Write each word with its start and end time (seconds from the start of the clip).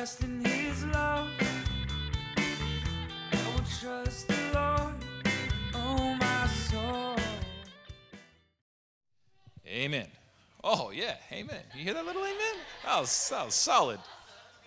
in 0.00 0.42
his 0.42 0.86
love. 0.86 1.28
I 2.38 3.52
will 3.52 3.64
trust 3.80 4.28
the 4.28 4.34
Lord, 4.54 4.94
oh 5.74 6.16
my 6.18 6.46
soul. 6.46 7.16
Amen. 9.68 10.06
Oh, 10.64 10.90
yeah. 10.90 11.16
Amen. 11.30 11.60
You 11.76 11.84
hear 11.84 11.92
that 11.92 12.06
little 12.06 12.22
amen? 12.22 12.54
That 12.86 13.00
was, 13.00 13.28
that 13.28 13.44
was 13.44 13.54
solid. 13.54 14.00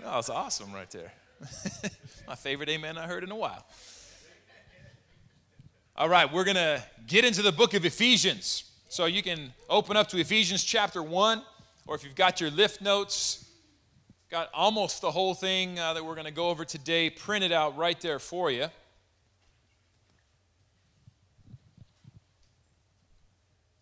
That 0.04 0.16
was 0.16 0.30
awesome 0.30 0.72
right 0.72 0.90
there. 0.92 1.12
My 2.28 2.36
favorite 2.36 2.70
amen 2.70 3.00
I 3.00 3.08
heard 3.08 3.24
in 3.24 3.32
a 3.32 3.36
while. 3.36 3.66
All 5.96 6.10
right, 6.10 6.32
we're 6.32 6.44
going 6.44 6.58
to 6.58 6.84
get 7.08 7.26
into 7.26 7.42
the 7.42 7.52
book 7.52 7.74
of 7.74 7.86
Ephesians. 7.86 8.66
So 8.88 9.06
you 9.06 9.24
can 9.24 9.52
open 9.68 9.98
up 9.98 10.10
to 10.10 10.18
Ephesians 10.18 10.64
chapter 10.64 11.02
1, 11.02 11.42
or 11.88 11.96
if 11.96 12.04
you've 12.04 12.16
got 12.16 12.40
your 12.40 12.52
lift 12.52 12.82
notes, 12.82 13.44
got 14.34 14.50
almost 14.52 15.00
the 15.02 15.12
whole 15.12 15.36
thing 15.36 15.78
uh, 15.78 15.94
that 15.94 16.04
we're 16.04 16.16
going 16.16 16.26
to 16.26 16.32
go 16.32 16.50
over 16.50 16.66
today 16.66 17.08
printed 17.08 17.52
out 17.52 17.78
right 17.78 18.02
there 18.02 18.18
for 18.18 18.50
you. 18.50 18.66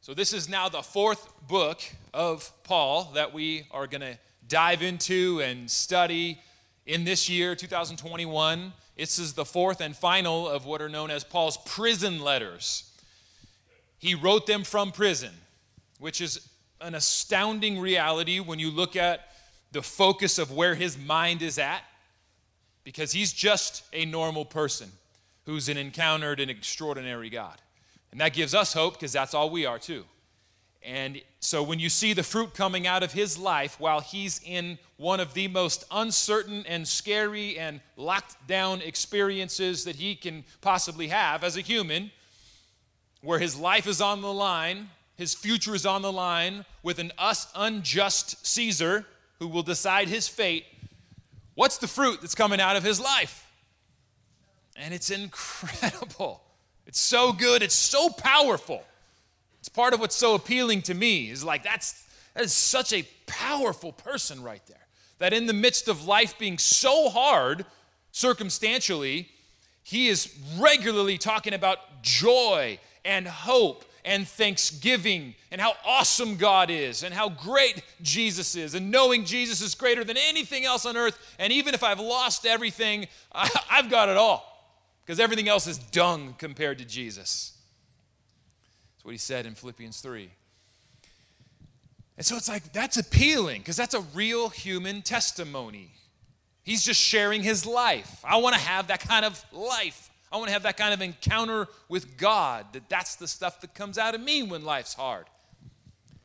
So, 0.02 0.14
this 0.14 0.34
is 0.34 0.50
now 0.50 0.68
the 0.68 0.82
fourth 0.82 1.32
book 1.48 1.80
of 2.14 2.52
Paul 2.66 3.14
that 3.14 3.34
we 3.34 3.66
are 3.72 3.88
going 3.88 4.02
to 4.02 4.18
dive 4.46 4.82
into 4.82 5.40
and 5.42 5.72
study 5.72 6.42
in 6.86 7.06
this 7.06 7.30
year, 7.30 7.56
2021. 7.56 8.74
This 8.98 9.20
is 9.20 9.32
the 9.32 9.46
fourth 9.46 9.80
and 9.80 9.96
final 9.96 10.50
of 10.50 10.66
what 10.66 10.82
are 10.82 10.90
known 10.90 11.12
as 11.12 11.24
Paul's 11.24 11.60
prison 11.66 12.20
letters. 12.20 12.92
He 14.00 14.16
wrote 14.16 14.48
them 14.48 14.66
from 14.66 14.92
prison, 14.92 15.32
which 15.98 16.20
is 16.20 16.46
an 16.82 16.94
astounding 16.94 17.80
reality 17.80 18.42
when 18.42 18.60
you 18.60 18.70
look 18.70 18.98
at 18.98 19.31
the 19.72 19.82
focus 19.82 20.38
of 20.38 20.52
where 20.52 20.76
his 20.76 20.98
mind 20.98 21.42
is 21.42 21.58
at, 21.58 21.82
because 22.84 23.12
he's 23.12 23.32
just 23.32 23.84
a 23.94 24.06
normal 24.06 24.46
person 24.46 24.92
who's 25.46 25.70
an 25.70 25.78
encountered 25.78 26.40
an 26.40 26.50
extraordinary 26.50 27.30
God. 27.30 27.58
And 28.12 28.20
that 28.20 28.34
gives 28.34 28.54
us 28.54 28.74
hope 28.74 28.94
because 28.94 29.14
that's 29.14 29.34
all 29.34 29.50
we 29.50 29.66
are 29.66 29.80
too. 29.80 30.04
And 30.84 31.22
so 31.40 31.62
when 31.62 31.80
you 31.80 31.90
see 31.90 32.14
the 32.14 32.24
fruit 32.24 32.56
coming 32.56 32.88
out 32.88 33.04
of 33.04 33.14
his 33.14 33.38
life 33.38 33.80
while 33.80 34.00
he's 34.00 34.42
in 34.44 34.80
one 34.98 35.20
of 35.20 35.34
the 35.36 35.48
most 35.48 35.84
uncertain 35.92 36.66
and 36.68 36.88
scary 36.88 37.58
and 37.58 37.82
locked 37.98 38.48
down 38.48 38.82
experiences 38.82 39.84
that 39.84 39.98
he 39.98 40.16
can 40.16 40.44
possibly 40.60 41.10
have 41.10 41.44
as 41.44 41.56
a 41.56 41.62
human, 41.62 42.12
where 43.22 43.40
his 43.40 43.56
life 43.56 43.86
is 43.86 44.02
on 44.02 44.22
the 44.22 44.34
line, 44.34 44.90
his 45.18 45.36
future 45.36 45.76
is 45.76 45.86
on 45.86 46.02
the 46.02 46.12
line 46.12 46.66
with 46.82 46.98
an 46.98 47.12
us 47.20 47.48
unjust 47.56 48.46
Caesar 48.46 49.06
who 49.42 49.48
will 49.48 49.64
decide 49.64 50.08
his 50.08 50.28
fate, 50.28 50.66
what's 51.56 51.80
the 51.80 51.88
fruit 51.88 52.22
that's 52.22 52.36
coming 52.36 52.62
out 52.62 52.76
of 52.76 52.84
his 52.84 53.02
life? 53.02 53.48
And 54.76 54.94
it's 54.94 55.10
incredible. 55.10 56.44
It's 56.86 57.00
so 57.00 57.34
good, 57.34 57.64
it's 57.64 57.74
so 57.74 58.10
powerful. 58.10 58.84
It's 59.60 59.68
part 59.68 59.96
of 59.96 60.00
what's 60.00 60.16
so 60.16 60.36
appealing 60.36 60.84
to 60.84 60.94
me 60.94 61.32
is 61.32 61.44
like 61.44 61.64
that's 61.64 62.06
that 62.36 62.44
is 62.44 62.54
such 62.54 62.94
a 62.94 63.04
powerful 63.26 63.92
person 63.92 64.44
right 64.44 64.62
there. 64.68 64.86
That 65.18 65.34
in 65.34 65.48
the 65.48 65.54
midst 65.54 65.88
of 65.88 66.06
life 66.06 66.38
being 66.38 66.60
so 66.60 67.10
hard 67.10 67.66
circumstantially, 68.12 69.30
he 69.82 70.08
is 70.08 70.38
regularly 70.60 71.18
talking 71.18 71.54
about 71.54 72.04
joy 72.04 72.78
and 73.04 73.28
hope 73.28 73.86
and 74.04 74.28
thanksgiving 74.28 75.36
and 75.52 75.60
how 75.62 75.74
awesome 75.86 76.36
God 76.38 76.70
is 76.70 77.04
and 77.04 77.14
how 77.14 77.30
great 77.30 77.84
Jesus 78.02 78.56
is 78.56 78.76
and 78.76 78.92
knowing 78.92 79.26
Jesus 79.26 79.62
is 79.62 79.76
greater 79.76 80.04
than 80.04 80.18
anything 80.18 80.66
else 80.66 80.86
on 80.86 80.98
earth. 80.98 81.36
And 81.40 81.52
even 81.54 81.74
if 81.74 81.84
I've 81.84 82.00
lost 82.00 82.46
everything, 82.46 83.08
I, 83.34 83.50
have 83.68 83.90
got 83.90 84.10
it 84.10 84.18
all 84.18 84.46
because 85.06 85.20
everything 85.20 85.48
else 85.48 85.68
is 85.68 85.78
dung 85.78 86.36
compared 86.38 86.78
to 86.80 86.86
Jesus. 86.86 87.58
That's 88.96 89.06
what 89.06 89.12
he 89.12 89.18
said 89.18 89.46
in 89.46 89.56
Philippians 89.56 90.00
3. 90.02 90.30
And 92.18 92.26
so 92.26 92.36
it's 92.36 92.50
like, 92.50 92.72
that's 92.72 92.98
appealing 92.98 93.62
because 93.62 93.76
that's 93.76 93.96
a 93.96 94.02
real 94.14 94.50
human 94.50 95.02
testimony. 95.02 95.92
He's 96.64 96.84
just 96.84 97.02
sharing 97.02 97.42
his 97.42 97.66
life. 97.66 98.24
I 98.24 98.38
want 98.38 98.54
to 98.54 98.62
have 98.62 98.88
that 98.88 99.00
kind 99.00 99.26
of 99.26 99.44
life. 99.52 100.11
I 100.32 100.38
want 100.38 100.48
to 100.48 100.54
have 100.54 100.64
that 100.64 100.78
kind 100.78 100.94
of 100.94 101.02
encounter 101.02 101.68
with 101.90 102.18
God. 102.18 102.66
That 102.74 102.90
that's 102.90 103.16
the 103.16 103.28
stuff 103.28 103.62
that 103.62 103.74
comes 103.74 103.98
out 103.98 104.16
of 104.16 104.22
me 104.22 104.44
when 104.44 104.64
life's 104.64 104.94
hard. 104.94 105.26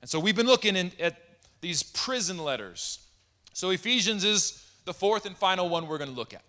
And 0.00 0.08
so 0.08 0.20
we've 0.20 0.36
been 0.36 0.46
looking 0.46 0.76
in, 0.76 0.92
at 1.00 1.16
these 1.60 1.82
prison 1.82 2.38
letters. 2.38 3.00
So 3.52 3.70
Ephesians 3.70 4.22
is 4.22 4.64
the 4.84 4.94
fourth 4.94 5.26
and 5.26 5.36
final 5.36 5.68
one 5.68 5.88
we're 5.88 5.98
going 5.98 6.10
to 6.10 6.16
look 6.16 6.32
at. 6.32 6.42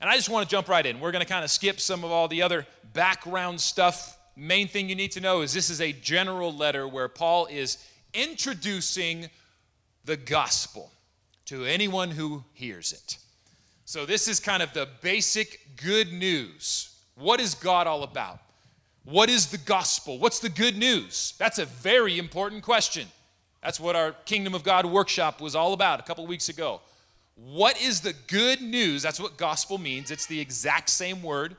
And 0.00 0.10
I 0.10 0.16
just 0.16 0.28
want 0.28 0.48
to 0.48 0.50
jump 0.50 0.68
right 0.68 0.84
in. 0.84 0.98
We're 0.98 1.12
going 1.12 1.24
to 1.24 1.28
kind 1.28 1.44
of 1.44 1.50
skip 1.50 1.78
some 1.78 2.02
of 2.02 2.10
all 2.10 2.26
the 2.26 2.42
other 2.42 2.66
background 2.92 3.60
stuff. 3.60 4.18
Main 4.34 4.66
thing 4.66 4.88
you 4.88 4.96
need 4.96 5.12
to 5.12 5.20
know 5.20 5.42
is 5.42 5.54
this 5.54 5.70
is 5.70 5.80
a 5.80 5.92
general 5.92 6.52
letter 6.52 6.88
where 6.88 7.06
Paul 7.06 7.46
is 7.46 7.78
introducing 8.12 9.30
the 10.04 10.16
gospel 10.16 10.90
to 11.46 11.64
anyone 11.64 12.10
who 12.10 12.42
hears 12.52 12.92
it. 12.92 13.18
So, 13.92 14.06
this 14.06 14.26
is 14.26 14.40
kind 14.40 14.62
of 14.62 14.72
the 14.72 14.88
basic 15.02 15.76
good 15.76 16.14
news. 16.14 16.94
What 17.14 17.40
is 17.40 17.54
God 17.54 17.86
all 17.86 18.04
about? 18.04 18.38
What 19.04 19.28
is 19.28 19.48
the 19.48 19.58
gospel? 19.58 20.18
What's 20.18 20.38
the 20.38 20.48
good 20.48 20.78
news? 20.78 21.34
That's 21.36 21.58
a 21.58 21.66
very 21.66 22.18
important 22.18 22.62
question. 22.62 23.08
That's 23.62 23.78
what 23.78 23.94
our 23.94 24.12
Kingdom 24.24 24.54
of 24.54 24.64
God 24.64 24.86
workshop 24.86 25.42
was 25.42 25.54
all 25.54 25.74
about 25.74 26.00
a 26.00 26.04
couple 26.04 26.26
weeks 26.26 26.48
ago. 26.48 26.80
What 27.34 27.78
is 27.82 28.00
the 28.00 28.14
good 28.28 28.62
news? 28.62 29.02
That's 29.02 29.20
what 29.20 29.36
gospel 29.36 29.76
means. 29.76 30.10
It's 30.10 30.24
the 30.24 30.40
exact 30.40 30.88
same 30.88 31.22
word. 31.22 31.54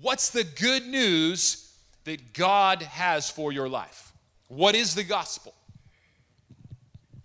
What's 0.00 0.30
the 0.30 0.44
good 0.44 0.86
news 0.86 1.76
that 2.04 2.32
God 2.32 2.80
has 2.84 3.28
for 3.28 3.52
your 3.52 3.68
life? 3.68 4.14
What 4.48 4.74
is 4.74 4.94
the 4.94 5.04
gospel? 5.04 5.52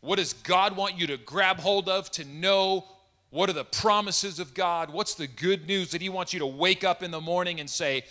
What 0.01 0.17
does 0.17 0.34
God 0.34 0.75
want 0.75 1.00
you 1.00 1.07
to 1.07 1.16
grab 1.16 1.59
hold 1.59 1.88
of 1.88 2.11
to 2.11 2.25
know? 2.25 2.84
What 3.31 3.49
are 3.49 3.53
the 3.53 3.65
promises 3.65 4.39
of 4.39 4.53
God? 4.53 4.91
What's 4.91 5.15
the 5.15 5.25
good 5.25 5.65
news 5.65 5.91
that 5.91 6.01
He 6.01 6.09
wants 6.09 6.33
you 6.33 6.39
to 6.39 6.45
wake 6.45 6.83
up 6.83 7.01
in 7.01 7.11
the 7.11 7.21
morning 7.21 7.59
and 7.59 7.69
say, 7.69 8.03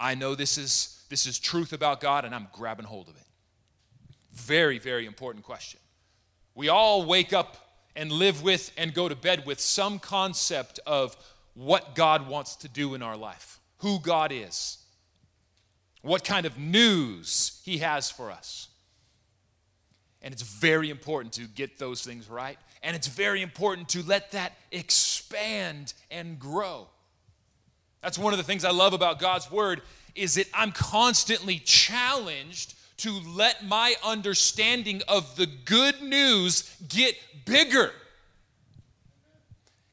I 0.00 0.14
know 0.14 0.34
this 0.34 0.58
is, 0.58 1.04
this 1.08 1.26
is 1.26 1.38
truth 1.38 1.72
about 1.72 2.00
God 2.00 2.24
and 2.24 2.34
I'm 2.34 2.48
grabbing 2.52 2.86
hold 2.86 3.08
of 3.08 3.14
it? 3.14 3.22
Very, 4.32 4.78
very 4.78 5.06
important 5.06 5.44
question. 5.44 5.78
We 6.54 6.70
all 6.70 7.04
wake 7.04 7.34
up 7.34 7.56
and 7.94 8.10
live 8.10 8.42
with 8.42 8.72
and 8.78 8.94
go 8.94 9.08
to 9.08 9.14
bed 9.14 9.44
with 9.44 9.60
some 9.60 9.98
concept 9.98 10.80
of 10.86 11.16
what 11.52 11.94
God 11.94 12.26
wants 12.26 12.56
to 12.56 12.68
do 12.68 12.94
in 12.94 13.02
our 13.02 13.16
life, 13.16 13.60
who 13.78 14.00
God 14.00 14.32
is, 14.32 14.78
what 16.00 16.24
kind 16.24 16.46
of 16.46 16.58
news 16.58 17.60
He 17.62 17.78
has 17.78 18.10
for 18.10 18.30
us. 18.30 18.68
And 20.22 20.32
it's 20.32 20.42
very 20.42 20.88
important 20.88 21.34
to 21.34 21.42
get 21.42 21.78
those 21.78 22.02
things 22.02 22.30
right. 22.30 22.58
And 22.82 22.96
it's 22.96 23.06
very 23.06 23.42
important 23.42 23.88
to 23.90 24.02
let 24.02 24.32
that 24.32 24.52
expand 24.70 25.94
and 26.10 26.38
grow. 26.38 26.88
That's 28.02 28.18
one 28.18 28.32
of 28.32 28.38
the 28.38 28.44
things 28.44 28.64
I 28.64 28.72
love 28.72 28.92
about 28.92 29.20
God's 29.20 29.50
word 29.50 29.82
is 30.14 30.34
that 30.34 30.46
I'm 30.52 30.72
constantly 30.72 31.58
challenged 31.58 32.74
to 32.98 33.12
let 33.34 33.64
my 33.64 33.94
understanding 34.04 35.02
of 35.08 35.36
the 35.36 35.46
good 35.46 36.02
news 36.02 36.76
get 36.88 37.16
bigger. 37.44 37.92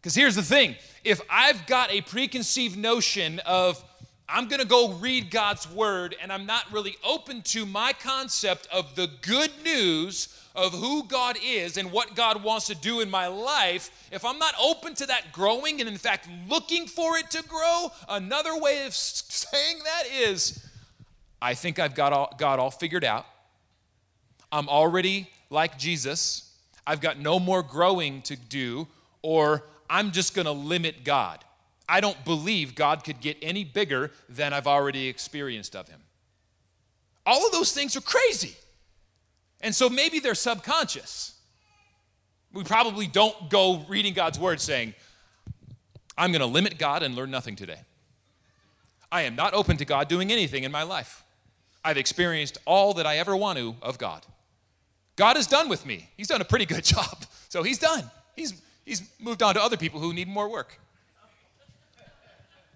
Because 0.01 0.15
here's 0.15 0.35
the 0.35 0.43
thing 0.43 0.75
if 1.03 1.21
I've 1.29 1.65
got 1.67 1.91
a 1.91 2.01
preconceived 2.01 2.77
notion 2.77 3.39
of 3.45 3.83
I'm 4.31 4.47
going 4.47 4.61
to 4.61 4.67
go 4.67 4.93
read 4.93 5.31
God's 5.31 5.69
word 5.69 6.15
and 6.21 6.31
I'm 6.31 6.45
not 6.45 6.71
really 6.71 6.97
open 7.03 7.41
to 7.43 7.65
my 7.65 7.93
concept 7.93 8.67
of 8.71 8.95
the 8.95 9.09
good 9.21 9.51
news 9.63 10.39
of 10.55 10.73
who 10.73 11.03
God 11.03 11.37
is 11.43 11.77
and 11.77 11.91
what 11.91 12.15
God 12.15 12.43
wants 12.43 12.67
to 12.67 12.75
do 12.75 12.99
in 12.99 13.09
my 13.09 13.27
life, 13.27 13.89
if 14.11 14.25
I'm 14.25 14.39
not 14.39 14.53
open 14.61 14.93
to 14.95 15.05
that 15.07 15.31
growing 15.31 15.79
and 15.79 15.89
in 15.89 15.97
fact 15.97 16.27
looking 16.47 16.85
for 16.85 17.17
it 17.17 17.31
to 17.31 17.43
grow, 17.43 17.91
another 18.07 18.59
way 18.59 18.85
of 18.85 18.93
saying 18.93 19.79
that 19.83 20.03
is 20.11 20.65
I 21.41 21.53
think 21.53 21.79
I've 21.79 21.95
got 21.95 22.13
all, 22.13 22.33
God 22.37 22.59
all 22.59 22.71
figured 22.71 23.05
out. 23.05 23.25
I'm 24.51 24.67
already 24.67 25.29
like 25.49 25.77
Jesus. 25.77 26.53
I've 26.85 27.01
got 27.01 27.19
no 27.19 27.39
more 27.39 27.63
growing 27.63 28.21
to 28.23 28.35
do, 28.35 28.87
or 29.21 29.63
I'm 29.89 30.11
just 30.11 30.33
going 30.33 30.45
to 30.45 30.51
limit 30.51 31.03
God. 31.03 31.43
I 31.89 32.01
don't 32.01 32.23
believe 32.23 32.75
God 32.75 33.03
could 33.03 33.19
get 33.19 33.37
any 33.41 33.63
bigger 33.63 34.11
than 34.29 34.53
I've 34.53 34.67
already 34.67 35.07
experienced 35.07 35.75
of 35.75 35.89
Him. 35.89 36.01
All 37.25 37.45
of 37.45 37.51
those 37.51 37.71
things 37.71 37.95
are 37.95 38.01
crazy. 38.01 38.55
And 39.61 39.75
so 39.75 39.89
maybe 39.89 40.19
they're 40.19 40.35
subconscious. 40.35 41.35
We 42.53 42.63
probably 42.63 43.07
don't 43.07 43.49
go 43.49 43.85
reading 43.89 44.13
God's 44.13 44.39
word 44.39 44.61
saying, 44.61 44.93
I'm 46.17 46.31
going 46.31 46.41
to 46.41 46.47
limit 46.47 46.77
God 46.77 47.03
and 47.03 47.15
learn 47.15 47.31
nothing 47.31 47.55
today. 47.55 47.79
I 49.11 49.23
am 49.23 49.35
not 49.35 49.53
open 49.53 49.77
to 49.77 49.85
God 49.85 50.07
doing 50.07 50.31
anything 50.31 50.63
in 50.63 50.71
my 50.71 50.83
life. 50.83 51.23
I've 51.83 51.97
experienced 51.97 52.57
all 52.65 52.93
that 52.95 53.05
I 53.05 53.17
ever 53.17 53.35
want 53.35 53.57
to 53.57 53.75
of 53.81 53.97
God. 53.97 54.25
God 55.15 55.37
is 55.37 55.47
done 55.47 55.67
with 55.67 55.85
me. 55.85 56.09
He's 56.15 56.27
done 56.27 56.41
a 56.41 56.45
pretty 56.45 56.65
good 56.65 56.83
job. 56.95 57.25
So 57.49 57.63
he's 57.63 57.79
done. 57.79 58.09
He's, 58.35 58.61
He's 58.89 59.07
moved 59.19 59.43
on 59.43 59.53
to 59.53 59.61
other 59.61 59.77
people 59.77 59.99
who 59.99 60.15
need 60.15 60.27
more 60.27 60.49
work. 60.49 60.79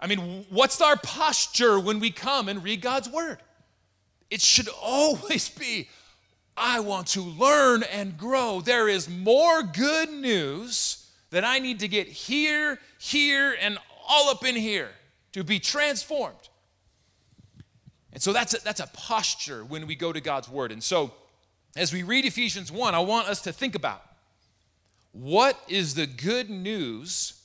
I 0.04 0.08
mean, 0.08 0.46
what's 0.50 0.82
our 0.82 0.98
posture 0.98 1.80
when 1.80 2.02
we 2.02 2.12
come 2.12 2.50
and 2.50 2.62
read 2.62 2.82
God's 2.82 3.10
word? 3.10 3.38
It 4.30 4.42
should 4.42 4.68
always 4.82 5.48
be 5.48 5.88
I 6.58 6.82
want 6.82 7.08
to 7.08 7.22
learn 7.22 7.84
and 7.84 8.18
grow. 8.18 8.60
There 8.60 8.90
is 8.90 9.10
more 9.10 9.64
good 9.64 10.10
news 10.12 11.10
that 11.30 11.46
I 11.46 11.60
need 11.60 11.80
to 11.80 11.88
get 11.88 12.08
here, 12.08 12.80
here, 13.00 13.56
and 13.60 13.78
all 14.06 14.30
up 14.30 14.46
in 14.46 14.58
here 14.58 14.90
to 15.32 15.44
be 15.44 15.58
transformed. 15.58 16.50
And 18.12 18.22
so 18.22 18.34
that's 18.34 18.54
a, 18.54 18.62
that's 18.62 18.82
a 18.82 18.88
posture 18.88 19.64
when 19.64 19.88
we 19.88 19.96
go 19.96 20.12
to 20.12 20.20
God's 20.20 20.50
word. 20.50 20.74
And 20.74 20.84
so 20.84 21.14
as 21.78 21.94
we 21.94 22.04
read 22.04 22.26
Ephesians 22.26 22.74
1, 22.74 22.94
I 22.94 23.00
want 23.00 23.30
us 23.30 23.42
to 23.44 23.54
think 23.54 23.74
about 23.74 24.04
what 25.14 25.58
is 25.70 25.96
the 25.96 26.08
good 26.08 26.50
news 26.50 27.40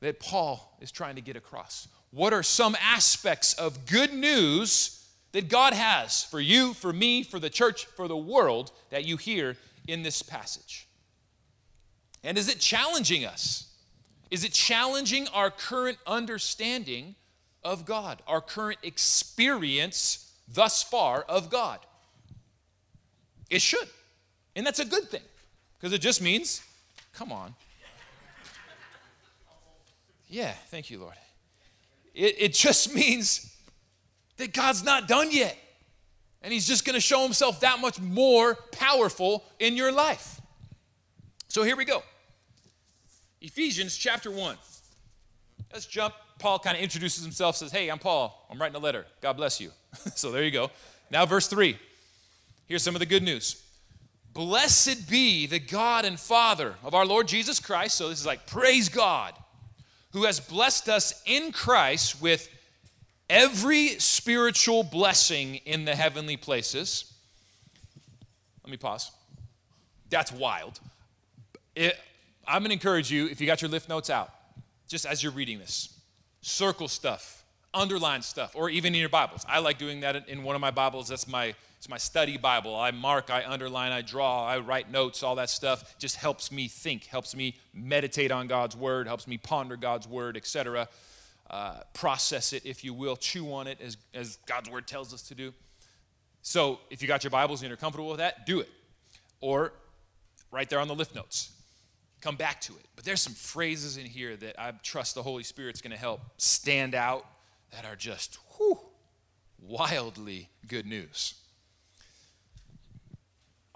that 0.00 0.20
Paul 0.20 0.76
is 0.80 0.90
trying 0.90 1.16
to 1.16 1.20
get 1.20 1.36
across? 1.36 1.88
What 2.10 2.32
are 2.32 2.42
some 2.42 2.76
aspects 2.80 3.54
of 3.54 3.86
good 3.86 4.12
news 4.12 5.06
that 5.32 5.48
God 5.48 5.74
has 5.74 6.24
for 6.24 6.40
you, 6.40 6.72
for 6.72 6.92
me, 6.92 7.22
for 7.22 7.38
the 7.38 7.50
church, 7.50 7.84
for 7.84 8.08
the 8.08 8.16
world 8.16 8.72
that 8.90 9.04
you 9.04 9.16
hear 9.16 9.56
in 9.86 10.02
this 10.02 10.22
passage? 10.22 10.86
And 12.24 12.38
is 12.38 12.48
it 12.48 12.58
challenging 12.58 13.24
us? 13.24 13.68
Is 14.30 14.44
it 14.44 14.52
challenging 14.52 15.28
our 15.28 15.50
current 15.50 15.98
understanding 16.06 17.14
of 17.62 17.84
God, 17.84 18.22
our 18.26 18.40
current 18.40 18.78
experience 18.82 20.32
thus 20.52 20.82
far 20.82 21.22
of 21.22 21.50
God? 21.50 21.78
It 23.50 23.62
should. 23.62 23.88
And 24.54 24.66
that's 24.66 24.80
a 24.80 24.84
good 24.84 25.08
thing 25.10 25.22
because 25.78 25.92
it 25.92 26.00
just 26.00 26.20
means, 26.20 26.62
come 27.12 27.32
on. 27.32 27.54
Yeah, 30.28 30.52
thank 30.68 30.90
you, 30.90 30.98
Lord. 30.98 31.14
It, 32.14 32.36
it 32.38 32.54
just 32.54 32.94
means 32.94 33.56
that 34.36 34.52
God's 34.52 34.84
not 34.84 35.08
done 35.08 35.30
yet. 35.30 35.56
And 36.42 36.52
He's 36.52 36.66
just 36.66 36.84
going 36.84 36.94
to 36.94 37.00
show 37.00 37.22
Himself 37.22 37.60
that 37.60 37.80
much 37.80 38.00
more 38.00 38.54
powerful 38.72 39.44
in 39.58 39.76
your 39.76 39.90
life. 39.90 40.40
So 41.48 41.62
here 41.62 41.76
we 41.76 41.84
go 41.84 42.02
Ephesians 43.40 43.96
chapter 43.96 44.30
1. 44.30 44.56
Let's 45.72 45.86
jump. 45.86 46.14
Paul 46.38 46.58
kind 46.58 46.76
of 46.76 46.82
introduces 46.82 47.24
himself, 47.24 47.56
says, 47.56 47.72
Hey, 47.72 47.88
I'm 47.88 47.98
Paul. 47.98 48.46
I'm 48.50 48.60
writing 48.60 48.76
a 48.76 48.80
letter. 48.80 49.06
God 49.20 49.34
bless 49.34 49.60
you. 49.60 49.70
so 50.14 50.30
there 50.30 50.44
you 50.44 50.50
go. 50.50 50.70
Now, 51.10 51.26
verse 51.26 51.48
3. 51.48 51.76
Here's 52.66 52.82
some 52.82 52.94
of 52.94 53.00
the 53.00 53.06
good 53.06 53.22
news. 53.22 53.62
Blessed 54.34 55.10
be 55.10 55.46
the 55.46 55.58
God 55.58 56.04
and 56.04 56.20
Father 56.20 56.74
of 56.84 56.94
our 56.94 57.06
Lord 57.06 57.26
Jesus 57.26 57.58
Christ. 57.58 57.96
So 57.96 58.08
this 58.08 58.20
is 58.20 58.26
like, 58.26 58.46
praise 58.46 58.88
God, 58.88 59.34
who 60.12 60.24
has 60.24 60.40
blessed 60.40 60.88
us 60.88 61.22
in 61.26 61.52
Christ 61.52 62.20
with 62.20 62.48
every 63.28 63.98
spiritual 63.98 64.82
blessing 64.82 65.56
in 65.66 65.84
the 65.84 65.94
heavenly 65.94 66.36
places. 66.36 67.12
Let 68.64 68.70
me 68.70 68.76
pause. 68.76 69.10
That's 70.10 70.32
wild. 70.32 70.80
It, 71.74 71.98
I'm 72.46 72.62
going 72.62 72.70
to 72.70 72.74
encourage 72.74 73.10
you, 73.10 73.28
if 73.28 73.40
you 73.40 73.46
got 73.46 73.60
your 73.60 73.70
lift 73.70 73.88
notes 73.88 74.08
out, 74.08 74.30
just 74.88 75.04
as 75.04 75.22
you're 75.22 75.32
reading 75.32 75.58
this, 75.58 75.94
circle 76.40 76.88
stuff, 76.88 77.44
underline 77.74 78.22
stuff, 78.22 78.52
or 78.54 78.70
even 78.70 78.94
in 78.94 79.00
your 79.00 79.10
Bibles. 79.10 79.44
I 79.46 79.58
like 79.58 79.78
doing 79.78 80.00
that 80.00 80.28
in 80.28 80.42
one 80.42 80.54
of 80.54 80.60
my 80.60 80.70
Bibles. 80.70 81.08
That's 81.08 81.28
my 81.28 81.54
it's 81.78 81.88
my 81.88 81.96
study 81.96 82.36
Bible. 82.36 82.74
I 82.74 82.90
mark, 82.90 83.30
I 83.30 83.44
underline, 83.46 83.92
I 83.92 84.02
draw, 84.02 84.44
I 84.44 84.58
write 84.58 84.90
notes, 84.90 85.22
all 85.22 85.36
that 85.36 85.48
stuff 85.48 85.96
just 86.00 86.16
helps 86.16 86.50
me 86.50 86.66
think, 86.66 87.06
helps 87.06 87.36
me 87.36 87.54
meditate 87.72 88.32
on 88.32 88.48
God's 88.48 88.76
word, 88.76 89.06
helps 89.06 89.28
me 89.28 89.38
ponder 89.38 89.76
God's 89.76 90.08
word, 90.08 90.36
etc. 90.36 90.88
Uh, 91.48 91.74
process 91.94 92.52
it, 92.52 92.66
if 92.66 92.82
you 92.82 92.92
will, 92.92 93.14
chew 93.16 93.52
on 93.52 93.68
it 93.68 93.80
as, 93.80 93.96
as 94.12 94.38
God's 94.46 94.68
word 94.68 94.88
tells 94.88 95.14
us 95.14 95.22
to 95.22 95.36
do. 95.36 95.54
So 96.42 96.80
if 96.90 97.00
you 97.00 97.06
got 97.06 97.22
your 97.22 97.30
Bibles 97.30 97.62
and 97.62 97.68
you're 97.68 97.76
comfortable 97.76 98.08
with 98.08 98.18
that, 98.18 98.44
do 98.44 98.58
it. 98.58 98.68
Or 99.40 99.72
right 100.50 100.68
there 100.68 100.80
on 100.80 100.88
the 100.88 100.96
lift 100.96 101.14
notes, 101.14 101.52
come 102.20 102.34
back 102.34 102.60
to 102.62 102.72
it. 102.72 102.86
But 102.96 103.04
there's 103.04 103.20
some 103.20 103.34
phrases 103.34 103.98
in 103.98 104.06
here 104.06 104.36
that 104.36 104.60
I 104.60 104.72
trust 104.82 105.14
the 105.14 105.22
Holy 105.22 105.44
Spirit's 105.44 105.80
going 105.80 105.92
to 105.92 105.96
help 105.96 106.22
stand 106.38 106.96
out 106.96 107.24
that 107.70 107.84
are 107.84 107.94
just 107.94 108.36
whew, 108.56 108.80
wildly 109.60 110.48
good 110.66 110.84
news. 110.84 111.34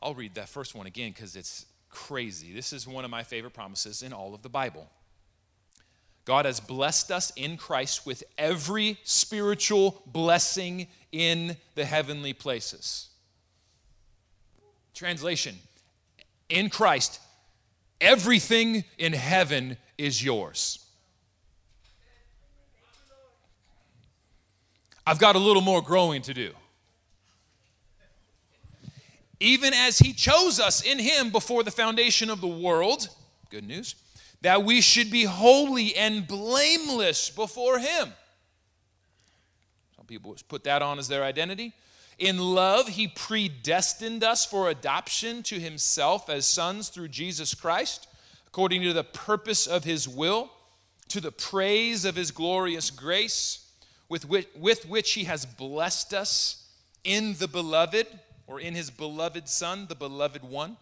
I'll 0.03 0.15
read 0.15 0.35
that 0.35 0.49
first 0.49 0.75
one 0.75 0.87
again 0.87 1.13
because 1.13 1.37
it's 1.37 1.67
crazy. 1.89 2.53
This 2.53 2.73
is 2.73 2.89
one 2.89 3.05
of 3.05 3.11
my 3.11 3.23
favorite 3.23 3.53
promises 3.53 4.03
in 4.03 4.13
all 4.13 4.35
of 4.35 4.43
the 4.43 4.49
Bible. 4.49 4.91
God 6.25 6.45
has 6.45 6.61
blessed 6.61 7.11
us 7.11 7.33
in 7.37 7.57
Christ 7.57 8.07
with 8.07 8.23
every 8.39 8.99
spiritual 9.05 10.03
blessing 10.07 10.87
in 11.11 11.57
the 11.75 11.85
heavenly 11.85 12.33
places. 12.33 13.09
Translation 14.95 15.57
In 16.49 16.69
Christ, 16.71 17.21
everything 18.01 18.85
in 18.99 19.13
heaven 19.13 19.77
is 19.99 20.25
yours. 20.25 20.79
I've 25.05 25.19
got 25.19 25.35
a 25.35 25.41
little 25.41 25.63
more 25.63 25.83
growing 25.83 26.23
to 26.23 26.35
do 26.35 26.53
even 29.43 29.75
as 29.75 29.99
he 29.99 30.13
chose 30.13 30.61
us 30.61 30.83
in 30.83 30.99
him 30.99 31.31
before 31.31 31.65
the 31.65 31.71
foundation 31.71 32.31
of 32.31 32.41
the 32.41 32.47
world, 32.47 33.09
good 33.51 33.67
news, 33.67 33.97
that 34.41 34.65
we 34.65 34.81
should 34.81 35.11
be 35.11 35.25
holy 35.25 35.95
and 35.97 36.27
blameless 36.27 37.29
before 37.29 37.79
him. 37.79 38.13
Some 39.97 40.07
people 40.07 40.37
put 40.49 40.65
that 40.65 40.81
on 40.81 40.99
as 40.99 41.09
their 41.09 41.25
identity. 41.25 41.75
In 42.19 42.39
love, 42.39 42.89
he 42.89 43.09
predestined 43.09 44.23
us 44.23 44.47
for 44.47 44.69
adoption 44.69 45.43
to 45.45 45.59
himself 45.59 46.31
as 46.31 46.47
sons 46.47 46.89
through 46.89 47.09
Jesus 47.09 47.53
Christ, 47.53 48.07
according 48.47 48.83
to 48.83 48.93
the 48.93 49.05
purpose 49.05 49.67
of 49.67 49.83
his 49.83 50.09
will, 50.09 50.53
to 51.09 51.21
the 51.21 51.33
praise 51.33 52.05
of 52.05 52.15
his 52.15 52.31
glorious 52.31 52.91
grace, 52.91 53.71
with 54.09 54.29
which, 54.29 54.49
with 54.57 54.89
which 54.89 55.13
he 55.15 55.25
has 55.25 55.45
blessed 55.47 56.15
us 56.15 56.69
in 57.03 57.35
the 57.35 57.49
beloved 57.49 58.07
or 58.53 58.61
in 58.61 58.75
his 58.75 58.91
beloved 58.91 59.49
Son, 59.49 59.87
the 59.89 59.95
beloved 59.95 60.45
one. 60.45 60.77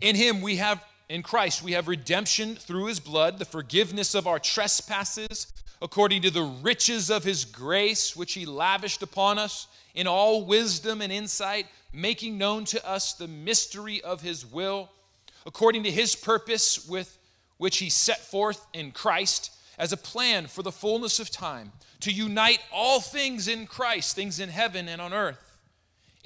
In 0.00 0.16
him 0.16 0.40
we 0.40 0.56
have, 0.56 0.82
in 1.10 1.22
Christ, 1.22 1.62
we 1.62 1.72
have 1.72 1.88
redemption 1.88 2.56
through 2.56 2.86
his 2.86 3.00
blood, 3.00 3.38
the 3.38 3.44
forgiveness 3.44 4.14
of 4.14 4.26
our 4.26 4.38
trespasses, 4.38 5.52
according 5.82 6.22
to 6.22 6.30
the 6.30 6.42
riches 6.42 7.10
of 7.10 7.22
his 7.22 7.44
grace, 7.44 8.16
which 8.16 8.32
he 8.32 8.46
lavished 8.46 9.02
upon 9.02 9.38
us 9.38 9.66
in 9.94 10.06
all 10.06 10.46
wisdom 10.46 11.02
and 11.02 11.12
insight, 11.12 11.66
making 11.92 12.38
known 12.38 12.64
to 12.64 12.88
us 12.88 13.12
the 13.12 13.28
mystery 13.28 14.00
of 14.00 14.22
his 14.22 14.46
will, 14.46 14.88
according 15.44 15.82
to 15.82 15.90
his 15.90 16.16
purpose 16.16 16.88
with 16.88 17.18
which 17.58 17.76
he 17.76 17.90
set 17.90 18.20
forth 18.20 18.66
in 18.72 18.90
Christ 18.90 19.52
as 19.78 19.92
a 19.92 19.98
plan 19.98 20.46
for 20.46 20.62
the 20.62 20.72
fullness 20.72 21.20
of 21.20 21.30
time, 21.30 21.72
to 22.00 22.10
unite 22.10 22.60
all 22.72 23.02
things 23.02 23.48
in 23.48 23.66
Christ, 23.66 24.16
things 24.16 24.40
in 24.40 24.48
heaven 24.48 24.88
and 24.88 25.02
on 25.02 25.12
earth 25.12 25.44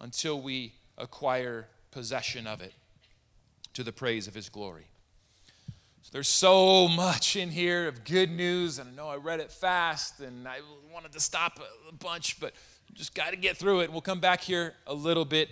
until 0.00 0.40
we 0.40 0.74
acquire 0.98 1.68
possession 1.90 2.46
of 2.46 2.60
it 2.60 2.74
to 3.74 3.82
the 3.82 3.92
praise 3.92 4.26
of 4.26 4.34
his 4.34 4.48
glory. 4.48 4.86
So 6.02 6.10
there's 6.12 6.28
so 6.28 6.86
much 6.86 7.34
in 7.34 7.50
here 7.50 7.88
of 7.88 8.04
good 8.04 8.30
news, 8.30 8.78
and 8.78 8.88
I 8.88 8.92
know 8.92 9.08
I 9.08 9.16
read 9.16 9.40
it 9.40 9.50
fast 9.50 10.20
and 10.20 10.46
I 10.46 10.60
wanted 10.92 11.12
to 11.12 11.20
stop 11.20 11.58
a 11.88 11.92
bunch, 11.92 12.38
but 12.38 12.52
just 12.94 13.14
got 13.14 13.30
to 13.30 13.36
get 13.36 13.56
through 13.56 13.80
it. 13.80 13.90
We'll 13.90 14.00
come 14.00 14.20
back 14.20 14.40
here 14.40 14.74
a 14.86 14.94
little 14.94 15.24
bit. 15.24 15.50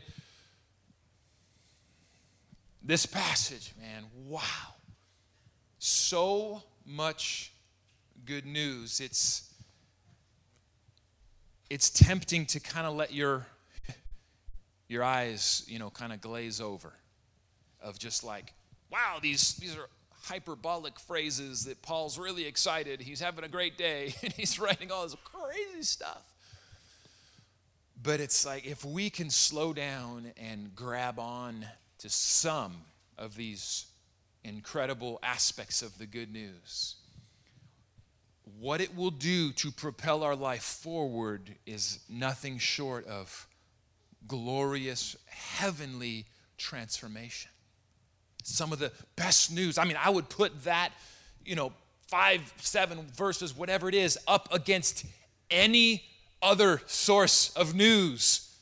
This 2.83 3.05
passage, 3.05 3.75
man, 3.81 4.05
wow. 4.27 4.43
So 5.79 6.63
much 6.87 7.53
good 8.25 8.47
news. 8.47 9.01
It's 9.01 9.51
it's 11.69 11.91
tempting 11.91 12.47
to 12.47 12.61
kind 12.61 12.87
of 12.87 12.95
let 12.95 13.13
your 13.13 13.47
your 14.89 15.03
eyes, 15.03 15.65
you 15.67 15.79
know, 15.79 15.91
kind 15.91 16.13
of 16.13 16.21
glaze 16.21 16.61
over 16.61 16.93
of 17.83 17.99
just 17.99 18.25
like, 18.25 18.53
wow, 18.91 19.19
these, 19.21 19.55
these 19.55 19.77
are 19.77 19.89
hyperbolic 20.25 20.99
phrases 20.99 21.65
that 21.65 21.83
Paul's 21.83 22.19
really 22.19 22.47
excited. 22.47 23.01
He's 23.01 23.21
having 23.21 23.45
a 23.45 23.49
great 23.49 23.77
day 23.77 24.15
and 24.23 24.33
he's 24.33 24.59
writing 24.59 24.91
all 24.91 25.03
this 25.03 25.17
crazy 25.25 25.83
stuff. 25.83 26.23
But 28.03 28.21
it's 28.21 28.45
like 28.45 28.67
if 28.67 28.85
we 28.85 29.11
can 29.11 29.31
slow 29.31 29.73
down 29.73 30.33
and 30.37 30.75
grab 30.75 31.19
on 31.19 31.65
to 31.99 32.11
some 32.11 32.77
of 33.17 33.37
these 33.37 33.87
incredible 34.43 35.19
aspects 35.23 35.81
of 35.81 35.97
the 35.99 36.07
good 36.07 36.31
news, 36.31 36.97
what 38.59 38.81
it 38.81 38.95
will 38.95 39.11
do 39.11 39.53
to 39.53 39.71
propel 39.71 40.23
our 40.23 40.37
life 40.37 40.63
forward 40.63 41.55
is 41.67 42.01
nothing 42.11 42.59
short 42.59 43.07
of 43.07 43.47
glorious 44.27 45.17
heavenly 45.27 46.27
transformation. 46.59 47.51
Some 48.43 48.73
of 48.73 48.79
the 48.79 48.93
best 49.17 49.53
news. 49.53 49.79
I 49.79 49.85
mean, 49.85 49.97
I 50.03 50.11
would 50.11 50.29
put 50.29 50.65
that, 50.65 50.91
you 51.45 51.57
know, 51.57 51.73
five, 52.09 52.53
seven 52.59 53.07
verses, 53.15 53.57
whatever 53.57 53.89
it 53.89 53.95
is, 53.95 54.19
up 54.29 54.49
against 54.53 55.07
any 55.51 56.05
other 56.43 56.83
source 56.87 57.51
of 57.57 57.75
news 57.75 58.55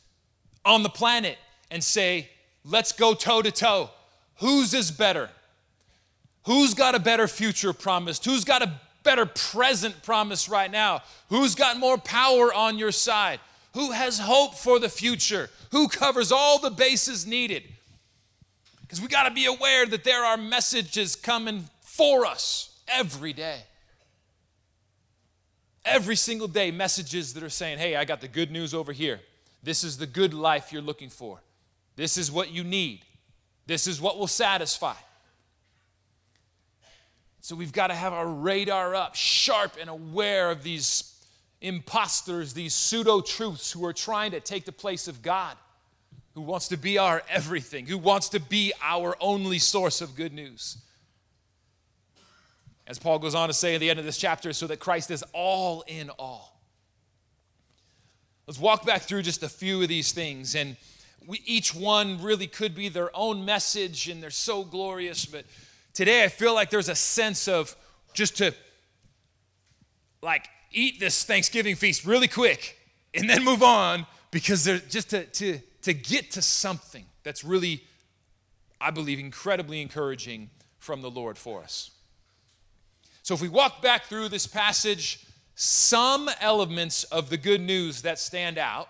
on 0.65 0.83
the 0.83 0.89
planet 0.89 1.37
and 1.71 1.83
say, 1.83 2.29
let's 2.65 2.93
go 2.93 3.15
toe 3.15 3.43
to 3.43 3.51
toe. 3.51 3.91
Whose 4.37 4.75
is 4.75 4.91
better? 4.91 5.31
Who's 6.47 6.75
got 6.75 6.95
a 6.95 7.01
better 7.01 7.29
future 7.29 7.73
promised? 7.73 8.25
Who's 8.25 8.45
got 8.45 8.63
a 8.63 8.81
better 9.03 9.27
present 9.27 10.03
promise 10.03 10.49
right 10.49 10.71
now? 10.71 11.03
Who's 11.29 11.55
got 11.55 11.79
more 11.79 11.99
power 11.99 12.53
on 12.53 12.79
your 12.79 12.93
side? 12.93 13.41
Who 13.75 13.93
has 13.93 14.19
hope 14.19 14.55
for 14.55 14.79
the 14.79 14.89
future? 14.89 15.51
Who 15.71 15.89
covers 15.89 16.31
all 16.31 16.59
the 16.59 16.71
bases 16.71 17.27
needed? 17.27 17.65
Because 18.83 19.01
we 19.01 19.09
got 19.09 19.27
to 19.27 19.35
be 19.35 19.47
aware 19.47 19.87
that 19.87 20.05
there 20.05 20.23
are 20.25 20.37
messages 20.37 21.17
coming 21.17 21.69
for 21.81 22.27
us 22.27 22.79
every 22.87 23.33
day. 23.33 23.61
Every 25.85 26.17
single 26.17 26.49
day, 26.49 26.71
messages 26.71 27.35
that 27.35 27.43
are 27.43 27.49
saying, 27.51 27.79
hey, 27.79 27.97
I 27.97 28.05
got 28.05 28.21
the 28.21 28.29
good 28.29 28.51
news 28.51 28.75
over 28.75 28.93
here. 28.93 29.21
This 29.63 29.83
is 29.83 29.97
the 29.97 30.07
good 30.07 30.35
life 30.35 30.73
you're 30.73 30.83
looking 30.83 31.09
for. 31.09 31.41
This 31.97 32.17
is 32.17 32.31
what 32.31 32.51
you 32.51 32.65
need. 32.65 33.01
This 33.67 33.87
is 33.87 34.01
what 34.01 34.19
will 34.19 34.27
satisfy. 34.27 34.95
So 37.41 37.57
we've 37.57 37.73
got 37.73 37.89
to 37.89 37.95
have 37.95 38.13
our 38.13 38.27
radar 38.27 38.95
up, 38.95 39.15
sharp 39.15 39.77
and 39.81 39.89
aware 39.91 40.51
of 40.51 40.63
these 40.63 41.12
imposters, 41.63 42.55
these 42.55 42.75
pseudo 42.75 43.21
truths 43.21 43.73
who 43.73 43.85
are 43.85 43.93
trying 43.93 44.33
to 44.33 44.41
take 44.41 44.65
the 44.65 44.73
place 44.73 45.09
of 45.09 45.23
God, 45.23 45.57
who 46.35 46.41
wants 46.43 46.69
to 46.69 46.77
be 46.77 46.99
our 46.99 47.23
everything, 47.29 47.87
who 47.87 47.99
wants 47.99 48.29
to 48.31 48.41
be 48.41 48.73
our 48.83 49.17
only 49.21 49.59
source 49.59 50.01
of 50.01 50.15
good 50.15 50.33
news. 50.33 50.79
As 52.87 52.99
Paul 52.99 53.19
goes 53.19 53.35
on 53.35 53.49
to 53.49 53.55
say 53.55 53.75
at 53.75 53.81
the 53.81 53.91
end 53.91 53.99
of 53.99 54.05
this 54.05 54.19
chapter, 54.19 54.53
so 54.53 54.67
that 54.67 54.81
Christ 54.81 55.11
is 55.11 55.25
all 55.33 55.85
in 55.87 56.11
all. 56.19 56.61
Let's 58.47 58.59
walk 58.59 58.85
back 58.85 59.03
through 59.03 59.23
just 59.23 59.43
a 59.43 59.49
few 59.49 59.81
of 59.83 59.89
these 59.89 60.13
things. 60.13 60.55
And 60.55 60.77
we, 61.27 61.41
each 61.47 61.75
one 61.75 62.21
really 62.21 62.49
could 62.49 62.75
be 62.75 62.89
their 62.89 63.11
own 63.15 63.45
message, 63.45 64.09
and 64.09 64.23
they're 64.23 64.31
so 64.31 64.65
glorious, 64.65 65.25
but 65.25 65.45
Today, 65.95 66.25
I 66.25 66.29
feel 66.29 66.55
like 66.55 66.71
there's 66.71 66.89
a 66.89 66.95
sense 66.95 67.49
of 67.49 67.77
just 68.15 68.39
to 68.39 68.55
like 70.23 70.49
eat 70.73 71.01
this 71.01 71.25
Thanksgiving 71.25 71.77
feast 71.77 72.05
really 72.05 72.29
quick 72.29 72.79
and 73.15 73.29
then 73.29 73.45
move 73.45 73.63
on 73.63 74.07
because 74.31 74.65
they're 74.65 74.79
just 74.79 75.11
to, 75.11 75.25
to, 75.25 75.61
to 75.83 75.95
get 75.95 76.31
to 76.33 76.43
something 76.43 77.05
that's 77.23 77.45
really, 77.45 77.85
I 78.81 78.91
believe, 78.91 79.19
incredibly 79.19 79.81
encouraging 79.81 80.51
from 80.79 81.03
the 81.03 81.11
Lord 81.11 81.39
for 81.39 81.63
us. 81.63 81.91
So, 83.23 83.35
if 83.35 83.41
we 83.41 83.49
walk 83.49 83.81
back 83.83 84.05
through 84.05 84.31
this 84.31 84.49
passage, 84.49 85.25
some 85.55 86.29
elements 86.41 87.05
of 87.05 87.31
the 87.31 87.37
good 87.37 87.61
news 87.61 88.03
that 88.03 88.19
stand 88.19 88.59
out, 88.59 88.89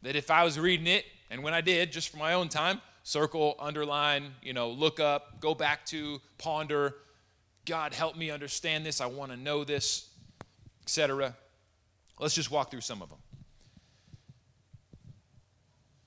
that 0.00 0.16
if 0.16 0.30
I 0.30 0.44
was 0.44 0.58
reading 0.58 0.86
it, 0.86 1.04
and 1.30 1.42
when 1.42 1.52
I 1.52 1.60
did, 1.60 1.92
just 1.92 2.08
for 2.08 2.16
my 2.16 2.34
own 2.34 2.48
time, 2.48 2.80
circle, 3.02 3.56
underline, 3.58 4.34
you 4.42 4.52
know, 4.52 4.70
look 4.70 5.00
up, 5.00 5.40
go 5.40 5.54
back 5.54 5.84
to, 5.86 6.20
ponder. 6.38 6.94
God, 7.64 7.94
help 7.94 8.16
me 8.16 8.30
understand 8.30 8.86
this. 8.86 9.00
I 9.00 9.06
want 9.06 9.30
to 9.32 9.36
know 9.36 9.64
this, 9.64 10.08
etc. 10.82 11.34
Let's 12.18 12.34
just 12.34 12.50
walk 12.50 12.70
through 12.70 12.82
some 12.82 13.02
of 13.02 13.08
them. 13.08 13.18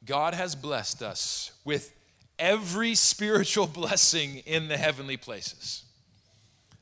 God 0.06 0.34
has 0.34 0.56
blessed 0.56 1.02
us 1.02 1.52
with 1.64 1.92
every 2.38 2.96
spiritual 2.96 3.68
blessing 3.82 4.38
in 4.46 4.68
the 4.68 4.78
heavenly 4.78 5.18
places. 5.18 5.84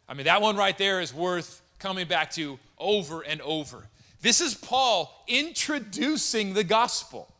I 0.07 0.13
mean, 0.13 0.25
that 0.25 0.41
one 0.41 0.57
right 0.57 0.77
there 0.77 1.00
is 1.00 1.13
worth 1.13 1.62
coming 1.79 2.07
back 2.07 2.31
to 2.31 2.59
over 2.77 3.21
and 3.21 3.41
over. 3.41 3.88
This 4.21 4.41
is 4.41 4.53
Paul 4.55 5.23
introducing 5.27 6.53
the 6.53 6.63
gospel. 6.63 7.33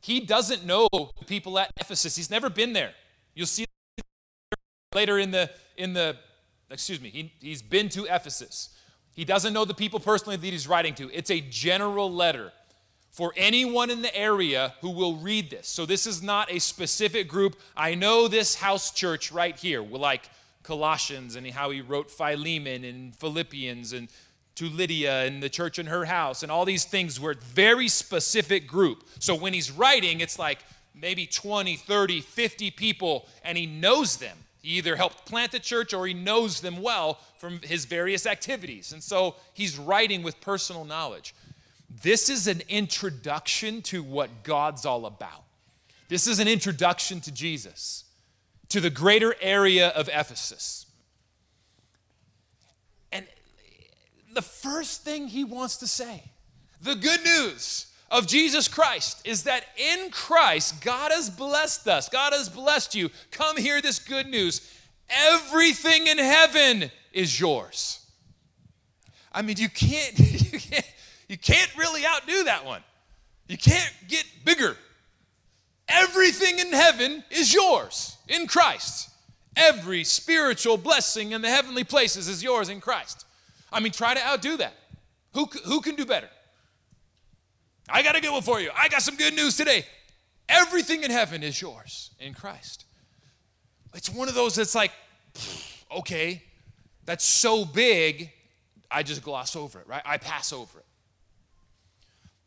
He 0.00 0.20
doesn't 0.20 0.64
know 0.64 0.88
the 0.92 1.24
people 1.26 1.58
at 1.58 1.70
Ephesus. 1.80 2.16
He's 2.16 2.30
never 2.30 2.48
been 2.48 2.72
there. 2.72 2.92
You'll 3.34 3.46
see 3.46 3.66
later 4.94 5.18
in 5.18 5.30
the 5.30 5.50
in 5.76 5.92
the 5.92 6.16
excuse 6.70 7.00
me, 7.00 7.10
he, 7.10 7.32
he's 7.40 7.62
been 7.62 7.88
to 7.90 8.04
Ephesus. 8.04 8.70
He 9.16 9.24
doesn't 9.24 9.52
know 9.54 9.64
the 9.64 9.74
people 9.74 9.98
personally 9.98 10.36
that 10.36 10.46
he's 10.46 10.68
writing 10.68 10.94
to. 10.94 11.10
It's 11.10 11.30
a 11.30 11.40
general 11.40 12.12
letter 12.12 12.52
for 13.10 13.32
anyone 13.34 13.88
in 13.88 14.02
the 14.02 14.14
area 14.14 14.74
who 14.82 14.90
will 14.90 15.16
read 15.16 15.48
this. 15.48 15.66
So 15.66 15.86
this 15.86 16.06
is 16.06 16.22
not 16.22 16.52
a 16.52 16.58
specific 16.58 17.26
group. 17.26 17.56
I 17.74 17.94
know 17.94 18.28
this 18.28 18.56
house 18.56 18.90
church 18.90 19.32
right 19.32 19.56
here, 19.56 19.82
like 19.82 20.28
Colossians 20.62 21.34
and 21.34 21.46
how 21.46 21.70
he 21.70 21.80
wrote 21.80 22.10
Philemon 22.10 22.84
and 22.84 23.16
Philippians 23.16 23.94
and 23.94 24.08
to 24.56 24.68
Lydia 24.68 25.24
and 25.24 25.42
the 25.42 25.48
church 25.48 25.78
in 25.78 25.86
her 25.86 26.04
house 26.04 26.42
and 26.42 26.52
all 26.52 26.66
these 26.66 26.84
things 26.84 27.18
were 27.18 27.34
very 27.34 27.88
specific 27.88 28.66
group. 28.66 29.02
So 29.18 29.34
when 29.34 29.54
he's 29.54 29.70
writing, 29.70 30.20
it's 30.20 30.38
like 30.38 30.58
maybe 30.94 31.26
20, 31.26 31.76
30, 31.76 32.20
50 32.20 32.70
people, 32.70 33.28
and 33.42 33.56
he 33.56 33.66
knows 33.66 34.16
them. 34.16 34.36
He 34.66 34.78
either 34.78 34.96
helped 34.96 35.26
plant 35.26 35.52
the 35.52 35.60
church 35.60 35.94
or 35.94 36.08
he 36.08 36.12
knows 36.12 36.60
them 36.60 36.82
well 36.82 37.20
from 37.38 37.60
his 37.62 37.84
various 37.84 38.26
activities. 38.26 38.92
And 38.92 39.00
so 39.00 39.36
he's 39.54 39.78
writing 39.78 40.24
with 40.24 40.40
personal 40.40 40.84
knowledge. 40.84 41.36
This 42.02 42.28
is 42.28 42.48
an 42.48 42.62
introduction 42.68 43.80
to 43.82 44.02
what 44.02 44.42
God's 44.42 44.84
all 44.84 45.06
about. 45.06 45.44
This 46.08 46.26
is 46.26 46.40
an 46.40 46.48
introduction 46.48 47.20
to 47.20 47.30
Jesus, 47.30 48.06
to 48.70 48.80
the 48.80 48.90
greater 48.90 49.36
area 49.40 49.90
of 49.90 50.08
Ephesus. 50.08 50.86
And 53.12 53.24
the 54.34 54.42
first 54.42 55.04
thing 55.04 55.28
he 55.28 55.44
wants 55.44 55.76
to 55.76 55.86
say, 55.86 56.24
the 56.82 56.96
good 56.96 57.24
news 57.24 57.86
of 58.10 58.26
Jesus 58.26 58.68
Christ, 58.68 59.26
is 59.26 59.44
that 59.44 59.64
in 59.76 60.10
Christ, 60.10 60.80
God 60.80 61.10
has 61.12 61.28
blessed 61.28 61.88
us. 61.88 62.08
God 62.08 62.32
has 62.32 62.48
blessed 62.48 62.94
you. 62.94 63.10
Come 63.30 63.56
hear 63.56 63.82
this 63.82 63.98
good 63.98 64.26
news. 64.26 64.72
Everything 65.08 66.06
in 66.06 66.18
heaven 66.18 66.90
is 67.12 67.38
yours. 67.38 68.06
I 69.32 69.42
mean, 69.42 69.56
you 69.58 69.68
can't, 69.68 70.18
you 70.52 70.58
can't, 70.58 70.92
you 71.28 71.38
can't 71.38 71.76
really 71.76 72.06
outdo 72.06 72.44
that 72.44 72.64
one. 72.64 72.82
You 73.48 73.58
can't 73.58 73.92
get 74.08 74.24
bigger. 74.44 74.76
Everything 75.88 76.58
in 76.58 76.72
heaven 76.72 77.22
is 77.30 77.52
yours 77.54 78.16
in 78.28 78.46
Christ. 78.46 79.10
Every 79.56 80.04
spiritual 80.04 80.76
blessing 80.76 81.32
in 81.32 81.42
the 81.42 81.48
heavenly 81.48 81.84
places 81.84 82.28
is 82.28 82.42
yours 82.42 82.68
in 82.68 82.80
Christ. 82.80 83.24
I 83.72 83.80
mean, 83.80 83.92
try 83.92 84.14
to 84.14 84.26
outdo 84.26 84.56
that. 84.58 84.74
Who, 85.34 85.46
who 85.64 85.80
can 85.80 85.94
do 85.94 86.04
better? 86.04 86.28
I 87.88 88.02
got 88.02 88.16
a 88.16 88.20
good 88.20 88.32
one 88.32 88.42
for 88.42 88.60
you. 88.60 88.70
I 88.76 88.88
got 88.88 89.02
some 89.02 89.16
good 89.16 89.34
news 89.34 89.56
today. 89.56 89.84
Everything 90.48 91.02
in 91.02 91.10
heaven 91.10 91.42
is 91.42 91.60
yours 91.60 92.10
in 92.18 92.34
Christ. 92.34 92.84
It's 93.94 94.10
one 94.10 94.28
of 94.28 94.34
those 94.34 94.54
that's 94.56 94.74
like, 94.74 94.92
okay, 95.96 96.42
that's 97.04 97.24
so 97.24 97.64
big, 97.64 98.30
I 98.90 99.02
just 99.02 99.22
gloss 99.22 99.56
over 99.56 99.80
it, 99.80 99.86
right? 99.86 100.02
I 100.04 100.18
pass 100.18 100.52
over 100.52 100.78
it. 100.78 100.84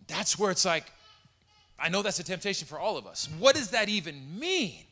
That's 0.08 0.38
where 0.38 0.52
it's 0.52 0.66
like, 0.66 0.92
I 1.80 1.90
know 1.90 2.02
that's 2.02 2.20
a 2.20 2.24
temptation 2.24 2.68
for 2.68 2.80
all 2.80 2.98
of 2.98 3.08
us. 3.08 3.30
What 3.40 3.56
does 3.56 3.70
that 3.70 3.90
even 3.90 4.40
mean? 4.40 4.84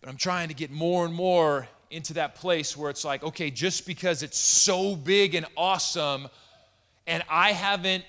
But 0.00 0.08
I'm 0.08 0.16
trying 0.16 0.48
to 0.48 0.54
get 0.54 0.70
more 0.70 1.04
and 1.04 1.12
more 1.12 1.68
into 1.90 2.14
that 2.14 2.36
place 2.36 2.76
where 2.76 2.90
it's 2.90 3.04
like, 3.04 3.24
okay, 3.24 3.50
just 3.50 3.86
because 3.86 4.22
it's 4.22 4.38
so 4.38 4.94
big 4.94 5.34
and 5.34 5.46
awesome, 5.56 6.28
and 7.06 7.22
I 7.28 7.52
haven't 7.52 8.04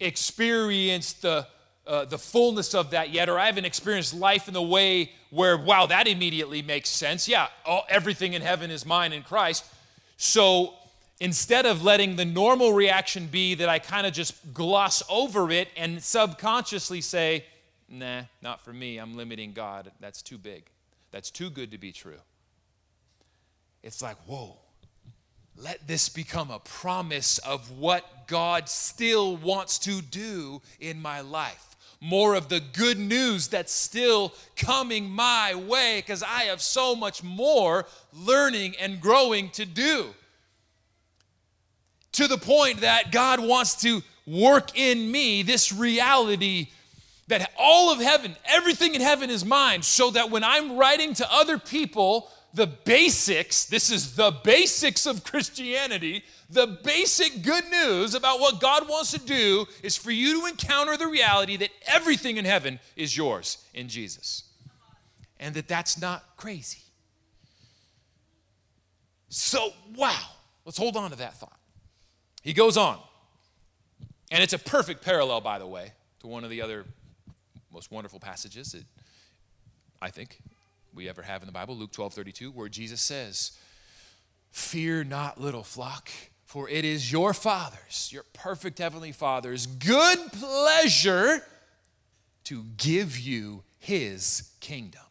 experienced 0.00 1.22
the 1.22 1.46
uh, 1.86 2.04
the 2.04 2.18
fullness 2.18 2.74
of 2.74 2.90
that 2.90 3.10
yet, 3.10 3.28
or 3.28 3.38
I 3.38 3.46
haven't 3.46 3.64
experienced 3.64 4.14
life 4.14 4.46
in 4.46 4.54
the 4.54 4.62
way 4.62 5.10
where, 5.30 5.56
wow, 5.56 5.86
that 5.86 6.06
immediately 6.06 6.62
makes 6.62 6.88
sense. 6.88 7.26
Yeah, 7.26 7.48
all, 7.66 7.84
everything 7.88 8.34
in 8.34 8.42
heaven 8.42 8.70
is 8.70 8.86
mine 8.86 9.12
in 9.12 9.22
Christ. 9.22 9.64
So 10.16 10.74
instead 11.18 11.66
of 11.66 11.82
letting 11.82 12.16
the 12.16 12.24
normal 12.24 12.72
reaction 12.72 13.26
be 13.26 13.54
that 13.56 13.68
I 13.68 13.78
kind 13.78 14.06
of 14.06 14.12
just 14.12 14.54
gloss 14.54 15.02
over 15.10 15.50
it 15.50 15.68
and 15.76 16.02
subconsciously 16.02 17.00
say, 17.00 17.44
nah, 17.88 18.22
not 18.40 18.60
for 18.60 18.72
me, 18.72 18.98
I'm 18.98 19.16
limiting 19.16 19.52
God. 19.52 19.90
That's 20.00 20.22
too 20.22 20.38
big. 20.38 20.64
That's 21.10 21.30
too 21.30 21.50
good 21.50 21.72
to 21.72 21.78
be 21.78 21.92
true. 21.92 22.20
it's 23.82 24.00
like, 24.00 24.16
whoa, 24.26 24.56
let 25.56 25.86
this 25.86 26.08
become 26.08 26.50
a 26.50 26.58
promise 26.58 27.38
of 27.38 27.70
what 27.70 28.26
God 28.26 28.68
still 28.68 29.36
wants 29.36 29.78
to 29.80 30.00
do 30.00 30.62
in 30.80 31.00
my 31.00 31.20
life. 31.20 31.76
More 32.00 32.34
of 32.34 32.48
the 32.48 32.60
good 32.60 32.98
news 32.98 33.48
that's 33.48 33.72
still 33.72 34.34
coming 34.56 35.08
my 35.08 35.54
way 35.54 36.02
because 36.04 36.22
I 36.22 36.44
have 36.44 36.60
so 36.60 36.96
much 36.96 37.22
more 37.22 37.86
learning 38.12 38.74
and 38.80 39.00
growing 39.00 39.50
to 39.50 39.64
do. 39.64 40.14
To 42.12 42.26
the 42.26 42.38
point 42.38 42.80
that 42.80 43.12
God 43.12 43.40
wants 43.40 43.80
to 43.82 44.02
work 44.26 44.76
in 44.76 45.10
me 45.10 45.42
this 45.42 45.72
reality 45.72 46.68
that 47.28 47.52
all 47.58 47.92
of 47.92 48.00
heaven, 48.00 48.36
everything 48.46 48.94
in 48.94 49.00
heaven 49.00 49.30
is 49.30 49.44
mine, 49.44 49.82
so 49.82 50.10
that 50.10 50.30
when 50.30 50.44
I'm 50.44 50.76
writing 50.76 51.14
to 51.14 51.32
other 51.32 51.56
people, 51.56 52.28
the 52.54 52.66
basics, 52.66 53.64
this 53.64 53.90
is 53.90 54.14
the 54.14 54.30
basics 54.44 55.06
of 55.06 55.24
Christianity, 55.24 56.24
the 56.50 56.78
basic 56.84 57.42
good 57.42 57.64
news 57.70 58.14
about 58.14 58.40
what 58.40 58.60
God 58.60 58.88
wants 58.88 59.10
to 59.12 59.18
do 59.18 59.66
is 59.82 59.96
for 59.96 60.10
you 60.10 60.40
to 60.40 60.46
encounter 60.46 60.96
the 60.96 61.06
reality 61.06 61.56
that 61.56 61.70
everything 61.86 62.36
in 62.36 62.44
heaven 62.44 62.78
is 62.94 63.16
yours 63.16 63.64
in 63.72 63.88
Jesus. 63.88 64.44
And 65.40 65.54
that 65.54 65.66
that's 65.66 66.00
not 66.00 66.24
crazy. 66.36 66.82
So, 69.28 69.72
wow, 69.96 70.28
let's 70.66 70.76
hold 70.76 70.96
on 70.96 71.10
to 71.10 71.16
that 71.16 71.34
thought. 71.34 71.58
He 72.42 72.52
goes 72.52 72.76
on, 72.76 72.98
and 74.30 74.42
it's 74.42 74.52
a 74.52 74.58
perfect 74.58 75.02
parallel, 75.02 75.40
by 75.40 75.58
the 75.58 75.66
way, 75.66 75.92
to 76.20 76.26
one 76.26 76.44
of 76.44 76.50
the 76.50 76.60
other 76.60 76.84
most 77.72 77.90
wonderful 77.90 78.20
passages 78.20 78.72
that 78.72 78.84
I 80.02 80.10
think 80.10 80.38
we 80.94 81.08
ever 81.08 81.22
have 81.22 81.42
in 81.42 81.46
the 81.46 81.52
Bible, 81.52 81.76
Luke 81.76 81.92
12 81.92 82.14
32, 82.14 82.50
where 82.50 82.68
Jesus 82.68 83.00
says, 83.00 83.52
Fear 84.50 85.04
not, 85.04 85.40
little 85.40 85.62
flock, 85.62 86.10
for 86.44 86.68
it 86.68 86.84
is 86.84 87.10
your 87.10 87.32
Father's, 87.32 88.10
your 88.12 88.24
perfect 88.32 88.78
Heavenly 88.78 89.12
Father's 89.12 89.66
good 89.66 90.18
pleasure 90.32 91.42
to 92.44 92.64
give 92.76 93.18
you 93.18 93.62
His 93.78 94.50
kingdom. 94.60 95.02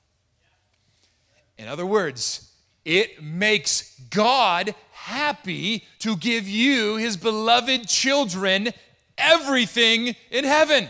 In 1.57 1.67
other 1.67 1.85
words, 1.85 2.51
it 2.85 3.23
makes 3.23 3.99
God 4.09 4.75
happy 4.91 5.85
to 5.99 6.15
give 6.15 6.47
you, 6.47 6.97
His 6.97 7.17
beloved 7.17 7.87
children, 7.87 8.69
everything 9.17 10.15
in 10.29 10.45
heaven. 10.45 10.89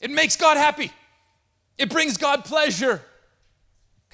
It 0.00 0.10
makes 0.10 0.36
God 0.36 0.56
happy. 0.56 0.90
It 1.76 1.90
brings 1.90 2.16
God 2.16 2.44
pleasure 2.44 3.02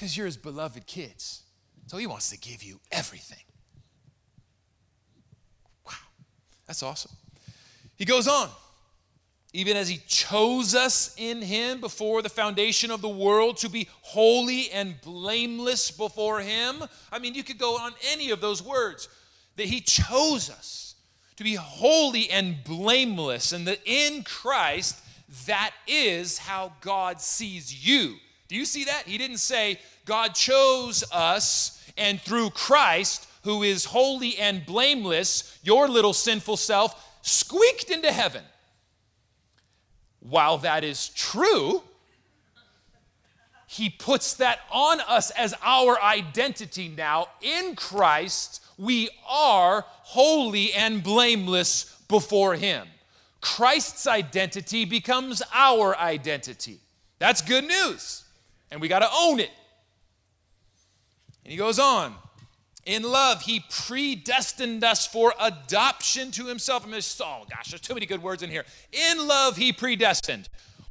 because 0.05 0.19
you're 0.19 0.27
his 0.27 0.37
beloved 0.37 0.87
kids. 0.87 1.45
So 1.87 1.97
he 1.97 2.07
wants 2.07 2.29
to 2.29 2.37
give 2.37 2.63
you 2.63 2.79
everything. 2.93 3.43
Wow, 5.87 5.93
that's 6.67 6.83
awesome. 6.83 7.13
He 7.97 8.05
goes 8.05 8.29
on. 8.29 8.51
Even 9.55 9.79
as 9.79 9.89
he 9.89 10.03
chose 10.07 10.75
us 10.75 11.15
in 11.17 11.41
him 11.41 11.81
before 11.81 12.21
the 12.21 12.29
foundation 12.29 12.91
of 12.91 13.01
the 13.01 13.09
world 13.09 13.57
to 13.59 13.71
be 13.71 13.89
holy 14.03 14.71
and 14.73 15.01
blameless 15.01 15.91
before 15.91 16.41
him. 16.41 16.85
I 17.11 17.19
mean, 17.19 17.35
you 17.35 17.43
could 17.43 17.59
go 17.59 17.79
on 17.79 17.95
any 18.13 18.31
of 18.31 18.43
those 18.43 18.63
words 18.63 19.09
that 19.57 19.67
he 19.67 19.81
chose 19.81 20.51
us 20.51 20.97
to 21.37 21.45
be 21.45 21.55
holy 21.55 22.29
and 22.29 22.63
blameless, 22.63 23.53
and 23.53 23.67
that 23.69 23.81
in 23.87 24.23
Christ, 24.23 25.01
that 25.47 25.71
is 25.87 26.37
how 26.37 26.75
God 26.83 27.23
sees 27.23 27.87
you. 27.87 28.17
Do 28.55 28.61
you 28.61 28.67
see 28.67 28.85
that? 28.85 29.03
He 29.07 29.19
didn't 29.19 29.39
say, 29.39 29.81
God 30.05 30.33
chose 30.37 31.03
us, 31.11 31.85
and 31.99 32.21
through 32.21 32.51
Christ, 32.51 33.27
who 33.43 33.65
is 33.65 33.87
holy 33.87 34.37
and 34.39 34.65
blameless, 34.65 35.59
your 35.65 35.89
little 35.89 36.13
sinful 36.13 36.59
self 36.59 37.19
squeaked 37.23 37.91
into 37.91 38.13
heaven. 38.13 38.45
While 40.21 40.59
that 40.59 40.85
is 40.85 41.09
true, 41.09 41.83
he 43.67 43.91
puts 43.91 44.35
that 44.35 44.61
on 44.71 45.01
us 45.01 45.31
as 45.33 45.53
our 45.61 46.01
identity 46.01 46.87
now. 46.97 47.27
In 47.43 47.75
Christ, 47.75 48.65
we 48.79 49.09
are 49.29 49.85
holy 49.89 50.73
and 50.75 51.03
blameless 51.03 51.93
before 52.07 52.55
him. 52.55 52.87
Christ's 53.41 54.07
identity 54.07 54.85
becomes 54.85 55.43
our 55.53 55.99
identity. 55.99 56.79
That's 57.19 57.43
good 57.43 57.65
news. 57.65 58.21
And 58.75 58.81
we 58.81 58.89
got 58.89 58.99
to 58.99 59.09
own 59.17 59.39
it. 59.39 59.53
And 61.45 61.53
he 61.53 61.57
goes 61.57 61.79
on. 61.79 62.13
In 62.85 63.05
love, 63.05 63.43
he 63.43 63.63
predestined 63.71 64.83
us 64.83 65.07
for 65.07 65.33
adoption 65.41 66.33
to 66.33 66.47
himself. 66.47 66.85
I 66.85 66.91
mean, 66.91 67.01
oh 67.21 67.45
gosh, 67.49 67.71
there's 67.71 67.81
too 67.81 67.95
many 67.95 68.05
good 68.05 68.21
words 68.21 68.43
in 68.43 68.51
here. 68.51 68.65
In 68.91 69.29
love, 69.29 69.57
he 69.57 69.73
predestined. 69.73 70.49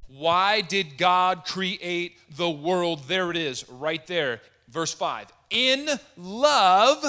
Why 0.08 0.62
did 0.62 0.98
God 0.98 1.44
create 1.44 2.18
the 2.38 2.50
world? 2.50 3.10
There 3.10 3.30
it 3.30 3.36
is, 3.36 3.68
right 3.70 4.08
there, 4.08 4.40
verse 4.70 4.94
5. 4.94 5.28
In 5.50 5.90
love, 6.16 7.04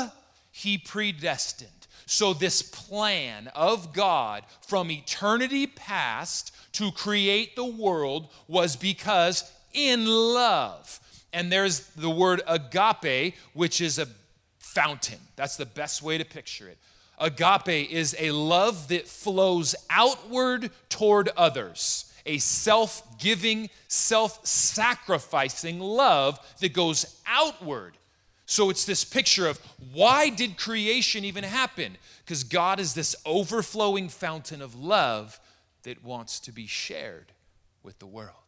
he 0.51 0.77
predestined. 0.77 1.71
So, 2.07 2.35
this 2.35 2.63
plan 2.63 3.49
of 3.55 3.93
God 3.93 4.43
from 4.67 4.91
eternity 4.91 5.69
past 5.69 6.53
to 6.73 6.91
create 6.91 7.55
the 7.55 7.65
world 7.65 8.29
was 8.49 8.75
because 8.75 9.51
in 9.75 10.07
love. 10.07 11.01
And 11.33 11.53
there's 11.53 11.81
the 11.89 12.09
word 12.09 12.41
agape, 12.47 13.35
which 13.53 13.81
is 13.81 13.99
a 13.99 14.07
fountain. 14.59 15.19
That's 15.37 15.57
the 15.57 15.67
best 15.67 16.03
way 16.03 16.17
to 16.17 16.25
picture 16.25 16.69
it. 16.69 16.79
Agape 17.19 17.91
is 17.91 18.17
a 18.19 18.31
love 18.31 18.89
that 18.89 19.07
flows 19.07 19.75
outward 19.91 20.71
toward 20.89 21.29
others, 21.37 22.13
a 22.25 22.39
self 22.39 23.19
giving, 23.19 23.69
self 23.89 24.45
sacrificing 24.47 25.79
love 25.81 26.39
that 26.61 26.73
goes 26.73 27.21
outward 27.27 27.97
so 28.47 28.71
it's 28.71 28.85
this 28.85 29.05
picture 29.05 29.47
of 29.47 29.59
why 29.93 30.29
did 30.29 30.57
creation 30.57 31.25
even 31.25 31.45
happen? 31.45 31.97
Because 32.25 32.45
God 32.45 32.79
is 32.79 32.95
this 32.95 33.17
overflowing 33.25 34.09
fountain 34.09 34.61
of 34.61 34.75
love 34.75 35.41
that 35.83 36.05
wants 36.05 36.41
to 36.41 36.53
be 36.53 36.67
shared 36.67 37.33
with 37.83 37.99
the 37.99 38.07
world. 38.07 38.44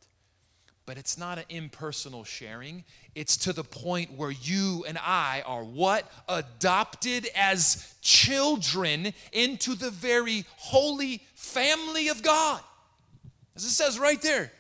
But 0.87 0.99
it's 0.99 1.18
not 1.18 1.38
an 1.38 1.44
impersonal 1.49 2.22
sharing. 2.25 2.85
It's 3.14 3.37
to 3.38 3.53
the 3.53 3.64
point 3.64 4.12
where 4.12 4.31
you 4.31 4.85
and 4.87 4.96
I 4.99 5.42
are 5.44 5.64
what? 5.64 6.11
Adopted 6.29 7.29
as 7.35 7.94
children 8.01 9.12
into 9.33 9.75
the 9.75 9.90
very 9.90 10.44
holy 10.57 11.22
family 11.35 12.09
of 12.09 12.22
God. 12.22 12.61
As 13.57 13.64
it 13.64 13.70
says 13.70 13.99
right 13.99 14.22
there, 14.22 14.53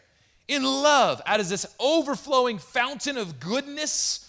in 0.48 0.64
love, 0.64 1.22
out 1.26 1.40
of 1.40 1.48
this 1.48 1.66
overflowing 1.78 2.58
fountain 2.58 3.16
of 3.16 3.40
goodness 3.40 4.26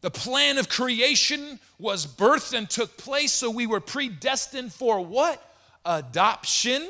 the 0.00 0.10
plan 0.10 0.58
of 0.58 0.68
creation 0.68 1.58
was 1.78 2.06
birthed 2.06 2.56
and 2.56 2.70
took 2.70 2.96
place, 2.96 3.32
so 3.32 3.50
we 3.50 3.66
were 3.66 3.80
predestined 3.80 4.72
for 4.72 5.04
what? 5.04 5.42
Adoption 5.84 6.88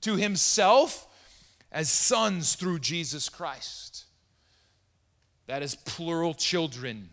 to 0.00 0.16
Himself 0.16 1.06
as 1.72 1.90
sons 1.90 2.54
through 2.54 2.80
Jesus 2.80 3.28
Christ. 3.28 4.04
That 5.46 5.62
is 5.62 5.74
plural 5.74 6.34
children, 6.34 7.10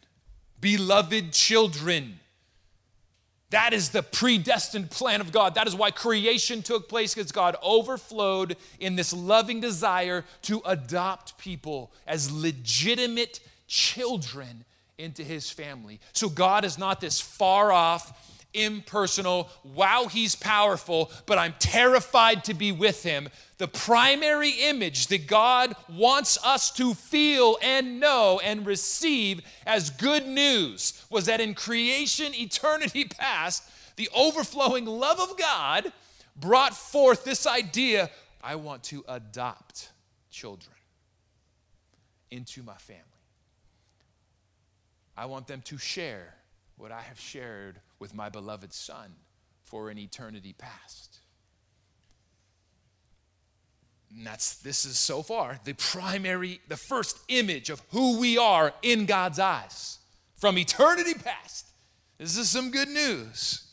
beloved 0.60 1.34
children. 1.34 2.20
That 3.50 3.72
is 3.72 3.89
the 3.89 4.04
predestined 4.04 4.91
plan 4.91 5.22
of 5.22 5.32
God. 5.32 5.56
That 5.56 5.67
is 5.67 5.76
why 5.76 5.91
creation 5.91 6.62
took 6.62 6.89
place 6.89 7.15
because 7.15 7.32
God 7.32 7.56
overflowed 7.63 8.58
in 8.80 8.98
this 8.98 9.13
loving 9.13 9.62
desire 9.62 10.26
to 10.43 10.62
adopt 10.65 11.38
people 11.38 11.93
as 12.06 12.32
legitimate 12.32 13.39
children 13.67 14.65
into 14.98 15.24
his 15.24 15.50
family. 15.50 16.00
So 16.12 16.28
God 16.28 16.65
is 16.65 16.78
not 16.78 17.00
this 17.00 17.22
far 17.22 17.72
off, 17.72 18.37
impersonal, 18.53 19.49
wow, 19.63 20.07
he's 20.07 20.36
powerful, 20.36 21.12
but 21.25 21.38
I'm 21.38 21.55
terrified 21.60 22.43
to 22.45 22.53
be 22.53 22.71
with 22.71 23.03
him. 23.03 23.29
The 23.57 23.67
primary 23.67 24.51
image 24.51 25.07
that 25.07 25.27
God 25.27 25.75
wants 25.89 26.43
us 26.43 26.71
to 26.71 26.93
feel 26.93 27.57
and 27.62 27.99
know 27.99 28.39
and 28.43 28.65
receive 28.65 29.41
as 29.65 29.89
good 29.89 30.25
news 30.25 31.05
was 31.10 31.25
that 31.25 31.41
in 31.41 31.53
creation, 31.53 32.33
eternity 32.36 33.05
past, 33.19 33.63
the 33.95 34.10
overflowing 34.15 34.86
love 34.86 35.19
of 35.19 35.38
God 35.38 35.91
brought 36.36 36.75
forth 36.75 37.23
this 37.23 37.47
idea 37.47 38.10
I 38.43 38.55
want 38.55 38.83
to 38.83 39.03
adopt 39.07 39.91
children 40.29 40.75
into 42.29 42.63
my 42.63 42.75
family. 42.75 43.03
I 45.17 45.25
want 45.25 45.47
them 45.47 45.62
to 45.63 45.77
share 45.77 46.37
what 46.78 46.92
I 46.92 47.02
have 47.02 47.20
shared 47.20 47.80
with 48.00 48.16
my 48.16 48.30
beloved 48.30 48.74
Son 48.74 49.16
for 49.63 49.90
an 49.90 49.98
eternity 49.98 50.54
past. 50.58 51.20
And 54.16 54.26
that's 54.26 54.56
this 54.56 54.86
is 54.86 54.98
so 54.98 55.22
far 55.22 55.60
the 55.66 55.74
primary, 55.74 56.62
the 56.70 56.78
first 56.78 57.20
image 57.28 57.70
of 57.70 57.82
who 57.92 58.20
we 58.20 58.38
are 58.38 58.74
in 58.82 59.06
God's 59.06 59.40
eyes. 59.40 60.00
from 60.38 60.58
eternity 60.58 61.13
past. 61.16 61.66
This 62.18 62.38
is 62.38 62.50
some 62.50 62.72
good 62.72 62.88
news. 62.90 63.66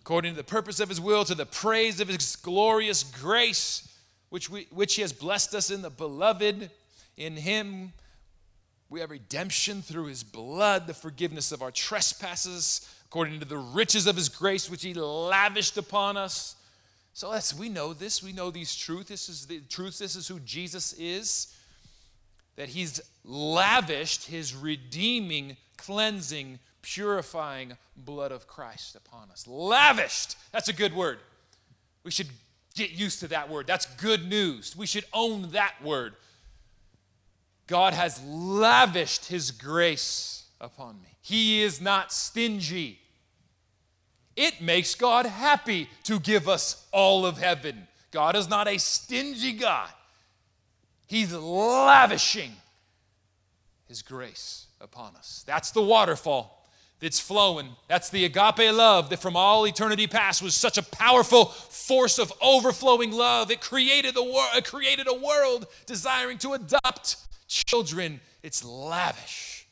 According 0.00 0.32
to 0.32 0.36
the 0.36 0.44
purpose 0.44 0.80
of 0.80 0.88
his 0.88 1.00
will, 1.00 1.24
to 1.24 1.34
the 1.34 1.46
praise 1.46 2.00
of 2.00 2.08
his 2.08 2.36
glorious 2.36 3.02
grace, 3.02 3.88
which, 4.28 4.50
we, 4.50 4.66
which 4.70 4.94
he 4.94 5.02
has 5.02 5.12
blessed 5.12 5.54
us 5.54 5.70
in 5.70 5.82
the 5.82 5.90
beloved. 5.90 6.70
In 7.16 7.36
him 7.36 7.92
we 8.94 9.00
have 9.00 9.10
redemption 9.10 9.82
through 9.82 10.06
his 10.06 10.22
blood, 10.22 10.86
the 10.86 10.94
forgiveness 10.94 11.50
of 11.50 11.62
our 11.62 11.72
trespasses, 11.72 12.88
according 13.06 13.40
to 13.40 13.44
the 13.44 13.58
riches 13.58 14.06
of 14.06 14.14
his 14.14 14.28
grace, 14.28 14.70
which 14.70 14.84
he 14.84 14.94
lavished 14.94 15.76
upon 15.76 16.16
us. 16.16 16.54
So 17.12 17.28
let's, 17.28 17.52
we 17.52 17.68
know 17.68 17.92
this. 17.92 18.22
We 18.22 18.32
know 18.32 18.52
these 18.52 18.76
truths. 18.76 19.08
This 19.08 19.28
is 19.28 19.46
the 19.46 19.60
truth. 19.68 19.98
This 19.98 20.14
is 20.14 20.28
who 20.28 20.38
Jesus 20.38 20.92
is. 20.92 21.56
That 22.54 22.68
he's 22.68 23.00
lavished 23.24 24.28
his 24.28 24.54
redeeming, 24.54 25.56
cleansing, 25.76 26.60
purifying 26.80 27.76
blood 27.96 28.30
of 28.30 28.46
Christ 28.46 28.94
upon 28.94 29.28
us. 29.32 29.48
Lavished. 29.48 30.36
That's 30.52 30.68
a 30.68 30.72
good 30.72 30.94
word. 30.94 31.18
We 32.04 32.12
should 32.12 32.28
get 32.76 32.92
used 32.92 33.18
to 33.20 33.28
that 33.28 33.50
word. 33.50 33.66
That's 33.66 33.86
good 33.96 34.28
news. 34.28 34.76
We 34.76 34.86
should 34.86 35.04
own 35.12 35.50
that 35.50 35.74
word. 35.82 36.14
God 37.66 37.94
has 37.94 38.22
lavished 38.24 39.26
his 39.26 39.50
grace 39.50 40.44
upon 40.60 41.00
me. 41.00 41.08
He 41.20 41.62
is 41.62 41.80
not 41.80 42.12
stingy. 42.12 43.00
It 44.36 44.60
makes 44.60 44.94
God 44.94 45.26
happy 45.26 45.88
to 46.04 46.18
give 46.18 46.48
us 46.48 46.86
all 46.92 47.24
of 47.24 47.38
heaven. 47.38 47.86
God 48.10 48.36
is 48.36 48.48
not 48.48 48.68
a 48.68 48.78
stingy 48.78 49.52
God. 49.52 49.88
He's 51.06 51.32
lavishing 51.32 52.52
his 53.86 54.02
grace 54.02 54.66
upon 54.80 55.16
us. 55.16 55.44
That's 55.46 55.70
the 55.70 55.82
waterfall 55.82 56.68
that's 57.00 57.20
flowing. 57.20 57.68
That's 57.88 58.10
the 58.10 58.24
agape 58.24 58.72
love 58.72 59.10
that 59.10 59.20
from 59.20 59.36
all 59.36 59.66
eternity 59.66 60.06
past 60.06 60.42
was 60.42 60.54
such 60.54 60.78
a 60.78 60.82
powerful 60.82 61.46
force 61.46 62.18
of 62.18 62.32
overflowing 62.40 63.12
love. 63.12 63.50
It 63.50 63.60
created, 63.60 64.14
the 64.14 64.22
wor- 64.22 64.60
created 64.64 65.06
a 65.06 65.14
world 65.14 65.66
desiring 65.86 66.38
to 66.38 66.54
adopt 66.54 67.16
children. 67.46 68.20
It's 68.42 68.64
lavish. 68.64 69.66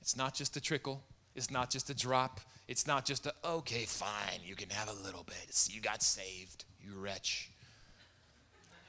It's 0.00 0.16
not 0.16 0.34
just 0.34 0.56
a 0.56 0.60
trickle, 0.60 1.02
it's 1.36 1.50
not 1.50 1.70
just 1.70 1.88
a 1.88 1.94
drop, 1.94 2.40
it's 2.66 2.84
not 2.84 3.04
just 3.04 3.26
a, 3.26 3.34
okay, 3.44 3.84
fine, 3.84 4.40
you 4.44 4.56
can 4.56 4.68
have 4.70 4.88
a 4.88 5.04
little 5.04 5.22
bit. 5.22 5.36
It's, 5.44 5.72
you 5.72 5.80
got 5.80 6.02
saved, 6.02 6.64
you 6.82 6.98
wretch. 6.98 7.50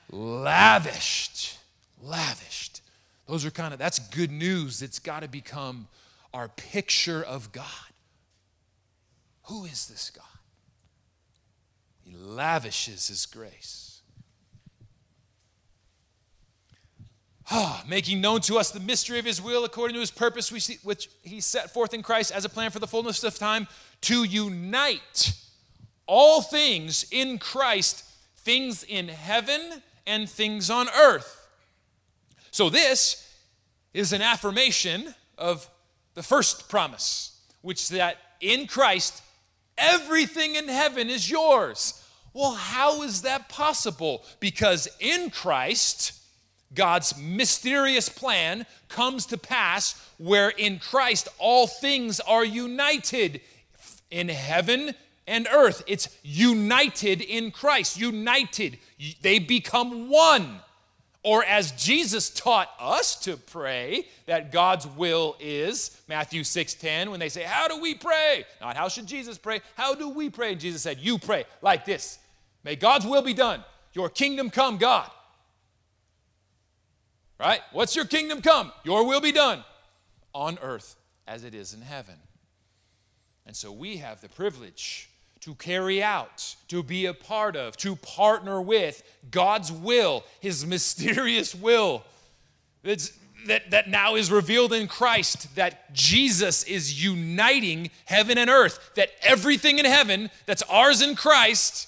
Lavished, 0.10 1.60
lavished. 2.02 2.82
Those 3.28 3.46
are 3.46 3.52
kind 3.52 3.72
of, 3.72 3.80
that's 3.80 4.00
good 4.00 4.32
news. 4.32 4.82
It's 4.82 4.98
got 4.98 5.22
to 5.22 5.30
become 5.30 5.88
our 6.34 6.48
picture 6.48 7.22
of 7.22 7.52
God. 7.52 7.66
Who 9.44 9.66
is 9.66 9.88
this 9.88 10.10
God? 10.10 10.26
He 12.04 12.16
lavishes 12.16 13.10
his 13.10 13.26
grace. 13.26 13.91
Ah, 17.54 17.84
making 17.86 18.22
known 18.22 18.40
to 18.40 18.58
us 18.58 18.72
the 18.72 18.80
mystery 18.80 19.20
of 19.20 19.26
his 19.26 19.42
will 19.42 19.66
according 19.66 19.94
to 19.96 20.00
his 20.00 20.10
purpose, 20.10 20.52
which 20.52 21.10
he 21.22 21.42
set 21.42 21.70
forth 21.74 21.94
in 21.94 22.02
Christ 22.02 22.32
as 22.32 22.46
a 22.46 22.50
plan 22.50 22.72
for 22.72 22.80
the 22.80 22.88
fullness 22.88 23.26
of 23.26 23.38
time, 23.38 23.68
to 24.02 24.24
unite 24.24 25.34
all 26.08 26.42
things 26.42 27.06
in 27.12 27.38
Christ, 27.40 28.06
things 28.38 28.84
in 28.84 29.10
heaven 29.10 29.82
and 30.08 30.30
things 30.30 30.70
on 30.70 30.88
earth. 30.98 31.50
So, 32.52 32.70
this 32.70 33.30
is 33.94 34.14
an 34.14 34.22
affirmation 34.22 35.14
of 35.38 35.70
the 36.14 36.24
first 36.24 36.70
promise, 36.70 37.38
which 37.62 37.90
that 37.90 38.16
in 38.40 38.66
Christ, 38.66 39.22
everything 39.78 40.56
in 40.56 40.70
heaven 40.70 41.10
is 41.10 41.30
yours. 41.30 42.02
Well, 42.34 42.54
how 42.54 43.02
is 43.02 43.24
that 43.24 43.50
possible? 43.50 44.24
Because 44.40 44.88
in 45.02 45.30
Christ, 45.32 46.14
God's 46.74 47.18
mysterious 47.18 48.10
plan 48.10 48.66
comes 48.88 49.26
to 49.28 49.38
pass 49.38 50.10
where 50.18 50.50
in 50.50 50.80
Christ 50.80 51.28
all 51.38 51.68
things 51.68 52.20
are 52.22 52.46
united 52.46 53.42
in 54.10 54.30
heaven 54.30 54.94
and 55.28 55.48
earth. 55.52 55.84
It's 55.88 56.16
united 56.24 57.22
in 57.22 57.52
Christ, 57.52 58.00
united. 58.00 58.78
They 59.22 59.40
become 59.40 60.10
one. 60.10 60.60
Or 61.24 61.44
as 61.46 61.72
Jesus 61.74 62.32
taught 62.32 62.70
us 62.80 63.16
to 63.22 63.38
pray, 63.38 64.08
that 64.26 64.52
God's 64.52 64.88
will 64.88 65.36
is, 65.40 66.02
Matthew 66.08 66.42
6:10, 66.42 67.12
when 67.12 67.20
they 67.20 67.30
say, 67.30 67.44
How 67.44 67.68
do 67.68 67.80
we 67.80 67.94
pray? 67.94 68.44
Not 68.60 68.76
how 68.76 68.88
should 68.88 69.06
Jesus 69.06 69.38
pray? 69.38 69.62
How 69.76 69.94
do 69.94 70.10
we 70.10 70.32
pray? 70.32 70.54
And 70.54 70.60
Jesus 70.60 70.82
said, 70.82 71.00
You 71.00 71.20
pray 71.20 71.46
like 71.62 71.86
this. 71.86 72.18
May 72.64 72.76
God's 72.76 73.06
will 73.06 73.22
be 73.22 73.36
done. 73.36 73.64
Your 73.94 74.10
kingdom 74.10 74.50
come, 74.50 74.78
God. 74.78 75.10
Right? 77.42 77.62
What's 77.72 77.96
your 77.96 78.06
kingdom 78.06 78.44
come? 78.44 78.72
Your 78.84 79.04
will 79.08 79.20
be 79.20 79.32
done 79.32 79.64
on 80.32 80.60
earth 80.62 80.96
as 81.28 81.44
it 81.44 81.56
is 81.56 81.74
in 81.74 81.82
heaven. 81.82 82.14
And 83.48 83.56
so 83.56 83.72
we 83.72 83.98
have 83.98 84.22
the 84.22 84.30
privilege 84.30 85.10
to 85.40 85.56
carry 85.56 86.04
out, 86.04 86.56
to 86.68 86.84
be 86.84 87.08
a 87.08 87.16
part 87.16 87.56
of, 87.56 87.76
to 87.78 87.96
partner 87.96 88.62
with 88.62 89.02
God's 89.32 89.72
will, 89.72 90.24
His 90.40 90.64
mysterious 90.68 91.56
will 91.56 92.04
that, 92.84 93.72
that 93.72 93.90
now 93.90 94.14
is 94.14 94.32
revealed 94.32 94.72
in 94.72 94.88
Christ, 94.88 95.56
that 95.56 95.92
Jesus 95.96 96.62
is 96.66 97.04
uniting 97.04 97.90
heaven 98.06 98.38
and 98.38 98.52
earth, 98.52 98.92
that 98.94 99.10
everything 99.24 99.80
in 99.80 99.86
heaven 99.86 100.30
that's 100.46 100.62
ours 100.64 101.02
in 101.02 101.16
Christ, 101.16 101.88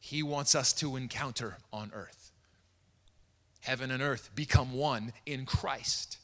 He 0.00 0.22
wants 0.22 0.54
us 0.54 0.72
to 0.74 0.96
encounter 0.96 1.58
on 1.74 1.90
earth 1.94 2.15
heaven 3.66 3.90
and 3.90 4.02
earth 4.02 4.30
become 4.34 4.72
one 4.72 5.12
in 5.26 5.44
Christ. 5.44 6.18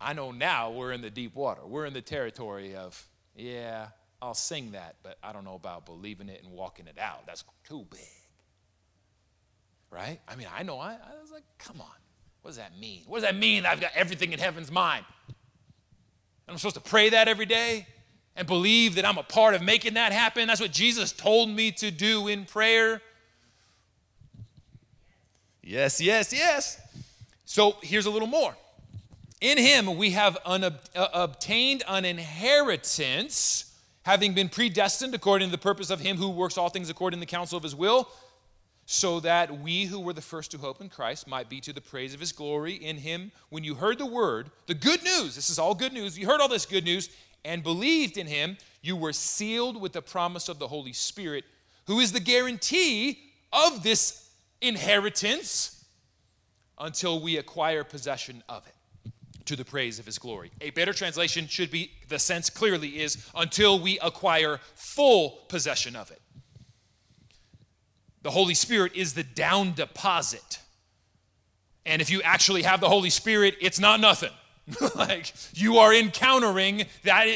I 0.00 0.12
know 0.12 0.30
now 0.30 0.70
we're 0.70 0.92
in 0.92 1.00
the 1.00 1.10
deep 1.10 1.34
water. 1.34 1.62
We're 1.66 1.86
in 1.86 1.92
the 1.92 2.02
territory 2.02 2.76
of, 2.76 3.06
yeah, 3.34 3.88
I'll 4.22 4.34
sing 4.34 4.72
that, 4.72 4.96
but 5.02 5.18
I 5.22 5.32
don't 5.32 5.44
know 5.44 5.54
about 5.54 5.86
believing 5.86 6.28
it 6.28 6.42
and 6.44 6.52
walking 6.52 6.86
it 6.86 6.98
out. 6.98 7.26
That's 7.26 7.42
too 7.66 7.84
big. 7.90 8.00
Right? 9.90 10.20
I 10.28 10.36
mean, 10.36 10.48
I 10.56 10.62
know, 10.62 10.78
I, 10.78 10.92
I 10.92 11.20
was 11.20 11.32
like, 11.32 11.44
come 11.58 11.80
on. 11.80 11.86
What 12.42 12.50
does 12.50 12.58
that 12.58 12.78
mean? 12.78 13.02
What 13.06 13.20
does 13.20 13.28
that 13.28 13.36
mean 13.36 13.66
I've 13.66 13.80
got 13.80 13.92
everything 13.94 14.32
in 14.32 14.38
heaven's 14.38 14.70
mine? 14.70 15.04
I'm 16.46 16.58
supposed 16.58 16.76
to 16.76 16.80
pray 16.80 17.10
that 17.10 17.26
every 17.26 17.46
day 17.46 17.86
and 18.36 18.46
believe 18.46 18.96
that 18.96 19.04
I'm 19.04 19.18
a 19.18 19.22
part 19.22 19.54
of 19.54 19.62
making 19.62 19.94
that 19.94 20.12
happen. 20.12 20.46
That's 20.46 20.60
what 20.60 20.72
Jesus 20.72 21.10
told 21.10 21.48
me 21.48 21.72
to 21.72 21.90
do 21.90 22.28
in 22.28 22.44
prayer. 22.44 23.00
Yes, 25.66 25.98
yes, 25.98 26.30
yes. 26.30 26.78
So 27.46 27.76
here's 27.82 28.04
a 28.04 28.10
little 28.10 28.28
more. 28.28 28.54
In 29.40 29.56
him 29.56 29.96
we 29.96 30.10
have 30.10 30.36
uh, 30.44 30.70
obtained 30.94 31.82
an 31.88 32.04
inheritance, 32.04 33.74
having 34.02 34.34
been 34.34 34.50
predestined 34.50 35.14
according 35.14 35.48
to 35.48 35.52
the 35.52 35.62
purpose 35.62 35.88
of 35.88 36.00
him 36.00 36.18
who 36.18 36.28
works 36.28 36.58
all 36.58 36.68
things 36.68 36.90
according 36.90 37.18
to 37.18 37.26
the 37.26 37.30
counsel 37.30 37.56
of 37.56 37.62
his 37.62 37.74
will, 37.74 38.10
so 38.84 39.20
that 39.20 39.60
we 39.60 39.86
who 39.86 40.00
were 40.00 40.12
the 40.12 40.20
first 40.20 40.50
to 40.50 40.58
hope 40.58 40.82
in 40.82 40.90
Christ 40.90 41.26
might 41.26 41.48
be 41.48 41.62
to 41.62 41.72
the 41.72 41.80
praise 41.80 42.12
of 42.12 42.20
his 42.20 42.32
glory 42.32 42.74
in 42.74 42.98
him. 42.98 43.32
When 43.48 43.64
you 43.64 43.74
heard 43.74 43.96
the 43.96 44.04
word, 44.04 44.50
the 44.66 44.74
good 44.74 45.02
news, 45.02 45.34
this 45.34 45.48
is 45.48 45.58
all 45.58 45.74
good 45.74 45.94
news, 45.94 46.18
you 46.18 46.26
heard 46.26 46.42
all 46.42 46.48
this 46.48 46.66
good 46.66 46.84
news 46.84 47.08
and 47.42 47.62
believed 47.62 48.18
in 48.18 48.26
him, 48.26 48.58
you 48.82 48.96
were 48.96 49.14
sealed 49.14 49.80
with 49.80 49.94
the 49.94 50.02
promise 50.02 50.50
of 50.50 50.58
the 50.58 50.68
Holy 50.68 50.92
Spirit, 50.92 51.44
who 51.86 52.00
is 52.00 52.12
the 52.12 52.20
guarantee 52.20 53.18
of 53.50 53.82
this 53.82 54.23
inheritance 54.60 55.84
until 56.78 57.20
we 57.20 57.36
acquire 57.36 57.84
possession 57.84 58.42
of 58.48 58.66
it 58.66 58.74
to 59.46 59.56
the 59.56 59.64
praise 59.64 59.98
of 59.98 60.06
his 60.06 60.18
glory. 60.18 60.50
A 60.60 60.70
better 60.70 60.92
translation 60.92 61.46
should 61.46 61.70
be 61.70 61.90
the 62.08 62.18
sense 62.18 62.48
clearly 62.50 63.00
is 63.00 63.28
until 63.34 63.78
we 63.78 63.98
acquire 64.00 64.58
full 64.74 65.40
possession 65.48 65.96
of 65.96 66.10
it. 66.10 66.20
The 68.22 68.30
Holy 68.30 68.54
Spirit 68.54 68.92
is 68.94 69.14
the 69.14 69.22
down 69.22 69.74
deposit. 69.74 70.60
And 71.84 72.00
if 72.00 72.08
you 72.08 72.22
actually 72.22 72.62
have 72.62 72.80
the 72.80 72.88
Holy 72.88 73.10
Spirit, 73.10 73.56
it's 73.60 73.78
not 73.78 74.00
nothing. 74.00 74.30
like 74.94 75.34
you 75.52 75.76
are 75.76 75.92
encountering 75.92 76.84
that 77.02 77.26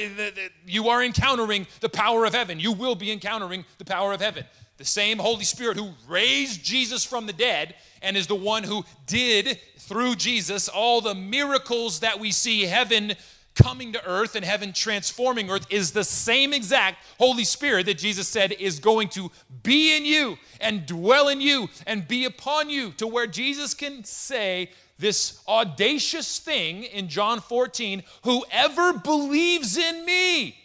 you 0.67 0.89
are 0.89 1.05
encountering 1.05 1.67
the 1.81 1.89
power 1.91 2.25
of 2.25 2.33
heaven. 2.33 2.59
You 2.59 2.73
will 2.73 2.95
be 2.95 3.13
encountering 3.13 3.67
the 3.77 3.85
power 3.85 4.15
of 4.15 4.23
heaven 4.23 4.47
the 4.79 4.85
same 4.85 5.19
Holy 5.19 5.45
Spirit 5.45 5.77
who 5.77 5.91
raised 6.09 6.65
Jesus 6.65 7.05
from 7.05 7.27
the 7.27 7.33
dead 7.33 7.75
and 8.01 8.17
is 8.17 8.29
the 8.29 8.35
one 8.35 8.63
who 8.63 8.85
did 9.07 9.59
through 9.77 10.15
Jesus 10.15 10.69
all 10.69 11.01
the 11.01 11.15
miracles 11.15 12.01
that 12.01 12.21
we 12.21 12.31
see 12.31 12.63
heaven 12.63 13.15
coming 13.57 13.93
to 13.93 14.09
earth 14.09 14.37
and 14.37 14.45
heaven 14.45 14.73
transforming 14.73 15.51
earth 15.51 15.67
is 15.69 15.91
the 15.91 16.05
same 16.05 16.53
exact 16.53 17.05
Holy 17.19 17.43
Spirit 17.43 17.87
that 17.87 17.99
Jesus 17.99 18.29
said 18.29 18.53
is 18.53 18.79
going 18.79 19.09
to 19.09 19.33
be 19.65 19.97
in 19.97 20.05
you 20.05 20.39
and 20.61 20.87
dwell 20.87 21.27
in 21.27 21.41
you 21.41 21.69
and 21.85 22.07
be 22.07 22.25
upon 22.25 22.71
you 22.71 22.93
to 22.93 23.07
where 23.09 23.27
Jesus 23.27 23.75
can 23.75 24.05
say 24.05 24.71
this 24.97 25.43
audacious 25.49 26.39
thing 26.39 26.85
in 26.85 27.09
John 27.09 27.41
14 27.41 28.05
whoever 28.23 28.93
believes 28.93 29.77
in 29.77 30.05
me 30.05 30.57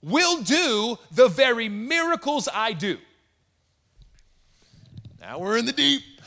will 0.00 0.40
do 0.42 0.98
the 1.10 1.28
very 1.28 1.68
miracles 1.68 2.48
I 2.52 2.74
do. 2.74 2.98
Now 5.20 5.38
we're 5.38 5.58
in 5.58 5.66
the 5.66 5.72
deep. 5.72 6.02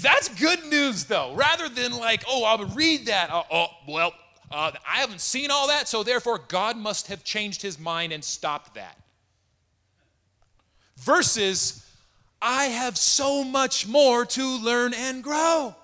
That's 0.00 0.28
good 0.40 0.64
news, 0.66 1.04
though, 1.04 1.34
rather 1.34 1.68
than 1.68 1.92
like, 1.92 2.24
oh, 2.26 2.44
I 2.44 2.56
would 2.56 2.74
read 2.74 3.06
that. 3.06 3.30
Uh, 3.30 3.42
oh, 3.50 3.66
well, 3.86 4.12
uh, 4.50 4.72
I 4.88 4.96
haven't 4.96 5.20
seen 5.20 5.50
all 5.50 5.68
that, 5.68 5.86
so 5.86 6.02
therefore 6.02 6.38
God 6.48 6.76
must 6.76 7.06
have 7.08 7.22
changed 7.22 7.62
his 7.62 7.78
mind 7.78 8.12
and 8.12 8.24
stopped 8.24 8.74
that. 8.74 8.98
Versus, 10.96 11.86
I 12.40 12.64
have 12.64 12.96
so 12.96 13.44
much 13.44 13.86
more 13.86 14.24
to 14.26 14.58
learn 14.58 14.94
and 14.94 15.22
grow. 15.22 15.76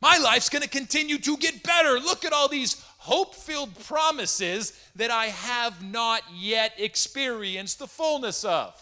My 0.00 0.16
life's 0.18 0.48
gonna 0.48 0.66
continue 0.66 1.18
to 1.18 1.36
get 1.36 1.62
better. 1.62 2.00
Look 2.00 2.24
at 2.24 2.32
all 2.32 2.48
these 2.48 2.82
hope 2.98 3.34
filled 3.34 3.78
promises 3.84 4.72
that 4.96 5.10
I 5.10 5.26
have 5.26 5.84
not 5.84 6.22
yet 6.34 6.72
experienced 6.78 7.78
the 7.78 7.86
fullness 7.86 8.44
of 8.44 8.80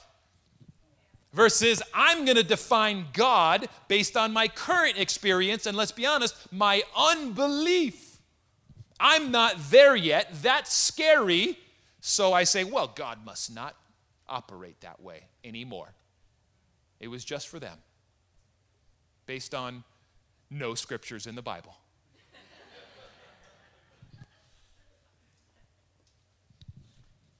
versus 1.36 1.82
I'm 1.92 2.24
going 2.24 2.38
to 2.38 2.42
define 2.42 3.08
God 3.12 3.68
based 3.88 4.16
on 4.16 4.32
my 4.32 4.48
current 4.48 4.98
experience 4.98 5.66
and 5.66 5.76
let's 5.76 5.92
be 5.92 6.06
honest, 6.06 6.34
my 6.50 6.82
unbelief. 6.96 8.18
I'm 8.98 9.30
not 9.30 9.54
there 9.70 9.94
yet. 9.94 10.30
That's 10.42 10.72
scary. 10.72 11.58
So 12.00 12.32
I 12.32 12.44
say, 12.44 12.64
well, 12.64 12.90
God 12.92 13.18
must 13.26 13.54
not 13.54 13.76
operate 14.26 14.80
that 14.80 15.02
way 15.02 15.24
anymore. 15.44 15.92
It 17.00 17.08
was 17.08 17.22
just 17.22 17.48
for 17.48 17.60
them, 17.60 17.76
based 19.26 19.54
on 19.54 19.84
no 20.48 20.74
scriptures 20.74 21.26
in 21.26 21.34
the 21.34 21.42
Bible. 21.42 21.76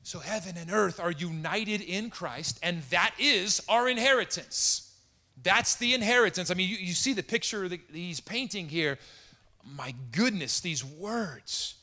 So 0.06 0.20
heaven 0.20 0.56
and 0.56 0.70
earth 0.70 1.00
are 1.00 1.10
united 1.10 1.80
in 1.80 2.10
Christ, 2.10 2.60
and 2.62 2.80
that 2.90 3.12
is 3.18 3.60
our 3.68 3.88
inheritance. 3.88 4.94
That's 5.42 5.74
the 5.74 5.94
inheritance. 5.94 6.48
I 6.48 6.54
mean, 6.54 6.70
you, 6.70 6.76
you 6.76 6.92
see 6.92 7.12
the 7.12 7.24
picture 7.24 7.68
that 7.68 7.80
he's 7.92 8.20
painting 8.20 8.68
here. 8.68 9.00
My 9.64 9.96
goodness, 10.12 10.60
these 10.60 10.84
words, 10.84 11.74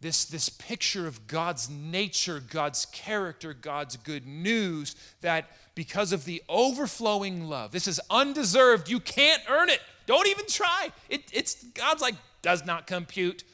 this, 0.00 0.24
this 0.24 0.48
picture 0.48 1.06
of 1.06 1.28
God's 1.28 1.70
nature, 1.70 2.40
God's 2.40 2.84
character, 2.86 3.54
God's 3.54 3.96
good 3.96 4.26
news, 4.26 4.96
that 5.20 5.44
because 5.76 6.10
of 6.10 6.24
the 6.24 6.42
overflowing 6.48 7.48
love, 7.48 7.70
this 7.70 7.86
is 7.86 8.00
undeserved. 8.10 8.88
You 8.88 8.98
can't 8.98 9.42
earn 9.48 9.70
it. 9.70 9.78
Don't 10.06 10.26
even 10.26 10.46
try. 10.48 10.88
It, 11.08 11.22
it's 11.32 11.62
God's 11.62 12.02
like, 12.02 12.16
does 12.42 12.66
not 12.66 12.88
compute. 12.88 13.44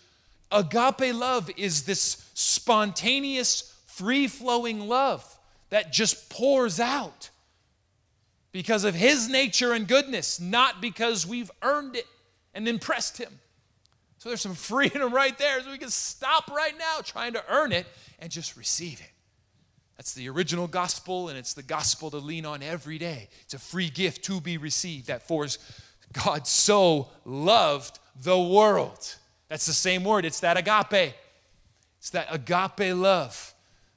Agape 0.50 1.14
love 1.14 1.50
is 1.59 1.83
this 1.83 2.31
spontaneous 2.33 3.71
free 3.92 4.26
flowing 4.26 4.88
love 4.88 5.38
that 5.70 5.92
just 5.92 6.31
pours 6.31 6.81
out 6.81 7.31
because 8.52 8.85
of 8.85 8.94
His 8.94 9.28
nature 9.28 9.72
and 9.72 9.87
goodness, 9.87 10.40
not 10.40 10.81
because 10.81 11.26
we've 11.26 11.50
earned 11.62 11.96
it 11.96 12.07
and 12.55 12.68
impressed 12.68 13.18
Him. 13.18 13.40
So 14.18 14.28
there's 14.28 14.40
some 14.40 14.55
freedom 14.72 15.12
right 15.12 15.37
there. 15.38 15.61
So 15.62 15.70
we 15.70 15.78
can 15.78 15.90
stop 15.90 16.50
right 16.50 16.76
now 16.78 17.00
trying 17.02 17.33
to 17.35 17.44
earn 17.48 17.72
it 17.72 17.87
and 18.18 18.31
just 18.31 18.57
receive 18.57 19.00
it. 19.00 19.11
That's 19.96 20.14
the 20.14 20.28
original 20.28 20.66
gospel, 20.66 21.28
and 21.28 21.38
it's 21.38 21.55
the 21.55 21.62
gospel 21.62 22.11
to 22.11 22.16
lean 22.16 22.46
on 22.46 22.62
every 22.62 22.98
day. 22.98 23.28
It's 23.42 23.55
a 23.55 23.59
free 23.59 23.90
gift 23.90 24.24
to 24.24 24.40
be 24.40 24.57
received 24.57 25.07
that 25.07 25.22
for 25.28 25.46
God 26.12 26.46
so 26.46 27.09
loved 27.24 27.98
the 28.20 28.38
world. 28.38 29.16
That's 29.48 29.66
the 29.66 29.72
same 29.72 30.02
word, 30.02 30.24
it's 30.24 30.40
that 30.40 30.57
agape. 30.57 31.14
It's 31.98 32.11
that 32.11 32.26
agape 32.31 32.96
love 32.96 33.51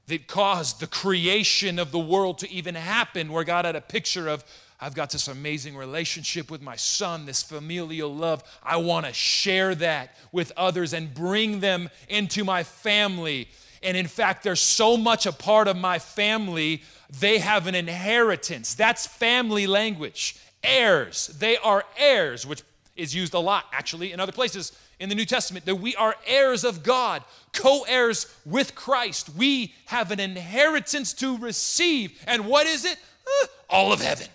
that 0.07 0.27
caused 0.27 0.79
the 0.79 0.87
creation 0.87 1.79
of 1.79 1.91
the 1.91 1.99
world 1.99 2.37
to 2.39 2.51
even 2.51 2.75
happen, 2.75 3.31
where 3.31 3.43
God 3.43 3.65
had 3.65 3.75
a 3.75 3.81
picture 3.81 4.27
of, 4.27 4.43
I've 4.79 4.93
got 4.93 5.09
this 5.09 5.27
amazing 5.27 5.75
relationship 5.75 6.51
with 6.51 6.61
my 6.61 6.75
son, 6.75 7.25
this 7.25 7.41
familial 7.41 8.13
love. 8.13 8.43
I 8.61 8.77
want 8.77 9.05
to 9.05 9.13
share 9.13 9.73
that 9.75 10.15
with 10.31 10.51
others 10.57 10.93
and 10.93 11.13
bring 11.13 11.59
them 11.59 11.89
into 12.09 12.43
my 12.43 12.63
family. 12.63 13.47
And 13.81 13.95
in 13.95 14.07
fact, 14.07 14.43
they're 14.43 14.55
so 14.55 14.97
much 14.97 15.25
a 15.25 15.31
part 15.31 15.67
of 15.67 15.77
my 15.77 15.97
family, 15.99 16.83
they 17.19 17.37
have 17.37 17.67
an 17.67 17.75
inheritance. 17.75 18.75
That's 18.75 19.07
family 19.07 19.65
language. 19.65 20.35
Heirs. 20.63 21.27
They 21.27 21.57
are 21.57 21.85
heirs, 21.97 22.45
which 22.45 22.63
is 22.95 23.13
used 23.13 23.33
a 23.33 23.39
lot 23.39 23.65
actually 23.71 24.11
in 24.11 24.19
other 24.19 24.31
places 24.31 24.71
in 24.99 25.09
the 25.09 25.15
New 25.15 25.25
Testament 25.25 25.65
that 25.65 25.75
we 25.75 25.95
are 25.95 26.15
heirs 26.25 26.63
of 26.63 26.83
God, 26.83 27.23
co 27.53 27.83
heirs 27.87 28.33
with 28.45 28.75
Christ. 28.75 29.29
We 29.35 29.73
have 29.87 30.11
an 30.11 30.19
inheritance 30.19 31.13
to 31.15 31.37
receive. 31.37 32.17
And 32.27 32.45
what 32.45 32.65
is 32.65 32.85
it? 32.85 32.97
Uh, 33.43 33.47
all 33.69 33.91
of 33.91 34.01
heaven. 34.01 34.27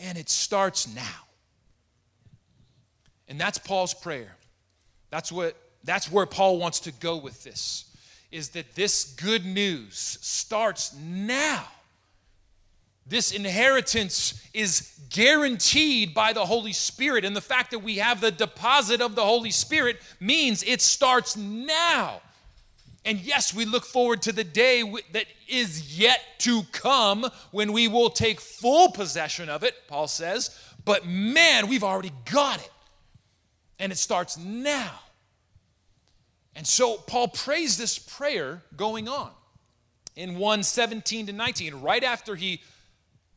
And 0.00 0.16
it 0.16 0.28
starts 0.28 0.94
now. 0.94 1.24
And 3.28 3.40
that's 3.40 3.58
Paul's 3.58 3.94
prayer. 3.94 4.36
That's 5.10 5.32
what 5.32 5.56
that's 5.84 6.10
where 6.10 6.26
Paul 6.26 6.58
wants 6.58 6.80
to 6.80 6.92
go 6.92 7.16
with 7.16 7.44
this 7.44 7.84
is 8.32 8.50
that 8.50 8.74
this 8.74 9.14
good 9.14 9.46
news 9.46 10.18
starts 10.20 10.94
now 10.96 11.64
this 13.08 13.30
inheritance 13.30 14.42
is 14.52 14.92
guaranteed 15.10 16.12
by 16.12 16.32
the 16.32 16.44
Holy 16.44 16.72
Spirit. 16.72 17.24
And 17.24 17.36
the 17.36 17.40
fact 17.40 17.70
that 17.70 17.78
we 17.78 17.98
have 17.98 18.20
the 18.20 18.30
deposit 18.30 19.00
of 19.00 19.14
the 19.14 19.24
Holy 19.24 19.50
Spirit 19.50 19.98
means 20.20 20.62
it 20.64 20.82
starts 20.82 21.36
now. 21.36 22.20
And 23.04 23.20
yes, 23.20 23.54
we 23.54 23.64
look 23.64 23.84
forward 23.84 24.22
to 24.22 24.32
the 24.32 24.42
day 24.42 24.82
that 25.12 25.26
is 25.48 25.96
yet 25.96 26.20
to 26.38 26.62
come 26.72 27.30
when 27.52 27.72
we 27.72 27.86
will 27.86 28.10
take 28.10 28.40
full 28.40 28.90
possession 28.90 29.48
of 29.48 29.62
it, 29.62 29.74
Paul 29.86 30.08
says. 30.08 30.58
But 30.84 31.06
man, 31.06 31.68
we've 31.68 31.84
already 31.84 32.12
got 32.30 32.58
it. 32.58 32.70
And 33.78 33.92
it 33.92 33.98
starts 33.98 34.36
now. 34.36 34.98
And 36.56 36.66
so 36.66 36.96
Paul 36.96 37.28
prays 37.28 37.76
this 37.76 37.98
prayer 37.98 38.62
going 38.76 39.08
on 39.08 39.30
in 40.16 40.38
1 40.38 40.62
17 40.62 41.26
to 41.26 41.32
19, 41.32 41.74
right 41.76 42.02
after 42.02 42.34
he 42.34 42.62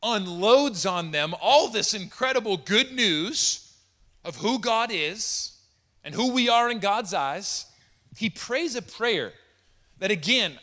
unloads 0.02 0.86
on 0.86 1.10
them 1.10 1.34
all 1.40 1.68
this 1.68 1.94
incredible 1.94 2.56
good 2.56 2.92
news 2.92 3.76
of 4.24 4.36
who 4.36 4.58
God 4.58 4.90
is 4.92 5.58
and 6.04 6.14
who 6.14 6.32
we 6.32 6.48
are 6.48 6.70
in 6.70 6.78
God's 6.78 7.12
eyes, 7.12 7.66
he 8.16 8.30
prays 8.30 8.74
a 8.76 8.82
prayer 8.82 9.32
that, 9.98 10.10
again, 10.10 10.58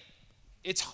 it's 0.63 0.86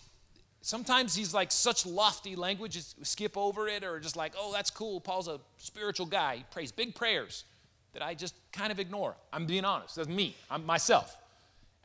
sometimes 0.61 1.15
he's 1.15 1.33
like 1.33 1.51
such 1.51 1.85
lofty 1.85 2.35
language, 2.35 2.77
skip 3.03 3.37
over 3.37 3.67
it, 3.67 3.83
or 3.83 3.99
just 3.99 4.15
like, 4.15 4.33
oh, 4.37 4.51
that's 4.51 4.69
cool. 4.69 4.99
Paul's 4.99 5.27
a 5.27 5.39
spiritual 5.57 6.05
guy. 6.05 6.37
He 6.37 6.45
prays 6.51 6.71
big 6.71 6.95
prayers 6.95 7.45
that 7.93 8.01
I 8.01 8.13
just 8.13 8.35
kind 8.51 8.71
of 8.71 8.79
ignore. 8.79 9.15
I'm 9.31 9.45
being 9.45 9.65
honest. 9.65 9.95
That's 9.95 10.09
me, 10.09 10.35
I'm 10.49 10.65
myself. 10.65 11.17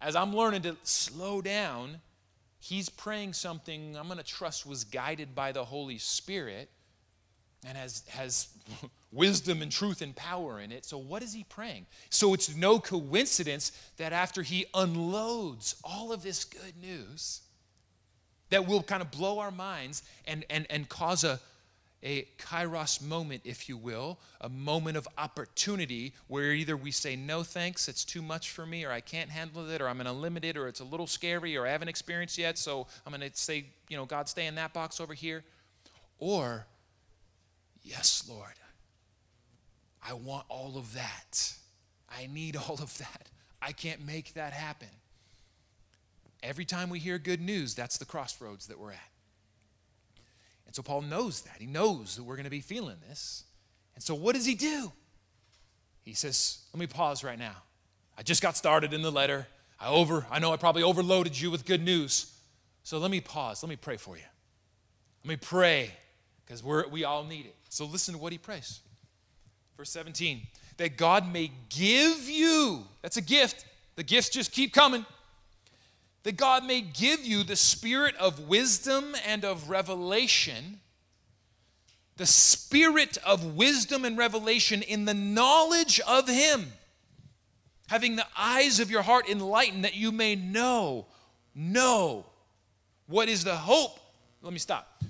As 0.00 0.14
I'm 0.14 0.34
learning 0.34 0.62
to 0.62 0.76
slow 0.82 1.40
down 1.42 2.00
he's 2.60 2.88
praying 2.88 3.32
something 3.32 3.96
I'm 3.96 4.06
going 4.06 4.18
to 4.18 4.24
trust 4.24 4.66
was 4.66 4.84
guided 4.84 5.34
by 5.34 5.52
the 5.52 5.64
Holy 5.64 5.98
Spirit 5.98 6.70
and 7.66 7.76
has, 7.76 8.04
has 8.08 8.48
wisdom 9.12 9.62
and 9.62 9.70
truth 9.70 10.02
and 10.02 10.14
power 10.14 10.60
in 10.60 10.72
it. 10.72 10.84
So, 10.84 10.98
what 10.98 11.22
is 11.22 11.32
he 11.32 11.44
praying? 11.44 11.86
So, 12.10 12.34
it's 12.34 12.54
no 12.54 12.78
coincidence 12.78 13.72
that 13.96 14.12
after 14.12 14.42
he 14.42 14.66
unloads 14.74 15.76
all 15.82 16.12
of 16.12 16.22
this 16.22 16.44
good 16.44 16.76
news, 16.80 17.42
that 18.50 18.66
will 18.66 18.82
kind 18.82 19.02
of 19.02 19.10
blow 19.10 19.38
our 19.40 19.50
minds 19.50 20.02
and, 20.26 20.44
and, 20.48 20.66
and 20.70 20.88
cause 20.88 21.24
a, 21.24 21.40
a 22.02 22.28
kairos 22.38 23.02
moment, 23.02 23.42
if 23.44 23.68
you 23.68 23.76
will, 23.76 24.18
a 24.40 24.48
moment 24.48 24.96
of 24.96 25.08
opportunity 25.18 26.14
where 26.28 26.52
either 26.52 26.76
we 26.76 26.90
say, 26.90 27.16
no 27.16 27.42
thanks, 27.42 27.88
it's 27.88 28.04
too 28.04 28.22
much 28.22 28.50
for 28.50 28.64
me, 28.64 28.84
or 28.84 28.92
I 28.92 29.00
can't 29.00 29.30
handle 29.30 29.68
it, 29.68 29.80
or 29.80 29.88
I'm 29.88 29.96
going 29.96 30.06
to 30.06 30.12
limit 30.12 30.44
it, 30.44 30.56
or 30.56 30.68
it's 30.68 30.80
a 30.80 30.84
little 30.84 31.06
scary, 31.06 31.56
or 31.56 31.66
I 31.66 31.70
haven't 31.70 31.88
experienced 31.88 32.38
yet, 32.38 32.56
so 32.56 32.86
I'm 33.04 33.12
going 33.12 33.28
to 33.28 33.36
say, 33.36 33.66
you 33.88 33.96
know, 33.96 34.04
God, 34.04 34.28
stay 34.28 34.46
in 34.46 34.54
that 34.54 34.72
box 34.72 35.00
over 35.00 35.14
here. 35.14 35.44
Or, 36.20 36.66
yes, 37.82 38.24
Lord, 38.28 38.54
I 40.08 40.14
want 40.14 40.46
all 40.48 40.76
of 40.76 40.94
that. 40.94 41.54
I 42.08 42.28
need 42.32 42.56
all 42.68 42.78
of 42.80 42.96
that. 42.98 43.28
I 43.60 43.72
can't 43.72 44.06
make 44.06 44.34
that 44.34 44.52
happen. 44.52 44.88
Every 46.44 46.64
time 46.64 46.90
we 46.90 47.00
hear 47.00 47.18
good 47.18 47.40
news, 47.40 47.74
that's 47.74 47.98
the 47.98 48.04
crossroads 48.04 48.68
that 48.68 48.78
we're 48.78 48.92
at. 48.92 49.10
And 50.68 50.76
so 50.76 50.82
Paul 50.82 51.00
knows 51.00 51.40
that. 51.42 51.56
He 51.58 51.66
knows 51.66 52.14
that 52.14 52.22
we're 52.22 52.36
going 52.36 52.44
to 52.44 52.50
be 52.50 52.60
feeling 52.60 52.98
this. 53.08 53.44
And 53.94 54.04
so 54.04 54.14
what 54.14 54.36
does 54.36 54.46
he 54.46 54.54
do? 54.54 54.92
he 56.04 56.14
says, 56.14 56.60
Let 56.72 56.78
me 56.78 56.86
pause 56.86 57.24
right 57.24 57.38
now. 57.38 57.56
I 58.16 58.22
just 58.22 58.42
got 58.42 58.56
started 58.56 58.92
in 58.92 59.02
the 59.02 59.10
letter. 59.10 59.46
I 59.80 59.88
over, 59.88 60.26
I 60.30 60.38
know 60.38 60.52
I 60.52 60.56
probably 60.56 60.82
overloaded 60.82 61.38
you 61.38 61.50
with 61.50 61.64
good 61.64 61.82
news. 61.82 62.32
So 62.82 62.98
let 62.98 63.10
me 63.10 63.20
pause. 63.20 63.62
Let 63.62 63.68
me 63.68 63.76
pray 63.76 63.96
for 63.96 64.16
you. 64.16 64.22
Let 65.24 65.28
me 65.28 65.36
pray 65.36 65.90
because 66.44 66.62
we're 66.62 66.88
we 66.88 67.04
all 67.04 67.24
need 67.24 67.46
it. 67.46 67.54
So 67.68 67.84
listen 67.84 68.14
to 68.14 68.20
what 68.20 68.32
he 68.32 68.38
prays. 68.38 68.80
Verse 69.76 69.90
17, 69.90 70.42
that 70.78 70.96
God 70.96 71.32
may 71.32 71.50
give 71.68 72.28
you, 72.28 72.84
that's 73.02 73.16
a 73.16 73.22
gift. 73.22 73.64
The 73.96 74.02
gifts 74.02 74.28
just 74.30 74.50
keep 74.52 74.72
coming. 74.72 75.04
That 76.24 76.36
God 76.36 76.64
may 76.64 76.80
give 76.80 77.24
you 77.24 77.44
the 77.44 77.56
spirit 77.56 78.16
of 78.16 78.48
wisdom 78.48 79.14
and 79.26 79.44
of 79.44 79.70
revelation, 79.70 80.80
the 82.16 82.26
spirit 82.26 83.16
of 83.24 83.56
wisdom 83.56 84.04
and 84.04 84.18
revelation 84.18 84.82
in 84.82 85.04
the 85.04 85.14
knowledge 85.14 86.00
of 86.00 86.28
Him, 86.28 86.72
having 87.88 88.16
the 88.16 88.26
eyes 88.36 88.80
of 88.80 88.90
your 88.90 89.02
heart 89.02 89.28
enlightened 89.28 89.84
that 89.84 89.94
you 89.94 90.12
may 90.12 90.34
know, 90.34 91.06
know 91.54 92.26
what 93.06 93.28
is 93.28 93.44
the 93.44 93.56
hope. 93.56 93.98
Let 94.42 94.52
me 94.52 94.58
stop. 94.58 95.02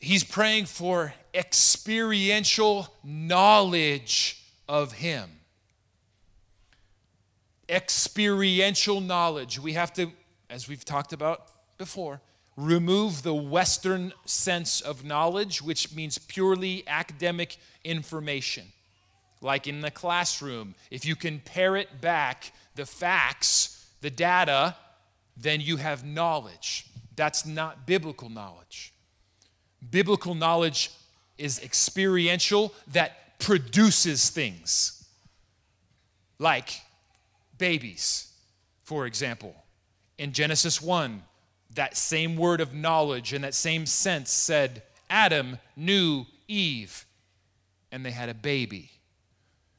He's 0.00 0.24
praying 0.24 0.66
for 0.66 1.14
experiential 1.32 2.88
knowledge 3.02 4.42
of 4.68 4.92
Him. 4.92 5.30
Experiential 7.68 9.00
knowledge. 9.00 9.58
We 9.58 9.72
have 9.72 9.92
to, 9.94 10.12
as 10.50 10.68
we've 10.68 10.84
talked 10.84 11.12
about 11.12 11.48
before, 11.78 12.20
remove 12.56 13.22
the 13.22 13.34
Western 13.34 14.12
sense 14.24 14.80
of 14.80 15.04
knowledge, 15.04 15.60
which 15.62 15.94
means 15.94 16.18
purely 16.18 16.84
academic 16.86 17.56
information. 17.82 18.64
Like 19.40 19.66
in 19.66 19.80
the 19.80 19.90
classroom, 19.90 20.74
if 20.90 21.04
you 21.04 21.16
can 21.16 21.40
parrot 21.40 22.00
back 22.00 22.52
the 22.76 22.86
facts, 22.86 23.86
the 24.00 24.10
data, 24.10 24.76
then 25.36 25.60
you 25.60 25.76
have 25.78 26.04
knowledge. 26.04 26.86
That's 27.16 27.44
not 27.44 27.86
biblical 27.86 28.28
knowledge. 28.28 28.92
Biblical 29.90 30.34
knowledge 30.34 30.90
is 31.36 31.60
experiential 31.62 32.72
that 32.88 33.38
produces 33.38 34.30
things. 34.30 35.04
Like 36.38 36.80
babies, 37.58 38.32
for 38.82 39.06
example. 39.06 39.54
In 40.18 40.32
Genesis 40.32 40.80
1, 40.80 41.22
that 41.74 41.96
same 41.96 42.36
word 42.36 42.60
of 42.60 42.74
knowledge 42.74 43.32
in 43.32 43.42
that 43.42 43.54
same 43.54 43.86
sense 43.86 44.30
said, 44.30 44.82
Adam 45.10 45.58
knew 45.76 46.26
Eve, 46.48 47.04
and 47.90 48.04
they 48.04 48.10
had 48.10 48.28
a 48.28 48.34
baby. 48.34 48.90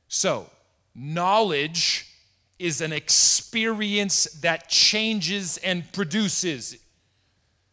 So, 0.07 0.49
knowledge 0.93 2.11
is 2.59 2.81
an 2.81 2.93
experience 2.93 4.25
that 4.41 4.69
changes 4.69 5.57
and 5.57 5.91
produces. 5.91 6.77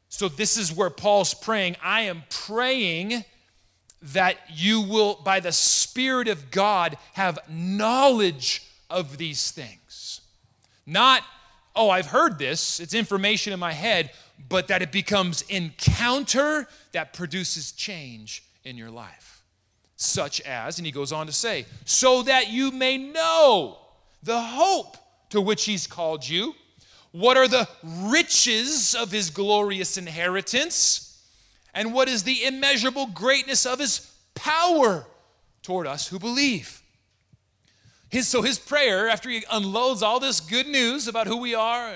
So, 0.09 0.29
this 0.29 0.57
is 0.57 0.73
where 0.73 0.91
Paul's 0.91 1.35
praying. 1.35 1.77
I 1.83 2.03
am 2.03 2.25
praying 2.29 3.25
that 4.03 4.37
you 4.53 4.81
will, 4.81 5.21
by 5.25 5.41
the 5.41 5.53
Spirit 5.53 6.29
of 6.29 6.51
God, 6.51 6.97
have 7.15 7.39
knowledge 7.49 8.67
of 8.91 9.17
these 9.19 9.51
things. 9.53 9.82
Not, 10.87 11.23
oh, 11.77 11.91
I've 11.91 12.07
heard 12.07 12.39
this, 12.39 12.81
it's 12.81 12.95
information 12.95 13.53
in 13.53 13.61
my 13.61 13.73
head, 13.73 14.11
but 14.49 14.69
that 14.69 14.83
it 14.83 14.93
becomes 14.93 15.43
encounter 15.43 16.67
that 16.93 17.13
produces 17.13 17.73
change 17.73 18.43
in 18.65 18.77
your 18.77 18.91
life. 18.91 19.43
Such 19.97 20.41
as, 20.41 20.79
and 20.79 20.87
he 20.87 20.93
goes 20.93 21.13
on 21.13 21.27
to 21.27 21.33
say, 21.33 21.67
so 21.85 22.23
that 22.25 22.51
you 22.51 22.71
may 22.73 22.99
know 22.99 23.79
the 24.23 24.41
hope 24.41 24.97
to 25.31 25.41
which 25.41 25.65
he's 25.65 25.87
called 25.87 26.29
you. 26.29 26.55
What 27.13 27.37
are 27.37 27.49
the 27.49 27.69
riches 27.85 28.95
of 28.95 29.13
his 29.13 29.31
glorious 29.31 29.97
inheritance? 29.97 31.23
And 31.75 31.95
what 31.95 32.09
is 32.09 32.25
the 32.25 32.45
immeasurable 32.45 33.07
greatness 33.07 33.65
of 33.65 33.79
his 33.79 34.13
power 34.35 35.07
toward 35.63 35.87
us 35.87 36.09
who 36.09 36.19
believe? 36.19 36.82
His, 38.13 38.29
so, 38.29 38.43
his 38.43 38.59
prayer, 38.59 39.09
after 39.09 39.31
he 39.31 39.43
unloads 39.51 40.03
all 40.03 40.21
this 40.21 40.39
good 40.39 40.67
news 40.67 41.09
about 41.09 41.27
who 41.27 41.39
we 41.39 41.55
are 41.55 41.95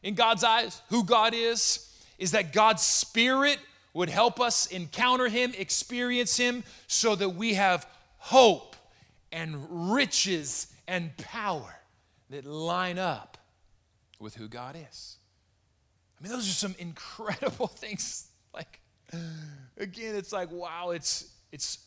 in 0.00 0.14
God's 0.14 0.44
eyes, 0.44 0.80
who 0.90 1.02
God 1.02 1.34
is, 1.34 1.92
is 2.20 2.30
that 2.30 2.52
God's 2.52 2.82
Spirit 2.82 3.58
would 3.92 4.08
help 4.08 4.38
us 4.38 4.66
encounter 4.66 5.26
Him, 5.26 5.52
experience 5.58 6.36
Him, 6.36 6.62
so 6.86 7.16
that 7.16 7.30
we 7.30 7.54
have 7.54 7.84
hope 8.18 8.76
and 9.32 9.92
riches 9.92 10.72
and 10.86 11.16
power 11.16 11.74
that 12.30 12.44
line 12.44 13.00
up 13.00 13.36
with 14.20 14.36
who 14.36 14.46
God 14.46 14.76
is. 14.76 15.16
I 16.16 16.22
mean, 16.22 16.30
those 16.30 16.48
are 16.48 16.52
some 16.52 16.76
incredible 16.78 17.66
things. 17.74 18.28
Like, 18.54 18.78
again, 19.76 20.14
it's 20.14 20.32
like, 20.32 20.52
wow, 20.52 20.90
it's 20.90 21.28
it's 21.50 21.78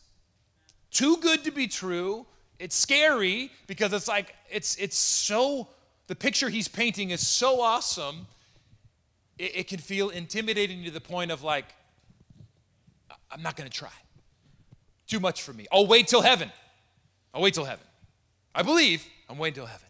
too 0.90 1.16
good 1.16 1.44
to 1.44 1.50
be 1.50 1.66
true. 1.66 2.26
It's 2.60 2.76
scary 2.76 3.50
because 3.66 3.92
it's 3.94 4.06
like 4.06 4.34
it's 4.50 4.76
it's 4.76 4.98
so 4.98 5.68
the 6.08 6.14
picture 6.14 6.50
he's 6.50 6.68
painting 6.68 7.10
is 7.10 7.26
so 7.26 7.62
awesome. 7.62 8.26
It, 9.38 9.56
it 9.56 9.68
can 9.68 9.78
feel 9.78 10.10
intimidating 10.10 10.84
to 10.84 10.90
the 10.90 11.00
point 11.00 11.30
of 11.30 11.42
like, 11.42 11.74
I'm 13.30 13.42
not 13.42 13.56
going 13.56 13.68
to 13.68 13.74
try. 13.74 13.92
Too 15.06 15.20
much 15.20 15.42
for 15.42 15.54
me. 15.54 15.66
I'll 15.72 15.86
wait 15.86 16.06
till 16.06 16.20
heaven. 16.20 16.52
I'll 17.32 17.40
wait 17.40 17.54
till 17.54 17.64
heaven. 17.64 17.84
I 18.54 18.62
believe. 18.62 19.06
I'm 19.28 19.38
waiting 19.38 19.54
till 19.54 19.66
heaven. 19.66 19.88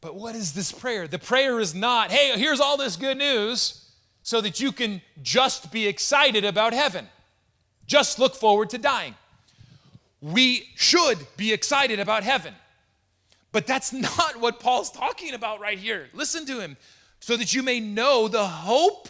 But 0.00 0.14
what 0.14 0.36
is 0.36 0.52
this 0.52 0.70
prayer? 0.70 1.08
The 1.08 1.18
prayer 1.18 1.58
is 1.58 1.74
not, 1.74 2.12
hey, 2.12 2.38
here's 2.38 2.60
all 2.60 2.76
this 2.76 2.96
good 2.96 3.16
news 3.16 3.90
so 4.22 4.40
that 4.42 4.60
you 4.60 4.70
can 4.70 5.02
just 5.22 5.72
be 5.72 5.88
excited 5.88 6.44
about 6.44 6.72
heaven. 6.72 7.08
Just 7.86 8.18
look 8.18 8.34
forward 8.34 8.70
to 8.70 8.78
dying. 8.78 9.14
We 10.24 10.70
should 10.74 11.18
be 11.36 11.52
excited 11.52 12.00
about 12.00 12.22
heaven. 12.22 12.54
But 13.52 13.66
that's 13.66 13.92
not 13.92 14.40
what 14.40 14.58
Paul's 14.58 14.90
talking 14.90 15.34
about 15.34 15.60
right 15.60 15.78
here. 15.78 16.08
Listen 16.14 16.46
to 16.46 16.60
him. 16.60 16.78
So 17.20 17.36
that 17.36 17.54
you 17.54 17.62
may 17.62 17.78
know 17.78 18.28
the 18.28 18.46
hope 18.46 19.08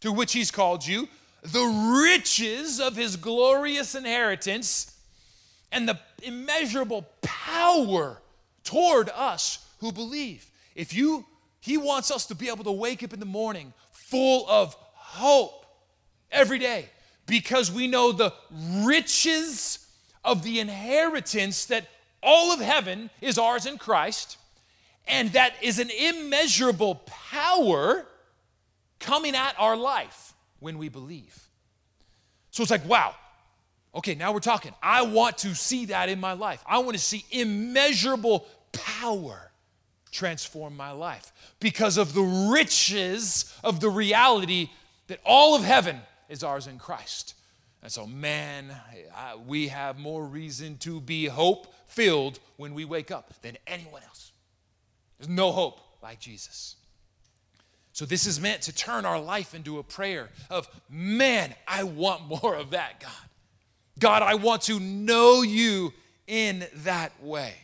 to 0.00 0.12
which 0.12 0.32
he's 0.32 0.50
called 0.50 0.86
you, 0.86 1.08
the 1.42 2.02
riches 2.06 2.80
of 2.80 2.96
his 2.96 3.16
glorious 3.16 3.94
inheritance 3.94 4.96
and 5.72 5.86
the 5.86 5.98
immeasurable 6.22 7.06
power 7.20 8.20
toward 8.64 9.10
us 9.10 9.66
who 9.80 9.92
believe. 9.92 10.50
If 10.74 10.94
you, 10.94 11.26
he 11.60 11.76
wants 11.76 12.10
us 12.10 12.24
to 12.26 12.34
be 12.34 12.48
able 12.48 12.64
to 12.64 12.72
wake 12.72 13.02
up 13.02 13.12
in 13.12 13.20
the 13.20 13.26
morning 13.26 13.74
full 13.92 14.48
of 14.48 14.74
hope 14.94 15.66
every 16.30 16.58
day 16.58 16.88
because 17.26 17.70
we 17.70 17.86
know 17.86 18.12
the 18.12 18.32
riches 18.84 19.86
of 20.24 20.42
the 20.42 20.60
inheritance 20.60 21.66
that 21.66 21.86
all 22.22 22.52
of 22.52 22.60
heaven 22.60 23.10
is 23.20 23.38
ours 23.38 23.66
in 23.66 23.78
Christ, 23.78 24.36
and 25.06 25.32
that 25.32 25.54
is 25.62 25.78
an 25.78 25.90
immeasurable 25.90 26.96
power 27.06 28.06
coming 28.98 29.34
at 29.34 29.54
our 29.58 29.76
life 29.76 30.34
when 30.58 30.78
we 30.78 30.88
believe. 30.88 31.48
So 32.50 32.62
it's 32.62 32.70
like, 32.70 32.86
wow, 32.86 33.14
Okay, 33.94 34.14
now 34.14 34.32
we're 34.32 34.40
talking. 34.40 34.72
I 34.82 35.02
want 35.02 35.38
to 35.38 35.54
see 35.54 35.86
that 35.86 36.08
in 36.08 36.20
my 36.20 36.32
life. 36.32 36.62
I 36.66 36.78
want 36.78 36.92
to 36.92 37.02
see 37.02 37.24
immeasurable 37.30 38.46
power 38.72 39.50
transform 40.12 40.76
my 40.76 40.92
life 40.92 41.32
because 41.58 41.96
of 41.96 42.14
the 42.14 42.22
riches 42.52 43.52
of 43.64 43.80
the 43.80 43.90
reality 43.90 44.70
that 45.08 45.20
all 45.24 45.56
of 45.56 45.64
heaven 45.64 46.00
is 46.28 46.44
ours 46.44 46.66
in 46.68 46.78
Christ. 46.78 47.34
And 47.82 47.90
so, 47.90 48.06
man, 48.06 48.74
I, 49.16 49.36
we 49.36 49.68
have 49.68 49.98
more 49.98 50.24
reason 50.24 50.76
to 50.78 51.00
be 51.00 51.26
hope 51.26 51.72
filled 51.86 52.38
when 52.56 52.74
we 52.74 52.84
wake 52.84 53.10
up 53.10 53.40
than 53.42 53.56
anyone 53.66 54.02
else. 54.06 54.32
There's 55.18 55.28
no 55.28 55.50
hope 55.50 55.80
like 56.02 56.20
Jesus. 56.20 56.76
So, 57.92 58.04
this 58.04 58.26
is 58.26 58.38
meant 58.40 58.62
to 58.62 58.74
turn 58.74 59.06
our 59.06 59.20
life 59.20 59.54
into 59.54 59.78
a 59.78 59.82
prayer 59.82 60.28
of, 60.50 60.68
man, 60.88 61.54
I 61.66 61.84
want 61.84 62.42
more 62.42 62.54
of 62.54 62.70
that, 62.70 63.00
God. 63.00 63.10
God, 63.98 64.22
I 64.22 64.34
want 64.34 64.62
to 64.62 64.78
know 64.80 65.42
you 65.42 65.92
in 66.26 66.66
that 66.84 67.12
way. 67.22 67.54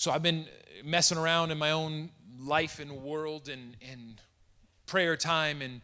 So 0.00 0.10
I've 0.10 0.22
been 0.22 0.46
messing 0.82 1.18
around 1.18 1.50
in 1.50 1.58
my 1.58 1.72
own 1.72 2.08
life 2.38 2.80
and 2.80 2.90
world 2.90 3.50
and, 3.50 3.76
and 3.86 4.18
prayer 4.86 5.14
time 5.14 5.60
and 5.60 5.82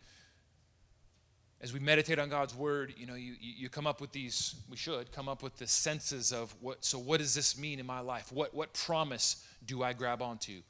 as 1.67 1.73
we 1.73 1.81
meditate 1.81 2.21
on 2.21 2.29
God's 2.29 2.55
word, 2.55 2.95
you 2.97 3.07
know, 3.07 3.17
you, 3.17 3.35
you 3.41 3.69
come 3.69 3.89
up 3.89 4.01
with 4.01 4.13
these, 4.13 4.55
we 4.71 4.77
should 4.77 5.11
come 5.11 5.29
up 5.29 5.43
with 5.43 5.57
the 5.57 5.67
senses 5.67 6.33
of 6.33 6.55
what, 6.61 6.85
so 6.85 6.97
what 6.97 7.19
does 7.19 7.35
this 7.35 7.59
mean 7.59 7.81
in 7.81 7.87
my 7.87 7.99
life? 7.99 8.31
What, 8.31 8.55
what 8.55 8.73
promise 8.73 9.45
do 9.67 9.83
I 9.83 9.93
grab 9.93 10.23
onto? 10.23 10.61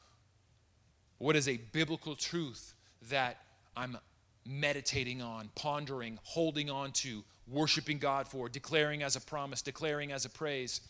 What 1.18 1.36
is 1.36 1.49
a 1.49 1.59
biblical 1.59 2.16
truth 2.16 2.72
that 3.11 3.36
I'm 3.76 3.99
meditating 4.47 5.20
on, 5.20 5.51
pondering, 5.55 6.18
holding 6.22 6.70
on 6.70 6.92
to 6.92 7.24
worshiping 7.47 7.99
God 7.99 8.26
for, 8.26 8.49
declaring 8.49 9.03
as 9.03 9.16
a 9.16 9.20
promise, 9.20 9.61
declaring 9.61 10.12
as 10.12 10.24
a 10.24 10.30
praise. 10.30 10.80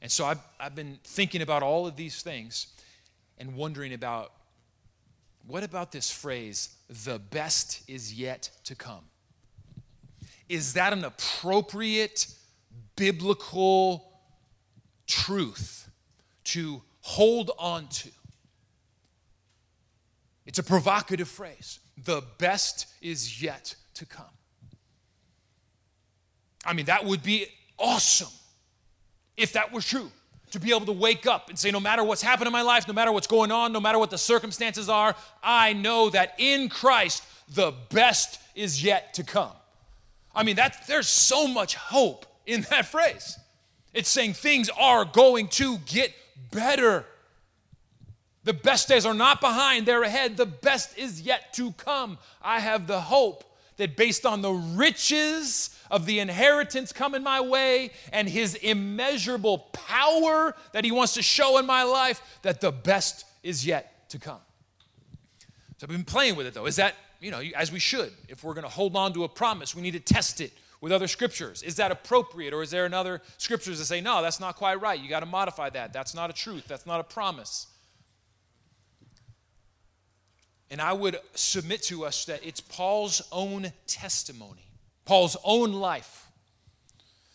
And 0.00 0.10
so 0.10 0.24
I've, 0.24 0.40
I've 0.58 0.74
been 0.74 0.98
thinking 1.04 1.40
about 1.40 1.62
all 1.62 1.86
of 1.86 1.94
these 1.94 2.20
things 2.20 2.66
and 3.38 3.54
wondering 3.54 3.94
about 3.94 4.32
what 5.46 5.62
about 5.62 5.92
this 5.92 6.10
phrase, 6.10 6.74
the 7.04 7.20
best 7.20 7.88
is 7.88 8.12
yet 8.12 8.50
to 8.64 8.74
come? 8.74 9.04
Is 10.48 10.74
that 10.74 10.92
an 10.92 11.04
appropriate 11.04 12.26
biblical 12.96 14.12
truth 15.06 15.90
to 16.44 16.82
hold 17.00 17.50
on 17.58 17.88
to? 17.88 18.10
It's 20.46 20.58
a 20.58 20.62
provocative 20.62 21.28
phrase. 21.28 21.78
The 22.04 22.22
best 22.38 22.86
is 23.00 23.42
yet 23.42 23.74
to 23.94 24.06
come. 24.06 24.24
I 26.64 26.72
mean, 26.72 26.86
that 26.86 27.04
would 27.04 27.22
be 27.22 27.46
awesome 27.78 28.32
if 29.36 29.52
that 29.52 29.72
were 29.72 29.80
true. 29.80 30.10
To 30.50 30.60
be 30.60 30.70
able 30.70 30.84
to 30.86 30.92
wake 30.92 31.26
up 31.26 31.48
and 31.48 31.58
say, 31.58 31.70
no 31.70 31.80
matter 31.80 32.04
what's 32.04 32.20
happened 32.20 32.46
in 32.46 32.52
my 32.52 32.60
life, 32.60 32.86
no 32.86 32.92
matter 32.92 33.10
what's 33.10 33.26
going 33.26 33.50
on, 33.50 33.72
no 33.72 33.80
matter 33.80 33.98
what 33.98 34.10
the 34.10 34.18
circumstances 34.18 34.90
are, 34.90 35.16
I 35.42 35.72
know 35.72 36.10
that 36.10 36.34
in 36.36 36.68
Christ, 36.68 37.24
the 37.48 37.72
best 37.88 38.38
is 38.54 38.84
yet 38.84 39.14
to 39.14 39.24
come. 39.24 39.52
I 40.34 40.42
mean, 40.42 40.56
that, 40.56 40.86
there's 40.86 41.08
so 41.08 41.46
much 41.46 41.74
hope 41.74 42.26
in 42.46 42.62
that 42.70 42.86
phrase. 42.86 43.38
It's 43.92 44.08
saying 44.08 44.34
things 44.34 44.70
are 44.78 45.04
going 45.04 45.48
to 45.48 45.78
get 45.78 46.12
better. 46.50 47.04
The 48.44 48.54
best 48.54 48.88
days 48.88 49.06
are 49.06 49.14
not 49.14 49.40
behind, 49.40 49.86
they're 49.86 50.02
ahead. 50.02 50.36
The 50.36 50.46
best 50.46 50.98
is 50.98 51.20
yet 51.20 51.52
to 51.54 51.72
come. 51.72 52.18
I 52.42 52.60
have 52.60 52.86
the 52.86 53.00
hope 53.00 53.44
that 53.76 53.96
based 53.96 54.26
on 54.26 54.42
the 54.42 54.52
riches 54.52 55.78
of 55.90 56.06
the 56.06 56.18
inheritance 56.18 56.92
coming 56.92 57.22
my 57.22 57.40
way 57.40 57.90
and 58.12 58.28
his 58.28 58.54
immeasurable 58.56 59.58
power 59.72 60.54
that 60.72 60.84
he 60.84 60.90
wants 60.90 61.14
to 61.14 61.22
show 61.22 61.58
in 61.58 61.66
my 61.66 61.82
life, 61.82 62.22
that 62.42 62.60
the 62.60 62.72
best 62.72 63.24
is 63.42 63.66
yet 63.66 64.08
to 64.10 64.18
come. 64.18 64.40
So 65.78 65.84
I've 65.84 65.88
been 65.88 66.04
playing 66.04 66.36
with 66.36 66.46
it 66.46 66.54
though. 66.54 66.66
Is 66.66 66.76
that, 66.76 66.94
you 67.22 67.30
know, 67.30 67.40
as 67.56 67.72
we 67.72 67.78
should. 67.78 68.12
If 68.28 68.44
we're 68.44 68.54
going 68.54 68.64
to 68.64 68.70
hold 68.70 68.96
on 68.96 69.12
to 69.14 69.24
a 69.24 69.28
promise, 69.28 69.74
we 69.74 69.82
need 69.82 69.92
to 69.92 70.00
test 70.00 70.40
it 70.40 70.52
with 70.80 70.92
other 70.92 71.08
scriptures. 71.08 71.62
Is 71.62 71.76
that 71.76 71.90
appropriate? 71.90 72.52
Or 72.52 72.62
is 72.62 72.70
there 72.70 72.84
another 72.84 73.22
scriptures 73.38 73.78
that 73.78 73.86
say, 73.86 74.00
no, 74.00 74.20
that's 74.20 74.40
not 74.40 74.56
quite 74.56 74.80
right? 74.80 75.00
You 75.00 75.08
got 75.08 75.20
to 75.20 75.26
modify 75.26 75.70
that. 75.70 75.92
That's 75.92 76.14
not 76.14 76.28
a 76.28 76.32
truth. 76.32 76.66
That's 76.68 76.86
not 76.86 77.00
a 77.00 77.04
promise. 77.04 77.68
And 80.70 80.80
I 80.80 80.92
would 80.92 81.18
submit 81.34 81.82
to 81.84 82.04
us 82.04 82.24
that 82.24 82.44
it's 82.44 82.60
Paul's 82.60 83.22
own 83.30 83.72
testimony 83.86 84.66
Paul's 85.04 85.36
own 85.44 85.72
life 85.72 86.28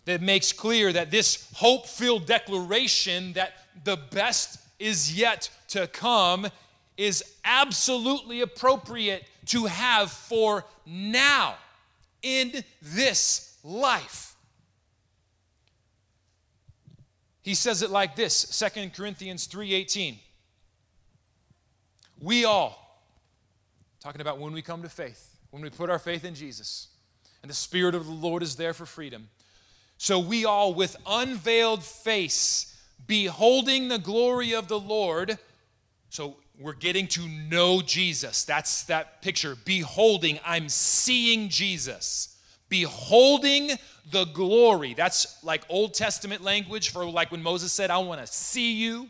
that 0.05 0.21
makes 0.21 0.53
clear 0.53 0.93
that 0.93 1.11
this 1.11 1.49
hope 1.55 1.85
filled 1.85 2.25
declaration 2.25 3.33
that 3.33 3.53
the 3.83 3.97
best 3.97 4.59
is 4.79 5.17
yet 5.17 5.49
to 5.69 5.87
come 5.87 6.47
is 6.95 7.23
absolutely 7.43 8.41
appropriate 8.41 9.25
to 9.47 9.65
have 9.65 10.11
for 10.11 10.65
now 10.85 11.55
in 12.21 12.63
this 12.81 13.57
life. 13.63 14.35
He 17.41 17.55
says 17.55 17.81
it 17.81 17.89
like 17.89 18.15
this, 18.15 18.43
2 18.43 18.93
Corinthians 18.93 19.47
3:18. 19.47 20.19
We 22.19 22.45
all 22.45 23.05
talking 24.01 24.21
about 24.21 24.39
when 24.39 24.53
we 24.53 24.61
come 24.61 24.81
to 24.81 24.89
faith, 24.89 25.37
when 25.51 25.61
we 25.61 25.69
put 25.69 25.89
our 25.89 25.99
faith 25.99 26.25
in 26.25 26.35
Jesus 26.35 26.87
and 27.41 27.49
the 27.49 27.55
Spirit 27.55 27.95
of 27.95 28.05
the 28.05 28.11
Lord 28.11 28.43
is 28.43 28.55
there 28.55 28.73
for 28.73 28.85
freedom. 28.85 29.29
So 29.97 30.19
we 30.19 30.45
all, 30.45 30.73
with 30.73 30.95
unveiled 31.05 31.83
face, 31.83 32.75
beholding 33.05 33.87
the 33.87 33.97
glory 33.97 34.53
of 34.53 34.67
the 34.67 34.79
Lord, 34.79 35.39
so 36.09 36.37
we're 36.59 36.73
getting 36.73 37.07
to 37.07 37.27
know 37.27 37.81
Jesus. 37.81 38.43
That's 38.43 38.83
that 38.85 39.21
picture. 39.21 39.55
Beholding, 39.63 40.39
I'm 40.45 40.69
seeing 40.69 41.49
Jesus. 41.49 42.35
Beholding 42.69 43.71
the 44.11 44.25
glory. 44.25 44.93
That's 44.93 45.43
like 45.43 45.63
Old 45.69 45.93
Testament 45.93 46.43
language 46.43 46.89
for 46.89 47.05
like 47.05 47.31
when 47.31 47.43
Moses 47.43 47.71
said, 47.71 47.91
I 47.91 47.99
want 47.99 48.21
to 48.21 48.27
see 48.27 48.73
you. 48.73 49.09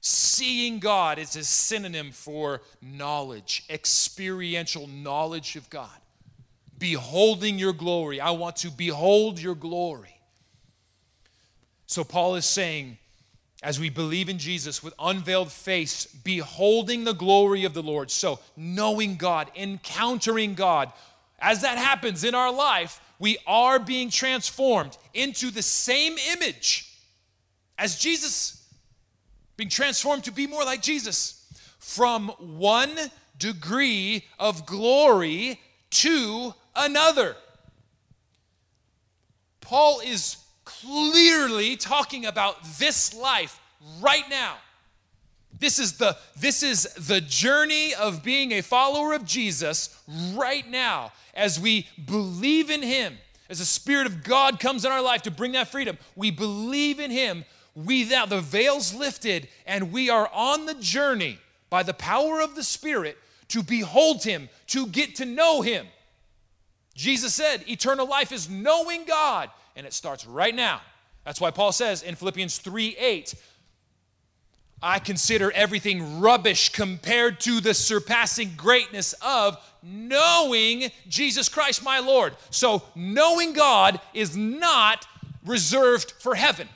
Seeing 0.00 0.78
God 0.78 1.18
is 1.18 1.34
a 1.34 1.42
synonym 1.42 2.12
for 2.12 2.62
knowledge, 2.80 3.64
experiential 3.68 4.86
knowledge 4.86 5.56
of 5.56 5.68
God 5.68 5.88
beholding 6.78 7.58
your 7.58 7.72
glory. 7.72 8.20
I 8.20 8.30
want 8.30 8.56
to 8.56 8.70
behold 8.70 9.40
your 9.40 9.54
glory. 9.54 10.20
So, 11.86 12.04
Paul 12.04 12.34
is 12.36 12.44
saying, 12.44 12.98
as 13.66 13.80
we 13.80 13.90
believe 13.90 14.28
in 14.28 14.38
Jesus 14.38 14.80
with 14.80 14.94
unveiled 14.96 15.50
face, 15.50 16.06
beholding 16.06 17.02
the 17.02 17.12
glory 17.12 17.64
of 17.64 17.74
the 17.74 17.82
Lord. 17.82 18.12
So, 18.12 18.38
knowing 18.56 19.16
God, 19.16 19.50
encountering 19.56 20.54
God, 20.54 20.92
as 21.40 21.62
that 21.62 21.76
happens 21.76 22.22
in 22.22 22.32
our 22.32 22.52
life, 22.52 23.00
we 23.18 23.38
are 23.44 23.80
being 23.80 24.08
transformed 24.08 24.96
into 25.14 25.50
the 25.50 25.62
same 25.62 26.14
image 26.32 26.96
as 27.76 27.98
Jesus, 27.98 28.64
being 29.56 29.68
transformed 29.68 30.22
to 30.24 30.30
be 30.30 30.46
more 30.46 30.62
like 30.62 30.80
Jesus 30.80 31.52
from 31.80 32.28
one 32.38 32.96
degree 33.36 34.26
of 34.38 34.64
glory 34.64 35.60
to 35.90 36.54
another. 36.76 37.34
Paul 39.60 39.98
is 40.06 40.36
clearly 40.80 41.76
talking 41.76 42.26
about 42.26 42.62
this 42.78 43.14
life 43.14 43.60
right 44.00 44.28
now. 44.28 44.56
This 45.58 45.78
is 45.78 45.96
the 45.96 46.16
this 46.38 46.62
is 46.62 46.82
the 46.94 47.20
journey 47.20 47.94
of 47.94 48.22
being 48.22 48.52
a 48.52 48.60
follower 48.60 49.14
of 49.14 49.24
Jesus 49.24 49.98
right 50.34 50.68
now 50.68 51.12
as 51.34 51.58
we 51.58 51.86
believe 52.04 52.70
in 52.70 52.82
him. 52.82 53.16
As 53.48 53.60
the 53.60 53.64
spirit 53.64 54.06
of 54.06 54.24
God 54.24 54.58
comes 54.58 54.84
in 54.84 54.92
our 54.92 55.02
life 55.02 55.22
to 55.22 55.30
bring 55.30 55.52
that 55.52 55.68
freedom, 55.68 55.98
we 56.14 56.30
believe 56.30 57.00
in 57.00 57.10
him. 57.10 57.44
We 57.74 58.04
now 58.04 58.26
the 58.26 58.40
veil's 58.40 58.94
lifted 58.94 59.48
and 59.66 59.92
we 59.92 60.10
are 60.10 60.28
on 60.32 60.66
the 60.66 60.74
journey 60.74 61.38
by 61.70 61.82
the 61.82 61.94
power 61.94 62.40
of 62.40 62.54
the 62.54 62.64
spirit 62.64 63.18
to 63.48 63.62
behold 63.62 64.24
him, 64.24 64.48
to 64.68 64.86
get 64.86 65.16
to 65.16 65.24
know 65.24 65.62
him. 65.62 65.86
Jesus 66.94 67.34
said, 67.34 67.68
eternal 67.68 68.08
life 68.08 68.32
is 68.32 68.48
knowing 68.48 69.04
God, 69.04 69.50
and 69.76 69.86
it 69.86 69.92
starts 69.92 70.26
right 70.26 70.54
now. 70.54 70.80
That's 71.24 71.40
why 71.40 71.50
Paul 71.50 71.72
says 71.72 72.02
in 72.02 72.14
Philippians 72.14 72.58
3 72.58 72.96
8, 72.98 73.34
I 74.82 74.98
consider 74.98 75.50
everything 75.52 76.20
rubbish 76.20 76.70
compared 76.70 77.40
to 77.40 77.60
the 77.60 77.74
surpassing 77.74 78.52
greatness 78.56 79.14
of 79.22 79.58
knowing 79.82 80.90
Jesus 81.08 81.48
Christ 81.48 81.82
my 81.82 81.98
Lord. 81.98 82.36
So, 82.50 82.82
knowing 82.94 83.52
God 83.52 84.00
is 84.12 84.36
not 84.36 85.06
reserved 85.44 86.12
for 86.18 86.34
heaven, 86.34 86.68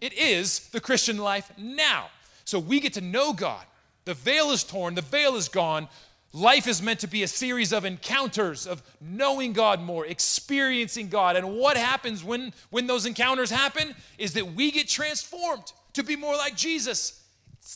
it 0.00 0.12
is 0.14 0.68
the 0.70 0.80
Christian 0.80 1.18
life 1.18 1.50
now. 1.56 2.08
So, 2.44 2.58
we 2.58 2.80
get 2.80 2.94
to 2.94 3.00
know 3.00 3.32
God. 3.32 3.64
The 4.06 4.14
veil 4.14 4.50
is 4.50 4.64
torn, 4.64 4.94
the 4.94 5.02
veil 5.02 5.36
is 5.36 5.48
gone. 5.48 5.88
Life 6.36 6.66
is 6.66 6.82
meant 6.82 7.00
to 7.00 7.06
be 7.06 7.22
a 7.22 7.28
series 7.28 7.72
of 7.72 7.86
encounters, 7.86 8.66
of 8.66 8.82
knowing 9.00 9.54
God 9.54 9.80
more, 9.80 10.04
experiencing 10.04 11.08
God. 11.08 11.34
And 11.34 11.56
what 11.56 11.78
happens 11.78 12.22
when, 12.22 12.52
when 12.68 12.86
those 12.86 13.06
encounters 13.06 13.48
happen 13.48 13.94
is 14.18 14.34
that 14.34 14.52
we 14.52 14.70
get 14.70 14.86
transformed 14.86 15.72
to 15.94 16.02
be 16.02 16.14
more 16.14 16.36
like 16.36 16.54
Jesus 16.54 17.24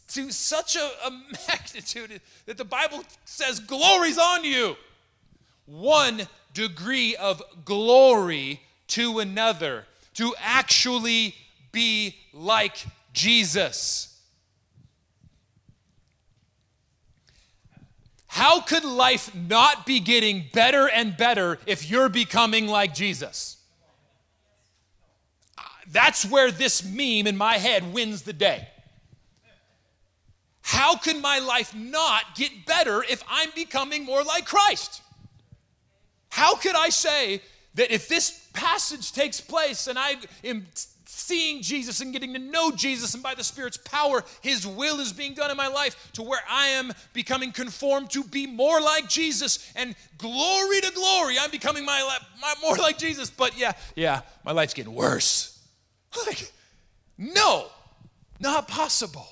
to 0.08 0.30
such 0.30 0.76
a, 0.76 0.90
a 1.06 1.10
magnitude 1.48 2.20
that 2.44 2.58
the 2.58 2.64
Bible 2.66 3.02
says, 3.24 3.60
Glory's 3.60 4.18
on 4.18 4.44
you. 4.44 4.76
One 5.64 6.28
degree 6.52 7.16
of 7.16 7.42
glory 7.64 8.60
to 8.88 9.20
another, 9.20 9.86
to 10.14 10.34
actually 10.38 11.34
be 11.72 12.14
like 12.34 12.84
Jesus. 13.14 14.09
How 18.40 18.62
could 18.62 18.86
life 18.86 19.34
not 19.34 19.84
be 19.84 20.00
getting 20.00 20.46
better 20.54 20.88
and 20.88 21.14
better 21.14 21.58
if 21.66 21.90
you're 21.90 22.08
becoming 22.08 22.68
like 22.68 22.94
Jesus? 22.94 23.58
Uh, 25.58 25.62
that's 25.92 26.24
where 26.24 26.50
this 26.50 26.82
meme 26.82 27.26
in 27.26 27.36
my 27.36 27.58
head 27.58 27.92
wins 27.92 28.22
the 28.22 28.32
day. 28.32 28.66
How 30.62 30.96
can 30.96 31.20
my 31.20 31.38
life 31.38 31.74
not 31.74 32.34
get 32.34 32.64
better 32.64 33.04
if 33.10 33.22
I'm 33.28 33.50
becoming 33.54 34.06
more 34.06 34.24
like 34.24 34.46
Christ? 34.46 35.02
How 36.30 36.56
could 36.56 36.74
I 36.74 36.88
say 36.88 37.42
that 37.74 37.92
if 37.92 38.08
this 38.08 38.48
passage 38.54 39.12
takes 39.12 39.42
place 39.42 39.86
and 39.86 39.98
I 39.98 40.16
am 40.44 40.66
seeing 41.20 41.62
Jesus 41.62 42.00
and 42.00 42.12
getting 42.12 42.32
to 42.32 42.38
know 42.38 42.72
Jesus, 42.72 43.14
and 43.14 43.22
by 43.22 43.34
the 43.34 43.44
Spirit's 43.44 43.76
power, 43.76 44.24
His 44.40 44.66
will 44.66 45.00
is 45.00 45.12
being 45.12 45.34
done 45.34 45.50
in 45.50 45.56
my 45.56 45.68
life 45.68 46.10
to 46.14 46.22
where 46.22 46.40
I 46.48 46.68
am 46.68 46.92
becoming 47.12 47.52
conformed 47.52 48.10
to 48.10 48.24
be 48.24 48.46
more 48.46 48.80
like 48.80 49.08
Jesus. 49.08 49.72
And 49.76 49.94
glory 50.18 50.80
to 50.80 50.92
glory, 50.92 51.36
I'm 51.38 51.50
becoming 51.50 51.84
my, 51.84 52.18
my 52.40 52.54
more 52.62 52.76
like 52.76 52.98
Jesus. 52.98 53.30
But 53.30 53.58
yeah, 53.58 53.72
yeah, 53.94 54.22
my 54.44 54.52
life's 54.52 54.74
getting 54.74 54.94
worse. 54.94 55.56
Like, 56.26 56.52
no, 57.16 57.66
not 58.40 58.66
possible. 58.66 59.28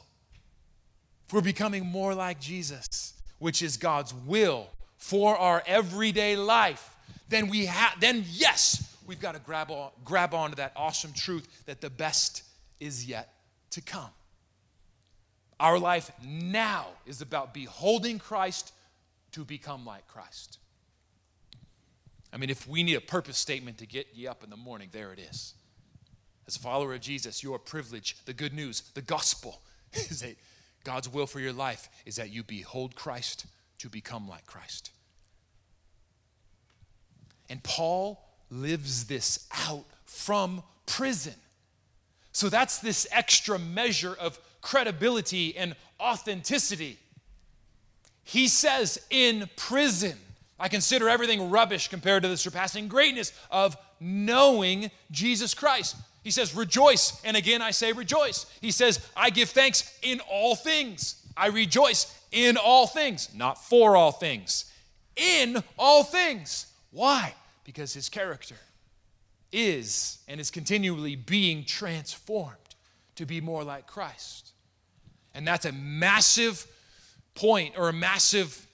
If 1.26 1.32
we're 1.32 1.40
becoming 1.40 1.84
more 1.84 2.14
like 2.14 2.40
Jesus, 2.40 3.14
which 3.38 3.62
is 3.62 3.76
God's 3.76 4.14
will 4.14 4.68
for 4.96 5.36
our 5.36 5.62
everyday 5.66 6.36
life, 6.36 6.94
then 7.28 7.48
we 7.48 7.66
have 7.66 8.00
then 8.00 8.24
yes, 8.30 8.96
we've 9.08 9.20
got 9.20 9.34
to 9.34 9.40
grab 9.40 9.70
on, 9.70 9.90
grab 10.04 10.34
onto 10.34 10.56
that 10.56 10.72
awesome 10.76 11.12
truth 11.12 11.64
that 11.66 11.80
the 11.80 11.90
best 11.90 12.42
is 12.78 13.06
yet 13.06 13.32
to 13.70 13.80
come. 13.80 14.10
Our 15.58 15.78
life 15.78 16.12
now 16.24 16.86
is 17.06 17.20
about 17.20 17.52
beholding 17.52 18.18
Christ 18.20 18.72
to 19.32 19.44
become 19.44 19.84
like 19.84 20.06
Christ. 20.06 20.58
I 22.32 22.36
mean, 22.36 22.50
if 22.50 22.68
we 22.68 22.82
need 22.82 22.94
a 22.94 23.00
purpose 23.00 23.38
statement 23.38 23.78
to 23.78 23.86
get 23.86 24.08
you 24.14 24.28
up 24.28 24.44
in 24.44 24.50
the 24.50 24.56
morning, 24.56 24.90
there 24.92 25.12
it 25.12 25.18
is. 25.18 25.54
As 26.46 26.56
a 26.56 26.60
follower 26.60 26.94
of 26.94 27.00
Jesus, 27.00 27.42
your 27.42 27.58
privilege, 27.58 28.16
the 28.26 28.34
good 28.34 28.52
news, 28.52 28.82
the 28.94 29.02
gospel 29.02 29.62
is 29.92 30.20
that 30.20 30.36
God's 30.84 31.08
will 31.08 31.26
for 31.26 31.40
your 31.40 31.52
life 31.52 31.88
is 32.06 32.16
that 32.16 32.30
you 32.30 32.44
behold 32.44 32.94
Christ 32.94 33.46
to 33.78 33.88
become 33.88 34.28
like 34.28 34.46
Christ. 34.46 34.90
And 37.50 37.62
Paul 37.62 38.27
lives 38.50 39.04
this 39.04 39.46
out 39.66 39.84
from 40.06 40.62
prison. 40.86 41.34
So 42.32 42.48
that's 42.48 42.78
this 42.78 43.06
extra 43.10 43.58
measure 43.58 44.14
of 44.18 44.38
credibility 44.60 45.56
and 45.56 45.74
authenticity. 46.00 46.98
He 48.24 48.48
says, 48.48 49.00
in 49.10 49.48
prison, 49.56 50.16
I 50.60 50.68
consider 50.68 51.08
everything 51.08 51.50
rubbish 51.50 51.88
compared 51.88 52.22
to 52.22 52.28
the 52.28 52.36
surpassing 52.36 52.88
greatness 52.88 53.32
of 53.50 53.76
knowing 54.00 54.90
Jesus 55.10 55.54
Christ. 55.54 55.96
He 56.22 56.30
says, 56.30 56.54
rejoice. 56.54 57.20
And 57.24 57.36
again, 57.36 57.62
I 57.62 57.70
say 57.70 57.92
rejoice. 57.92 58.46
He 58.60 58.70
says, 58.70 59.00
I 59.16 59.30
give 59.30 59.50
thanks 59.50 59.98
in 60.02 60.20
all 60.30 60.54
things. 60.54 61.26
I 61.36 61.46
rejoice 61.46 62.14
in 62.32 62.56
all 62.56 62.86
things, 62.86 63.30
not 63.34 63.64
for 63.64 63.96
all 63.96 64.12
things, 64.12 64.70
in 65.16 65.62
all 65.78 66.04
things. 66.04 66.66
Why? 66.90 67.34
Because 67.68 67.92
his 67.92 68.08
character 68.08 68.56
is 69.52 70.20
and 70.26 70.40
is 70.40 70.50
continually 70.50 71.16
being 71.16 71.66
transformed 71.66 72.56
to 73.16 73.26
be 73.26 73.42
more 73.42 73.62
like 73.62 73.86
Christ. 73.86 74.52
And 75.34 75.46
that's 75.46 75.66
a 75.66 75.72
massive 75.72 76.66
point 77.34 77.74
or 77.76 77.90
a 77.90 77.92
massive 77.92 78.66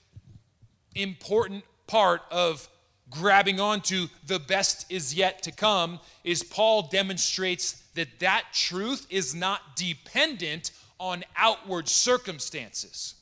important 0.95 1.65
part 1.87 2.21
of 2.31 2.69
grabbing 3.09 3.59
onto 3.59 4.07
the 4.25 4.39
best 4.39 4.89
is 4.89 5.13
yet 5.13 5.43
to 5.43 5.51
come 5.51 5.99
is 6.23 6.41
Paul 6.41 6.83
demonstrates 6.83 7.83
that 7.95 8.19
that 8.19 8.45
truth 8.53 9.07
is 9.09 9.35
not 9.35 9.75
dependent 9.75 10.71
on 11.01 11.25
outward 11.35 11.89
circumstances 11.89 13.14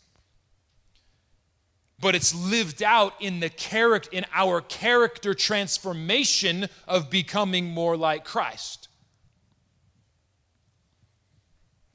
but 2.04 2.16
it's 2.16 2.36
lived 2.36 2.84
out 2.84 3.14
in 3.22 3.40
the 3.40 3.50
character 3.50 4.10
in 4.12 4.26
our 4.34 4.60
character 4.60 5.34
transformation 5.34 6.68
of 6.86 7.10
becoming 7.10 7.70
more 7.70 7.96
like 7.96 8.26
Christ. 8.26 8.90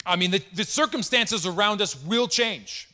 I 0.07 0.17
mean, 0.17 0.31
the, 0.31 0.43
the 0.55 0.65
circumstances 0.65 1.45
around 1.45 1.83
us 1.83 2.03
will 2.03 2.27
change. 2.27 2.89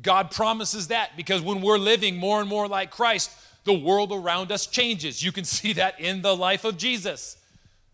God 0.00 0.30
promises 0.30 0.88
that 0.88 1.18
because 1.18 1.42
when 1.42 1.60
we're 1.60 1.76
living 1.76 2.16
more 2.16 2.40
and 2.40 2.48
more 2.48 2.66
like 2.66 2.90
Christ, 2.90 3.30
the 3.64 3.74
world 3.74 4.10
around 4.10 4.50
us 4.50 4.66
changes. 4.66 5.22
You 5.22 5.32
can 5.32 5.44
see 5.58 5.74
that 5.74 6.00
in 6.00 6.22
the 6.22 6.34
life 6.34 6.64
of 6.64 6.78
Jesus. 6.78 7.36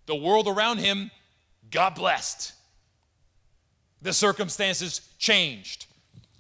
The 0.07 0.15
world 0.15 0.47
around 0.47 0.79
him 0.79 1.11
got 1.73 1.97
blessed. 1.97 2.53
The 4.01 4.13
circumstances 4.13 5.01
changed. 5.19 5.87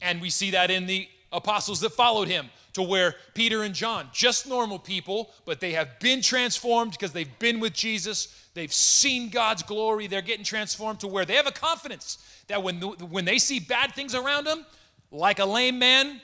And 0.00 0.20
we 0.20 0.30
see 0.30 0.52
that 0.52 0.70
in 0.70 0.86
the 0.86 1.08
apostles 1.34 1.80
that 1.80 1.90
followed 1.90 2.28
him 2.28 2.48
to 2.74 2.82
where 2.82 3.14
Peter 3.34 3.62
and 3.62 3.74
John, 3.74 4.08
just 4.12 4.48
normal 4.48 4.78
people, 4.78 5.30
but 5.44 5.60
they 5.60 5.72
have 5.72 6.00
been 6.00 6.22
transformed 6.22 6.92
because 6.92 7.12
they've 7.12 7.38
been 7.38 7.60
with 7.60 7.72
Jesus. 7.72 8.48
They've 8.54 8.72
seen 8.72 9.30
God's 9.30 9.62
glory. 9.62 10.06
They're 10.06 10.22
getting 10.22 10.44
transformed 10.44 11.00
to 11.00 11.06
where 11.06 11.24
they 11.24 11.34
have 11.34 11.46
a 11.46 11.52
confidence 11.52 12.18
that 12.48 12.62
when, 12.62 12.80
when 12.80 13.24
they 13.24 13.38
see 13.38 13.60
bad 13.60 13.92
things 13.92 14.14
around 14.14 14.44
them, 14.44 14.66
like 15.10 15.38
a 15.38 15.44
lame 15.44 15.78
man 15.78 16.20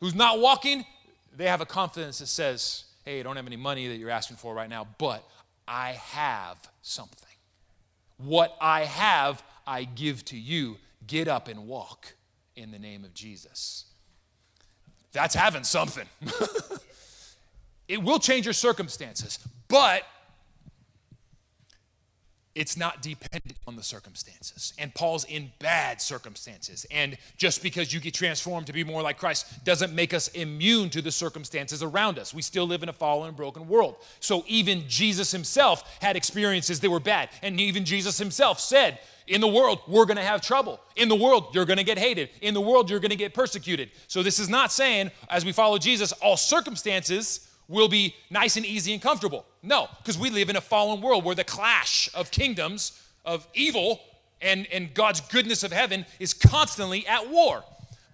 who's 0.00 0.14
not 0.14 0.40
walking, 0.40 0.84
they 1.36 1.46
have 1.46 1.60
a 1.60 1.66
confidence 1.66 2.18
that 2.18 2.26
says, 2.26 2.84
Hey, 3.04 3.20
I 3.20 3.22
don't 3.22 3.36
have 3.36 3.46
any 3.46 3.56
money 3.56 3.88
that 3.88 3.96
you're 3.96 4.10
asking 4.10 4.36
for 4.36 4.54
right 4.54 4.70
now, 4.70 4.86
but 4.98 5.28
I 5.66 5.92
have 5.92 6.56
something. 6.82 7.28
What 8.16 8.56
I 8.60 8.84
have, 8.84 9.42
I 9.66 9.84
give 9.84 10.24
to 10.26 10.38
you. 10.38 10.76
Get 11.06 11.26
up 11.26 11.48
and 11.48 11.66
walk 11.66 12.14
in 12.54 12.70
the 12.70 12.78
name 12.78 13.04
of 13.04 13.12
Jesus. 13.12 13.86
That's 15.12 15.34
having 15.34 15.64
something. 15.64 16.06
it 17.88 18.02
will 18.02 18.18
change 18.18 18.46
your 18.46 18.54
circumstances, 18.54 19.38
but 19.68 20.02
it's 22.54 22.76
not 22.76 23.00
dependent 23.00 23.56
on 23.66 23.76
the 23.76 23.82
circumstances. 23.82 24.74
And 24.78 24.94
Paul's 24.94 25.24
in 25.24 25.52
bad 25.58 26.02
circumstances. 26.02 26.86
And 26.90 27.16
just 27.38 27.62
because 27.62 27.92
you 27.94 28.00
get 28.00 28.12
transformed 28.14 28.66
to 28.66 28.72
be 28.72 28.84
more 28.84 29.00
like 29.00 29.16
Christ 29.16 29.64
doesn't 29.64 29.94
make 29.94 30.12
us 30.12 30.28
immune 30.28 30.90
to 30.90 31.00
the 31.00 31.10
circumstances 31.10 31.82
around 31.82 32.18
us. 32.18 32.34
We 32.34 32.42
still 32.42 32.66
live 32.66 32.82
in 32.82 32.88
a 32.90 32.92
fallen 32.92 33.28
and 33.28 33.36
broken 33.36 33.68
world. 33.68 33.96
So 34.20 34.44
even 34.46 34.84
Jesus 34.86 35.32
himself 35.32 35.98
had 36.02 36.14
experiences 36.14 36.80
that 36.80 36.90
were 36.90 37.00
bad. 37.00 37.30
And 37.42 37.58
even 37.60 37.84
Jesus 37.84 38.18
himself 38.18 38.60
said, 38.60 38.98
in 39.26 39.40
the 39.40 39.48
world, 39.48 39.80
we're 39.86 40.04
going 40.04 40.16
to 40.16 40.22
have 40.22 40.40
trouble. 40.40 40.80
In 40.96 41.08
the 41.08 41.14
world, 41.14 41.54
you're 41.54 41.64
going 41.64 41.78
to 41.78 41.84
get 41.84 41.96
hated. 41.96 42.30
In 42.40 42.54
the 42.54 42.60
world, 42.60 42.90
you're 42.90 43.00
going 43.00 43.10
to 43.10 43.16
get 43.16 43.32
persecuted. 43.32 43.90
So, 44.08 44.20
this 44.22 44.40
is 44.40 44.48
not 44.48 44.72
saying, 44.72 45.12
as 45.30 45.44
we 45.44 45.52
follow 45.52 45.78
Jesus, 45.78 46.10
all 46.12 46.36
circumstances 46.36 47.48
will 47.68 47.88
be 47.88 48.16
nice 48.30 48.56
and 48.56 48.66
easy 48.66 48.92
and 48.92 49.00
comfortable. 49.00 49.46
No, 49.62 49.88
because 49.98 50.18
we 50.18 50.30
live 50.30 50.50
in 50.50 50.56
a 50.56 50.60
fallen 50.60 51.00
world 51.00 51.24
where 51.24 51.34
the 51.34 51.44
clash 51.44 52.08
of 52.14 52.30
kingdoms 52.30 53.00
of 53.24 53.46
evil 53.54 54.00
and, 54.40 54.66
and 54.72 54.92
God's 54.92 55.20
goodness 55.20 55.62
of 55.62 55.72
heaven 55.72 56.04
is 56.18 56.34
constantly 56.34 57.06
at 57.06 57.30
war. 57.30 57.62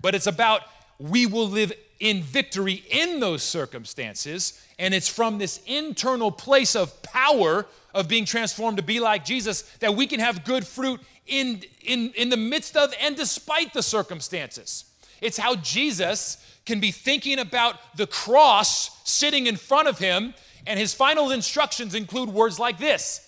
But 0.00 0.14
it's 0.14 0.26
about 0.26 0.62
we 0.98 1.26
will 1.26 1.48
live 1.48 1.72
in 2.00 2.22
victory 2.22 2.84
in 2.90 3.20
those 3.20 3.42
circumstances. 3.42 4.62
And 4.78 4.94
it's 4.94 5.08
from 5.08 5.38
this 5.38 5.60
internal 5.66 6.30
place 6.30 6.76
of 6.76 7.02
power 7.02 7.66
of 7.94 8.08
being 8.08 8.24
transformed 8.24 8.76
to 8.76 8.82
be 8.82 9.00
like 9.00 9.24
Jesus 9.24 9.62
that 9.80 9.94
we 9.94 10.06
can 10.06 10.20
have 10.20 10.44
good 10.44 10.66
fruit 10.66 11.00
in, 11.26 11.62
in, 11.82 12.12
in 12.14 12.28
the 12.28 12.36
midst 12.36 12.76
of 12.76 12.92
and 13.00 13.16
despite 13.16 13.72
the 13.72 13.82
circumstances. 13.82 14.84
It's 15.20 15.38
how 15.38 15.56
Jesus 15.56 16.44
can 16.64 16.80
be 16.80 16.90
thinking 16.90 17.38
about 17.38 17.76
the 17.96 18.06
cross 18.06 18.90
sitting 19.08 19.46
in 19.46 19.56
front 19.56 19.88
of 19.88 19.98
him, 19.98 20.34
and 20.68 20.78
his 20.78 20.92
final 20.92 21.30
instructions 21.30 21.94
include 21.94 22.28
words 22.28 22.60
like 22.60 22.78
this 22.78 23.26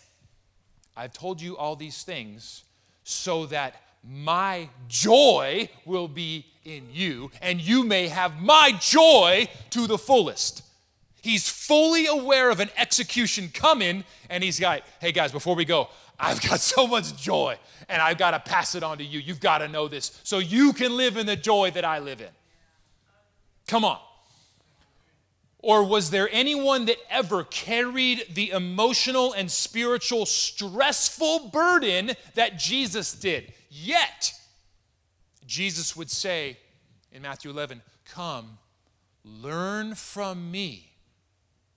I've 0.97 1.12
told 1.12 1.41
you 1.41 1.57
all 1.57 1.74
these 1.74 2.05
things 2.05 2.64
so 3.03 3.47
that 3.47 3.74
my 4.05 4.68
joy 4.88 5.68
will 5.86 6.09
be 6.09 6.47
in 6.64 6.88
you, 6.93 7.30
and 7.41 7.61
you 7.61 7.82
may 7.82 8.09
have 8.09 8.41
my 8.41 8.72
joy 8.78 9.49
to 9.70 9.86
the 9.86 9.97
fullest. 9.97 10.62
He's 11.22 11.49
fully 11.49 12.07
aware 12.07 12.51
of 12.51 12.61
an 12.61 12.68
execution 12.76 13.51
coming, 13.53 14.05
and 14.28 14.45
he's 14.45 14.61
like, 14.61 14.84
hey 15.01 15.12
guys, 15.12 15.32
before 15.32 15.55
we 15.55 15.64
go, 15.64 15.88
I've 16.18 16.43
got 16.43 16.61
so 16.74 16.86
much 16.86 17.16
joy, 17.16 17.57
and 17.88 18.03
I've 18.03 18.18
got 18.18 18.32
to 18.32 18.41
pass 18.41 18.74
it 18.74 18.82
on 18.82 18.99
to 18.99 19.05
you. 19.05 19.18
You've 19.18 19.41
got 19.41 19.59
to 19.59 19.68
know 19.68 19.88
this 19.88 20.20
so 20.22 20.38
you 20.38 20.74
can 20.74 20.97
live 20.97 21.16
in 21.16 21.24
the 21.24 21.36
joy 21.36 21.70
that 21.70 21.84
I 21.84 21.99
live 21.99 22.20
in. 22.20 22.28
Come 23.66 23.84
on. 23.84 23.99
Or 25.63 25.85
was 25.85 26.11
there 26.11 26.29
anyone 26.33 26.87
that 26.87 26.97
ever 27.11 27.45
carried 27.45 28.25
the 28.35 28.51
emotional 28.51 29.33
and 29.33 29.51
spiritual 29.51 30.25
stressful 30.25 31.51
burden 31.51 32.13
that 32.35 32.59
Jesus 32.59 33.13
did? 33.13 33.53
Yet, 33.69 34.33
Jesus 35.47 35.95
would 35.97 36.11
say 36.11 36.57
in 37.13 37.23
Matthew 37.23 37.51
11, 37.51 37.83
Come, 38.07 38.59
learn 39.23 39.95
from 39.95 40.51
me 40.51 40.93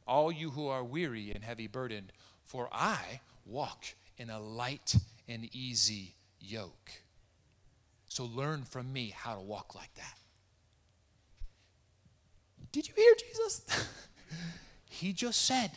all 0.08 0.32
you 0.32 0.52
who 0.52 0.68
are 0.68 0.84
weary 0.84 1.32
and 1.32 1.44
heavy 1.44 1.68
burdened, 1.68 2.14
for 2.44 2.70
I 2.72 3.20
walk 3.46 3.86
in 4.18 4.30
a 4.30 4.40
light 4.40 4.96
and 5.28 5.50
easy 5.54 6.16
yoke. 6.40 6.92
So 8.08 8.26
learn 8.26 8.64
from 8.64 8.94
me 8.94 9.14
how 9.16 9.36
to 9.36 9.42
walk 9.42 9.76
like 9.76 9.94
that. 9.96 10.23
Did 12.74 12.90
you 12.90 12.94
hear 12.96 13.14
Jesus? 13.16 13.62
he 14.90 15.14
just 15.14 15.46
said, 15.46 15.72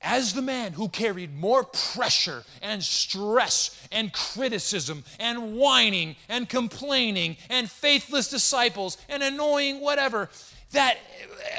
as 0.00 0.32
the 0.32 0.42
man 0.42 0.72
who 0.72 0.88
carried 0.88 1.34
more 1.34 1.64
pressure 1.64 2.44
and 2.62 2.82
stress 2.82 3.86
and 3.92 4.12
criticism 4.12 5.04
and 5.20 5.54
whining 5.54 6.16
and 6.28 6.48
complaining 6.48 7.36
and 7.50 7.70
faithless 7.70 8.28
disciples 8.28 8.96
and 9.08 9.22
annoying 9.22 9.80
whatever, 9.80 10.30
that 10.70 10.98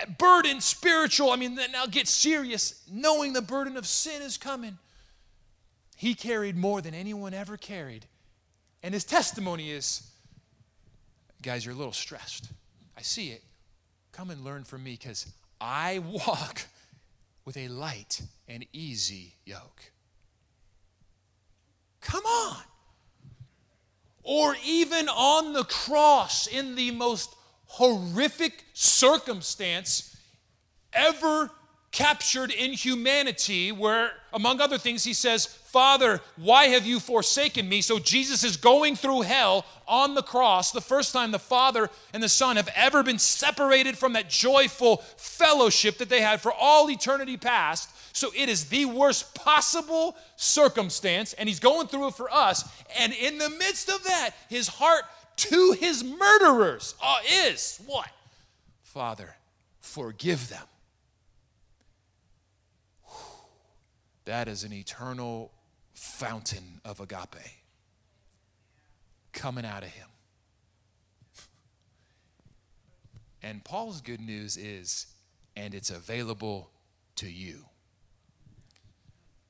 uh, 0.01 0.09
burden, 0.17 0.59
spiritual, 0.59 1.31
I 1.31 1.35
mean, 1.35 1.55
now 1.71 1.85
get 1.85 2.07
serious, 2.07 2.81
knowing 2.91 3.33
the 3.33 3.41
burden 3.41 3.77
of 3.77 3.85
sin 3.85 4.21
is 4.21 4.37
coming. 4.37 4.77
He 5.95 6.15
carried 6.15 6.57
more 6.57 6.81
than 6.81 6.93
anyone 6.93 7.33
ever 7.33 7.55
carried. 7.55 8.05
And 8.81 8.93
his 8.93 9.05
testimony 9.05 9.71
is 9.71 10.09
guys, 11.41 11.65
you're 11.65 11.75
a 11.75 11.77
little 11.77 11.93
stressed. 11.93 12.49
I 12.97 13.01
see 13.01 13.29
it. 13.29 13.43
Come 14.13 14.29
and 14.29 14.43
learn 14.43 14.63
from 14.63 14.83
me 14.83 14.91
because 14.91 15.25
I 15.59 15.99
walk 15.99 16.61
with 17.45 17.57
a 17.57 17.67
light 17.67 18.21
and 18.47 18.65
easy 18.71 19.35
yoke. 19.43 19.91
Come 21.99 22.23
on. 22.23 22.61
Or 24.21 24.55
even 24.63 25.09
on 25.09 25.53
the 25.53 25.63
cross 25.63 26.47
in 26.47 26.75
the 26.75 26.91
most 26.91 27.35
horrific 27.65 28.63
circumstance 28.73 30.15
ever 30.93 31.49
captured 31.91 32.51
in 32.51 32.73
humanity, 32.73 33.71
where, 33.71 34.11
among 34.31 34.61
other 34.61 34.77
things, 34.77 35.03
he 35.03 35.13
says, 35.13 35.57
Father, 35.73 36.21
why 36.35 36.67
have 36.67 36.85
you 36.85 36.99
forsaken 36.99 37.67
me? 37.67 37.81
So 37.81 37.97
Jesus 37.97 38.43
is 38.43 38.57
going 38.57 38.95
through 38.95 39.21
hell 39.21 39.65
on 39.87 40.13
the 40.13 40.21
cross, 40.21 40.71
the 40.71 40.79
first 40.81 41.11
time 41.11 41.31
the 41.31 41.39
Father 41.39 41.89
and 42.13 42.21
the 42.21 42.29
Son 42.29 42.57
have 42.57 42.69
ever 42.75 43.01
been 43.01 43.17
separated 43.17 43.97
from 43.97 44.13
that 44.13 44.29
joyful 44.29 44.97
fellowship 45.17 45.97
that 45.97 46.09
they 46.09 46.21
had 46.21 46.41
for 46.41 46.53
all 46.53 46.91
eternity 46.91 47.37
past. 47.37 47.89
So 48.15 48.29
it 48.37 48.49
is 48.49 48.65
the 48.65 48.85
worst 48.85 49.33
possible 49.33 50.15
circumstance, 50.35 51.33
and 51.33 51.49
he's 51.49 51.59
going 51.59 51.87
through 51.87 52.09
it 52.09 52.13
for 52.13 52.31
us. 52.31 52.71
And 52.99 53.11
in 53.11 53.39
the 53.39 53.49
midst 53.49 53.89
of 53.89 54.03
that, 54.03 54.35
his 54.49 54.67
heart 54.67 55.05
to 55.37 55.75
his 55.79 56.03
murderers 56.03 56.93
uh, 57.01 57.17
is 57.47 57.81
what? 57.87 58.11
Father, 58.83 59.37
forgive 59.79 60.49
them. 60.49 60.67
That 64.25 64.47
is 64.47 64.63
an 64.63 64.71
eternal 64.71 65.51
fountain 65.93 66.81
of 66.83 66.99
agape 66.99 67.63
coming 69.31 69.65
out 69.65 69.83
of 69.83 69.89
him. 69.89 70.07
And 73.45 73.61
Paul's 73.61 73.99
good 73.99 74.21
news 74.21 74.55
is, 74.55 75.05
and 75.57 75.73
it's 75.73 75.89
available 75.89 76.69
to 77.17 77.29
you 77.29 77.65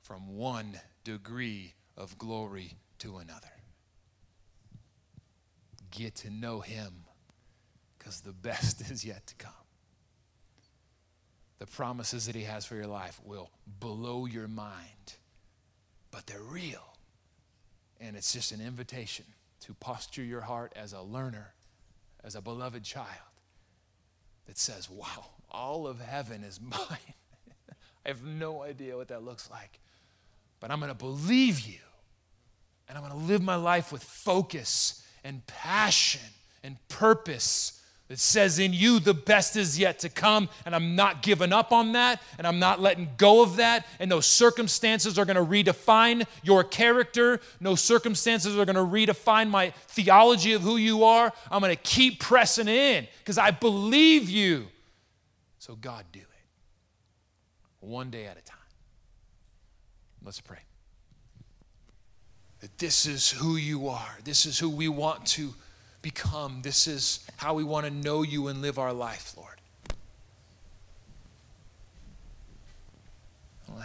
from 0.01 0.35
one 0.35 0.79
degree 1.03 1.75
of 1.95 2.17
glory 2.17 2.77
to 2.99 3.17
another. 3.17 3.51
Get 5.91 6.15
to 6.15 6.31
know 6.31 6.61
him 6.61 7.05
because 7.97 8.21
the 8.21 8.31
best 8.49 8.81
is 8.89 9.05
yet 9.05 9.27
to 9.27 9.35
come. 9.35 9.51
The 11.59 11.67
promises 11.67 12.25
that 12.25 12.35
he 12.35 12.43
has 12.43 12.65
for 12.65 12.75
your 12.75 12.87
life 12.87 13.21
will 13.23 13.51
blow 13.79 14.25
your 14.25 14.47
mind 14.47 15.13
but 16.13 16.27
they're 16.27 16.39
real. 16.41 16.93
And 17.99 18.15
it's 18.15 18.31
just 18.31 18.51
an 18.51 18.61
invitation 18.61 19.25
to 19.61 19.73
posture 19.73 20.23
your 20.23 20.41
heart 20.41 20.71
as 20.75 20.93
a 20.93 21.01
learner, 21.01 21.53
as 22.23 22.35
a 22.35 22.41
beloved 22.41 22.83
child 22.83 23.07
that 24.45 24.57
says, 24.57 24.89
Wow, 24.89 25.25
all 25.49 25.87
of 25.87 25.99
heaven 25.99 26.43
is 26.43 26.61
mine. 26.61 27.13
I 28.05 28.09
have 28.09 28.23
no 28.23 28.61
idea 28.61 28.95
what 28.95 29.07
that 29.07 29.23
looks 29.23 29.49
like, 29.49 29.79
but 30.59 30.69
I'm 30.69 30.79
going 30.79 30.91
to 30.91 30.97
believe 30.97 31.61
you. 31.61 31.79
And 32.87 32.97
I'm 32.97 33.03
going 33.03 33.19
to 33.19 33.25
live 33.25 33.41
my 33.41 33.55
life 33.55 33.91
with 33.91 34.03
focus 34.03 35.03
and 35.23 35.45
passion 35.47 36.21
and 36.63 36.77
purpose 36.89 37.81
that 38.13 38.19
says 38.19 38.59
in 38.59 38.73
you 38.73 38.99
the 38.99 39.15
best 39.15 39.55
is 39.55 39.79
yet 39.79 39.97
to 39.97 40.07
come, 40.07 40.47
and 40.67 40.75
I'm 40.75 40.95
not 40.95 41.23
giving 41.23 41.51
up 41.51 41.71
on 41.71 41.93
that, 41.93 42.21
and 42.37 42.45
I'm 42.45 42.59
not 42.59 42.79
letting 42.79 43.09
go 43.17 43.41
of 43.41 43.55
that, 43.55 43.87
and 43.99 44.11
those 44.11 44.27
circumstances 44.27 45.17
are 45.17 45.25
going 45.25 45.35
to 45.35 45.41
redefine 45.41 46.27
your 46.43 46.63
character. 46.63 47.39
No 47.59 47.73
circumstances 47.73 48.55
are 48.55 48.65
going 48.65 48.75
to 48.75 48.81
redefine 48.81 49.49
my 49.49 49.71
theology 49.87 50.53
of 50.53 50.61
who 50.61 50.77
you 50.77 51.03
are. 51.03 51.33
I'm 51.49 51.59
going 51.59 51.75
to 51.75 51.81
keep 51.81 52.19
pressing 52.19 52.67
in 52.67 53.07
because 53.17 53.39
I 53.39 53.49
believe 53.49 54.29
you. 54.29 54.67
So, 55.57 55.75
God, 55.75 56.05
do 56.11 56.19
it 56.19 56.27
one 57.79 58.11
day 58.11 58.27
at 58.27 58.37
a 58.37 58.43
time. 58.43 58.59
Let's 60.23 60.39
pray. 60.39 60.59
That 62.59 62.77
this 62.77 63.07
is 63.07 63.31
who 63.31 63.55
you 63.55 63.87
are, 63.87 64.19
this 64.23 64.45
is 64.45 64.59
who 64.59 64.69
we 64.69 64.87
want 64.87 65.25
to 65.29 65.55
become. 66.03 66.61
This 66.61 66.85
is 66.85 67.25
how 67.37 67.55
we 67.55 67.63
want 67.63 67.87
to 67.87 67.91
know 67.91 68.21
you 68.21 68.47
and 68.47 68.61
live 68.61 68.77
our 68.77 68.93
life, 68.93 69.33
Lord. 69.35 69.49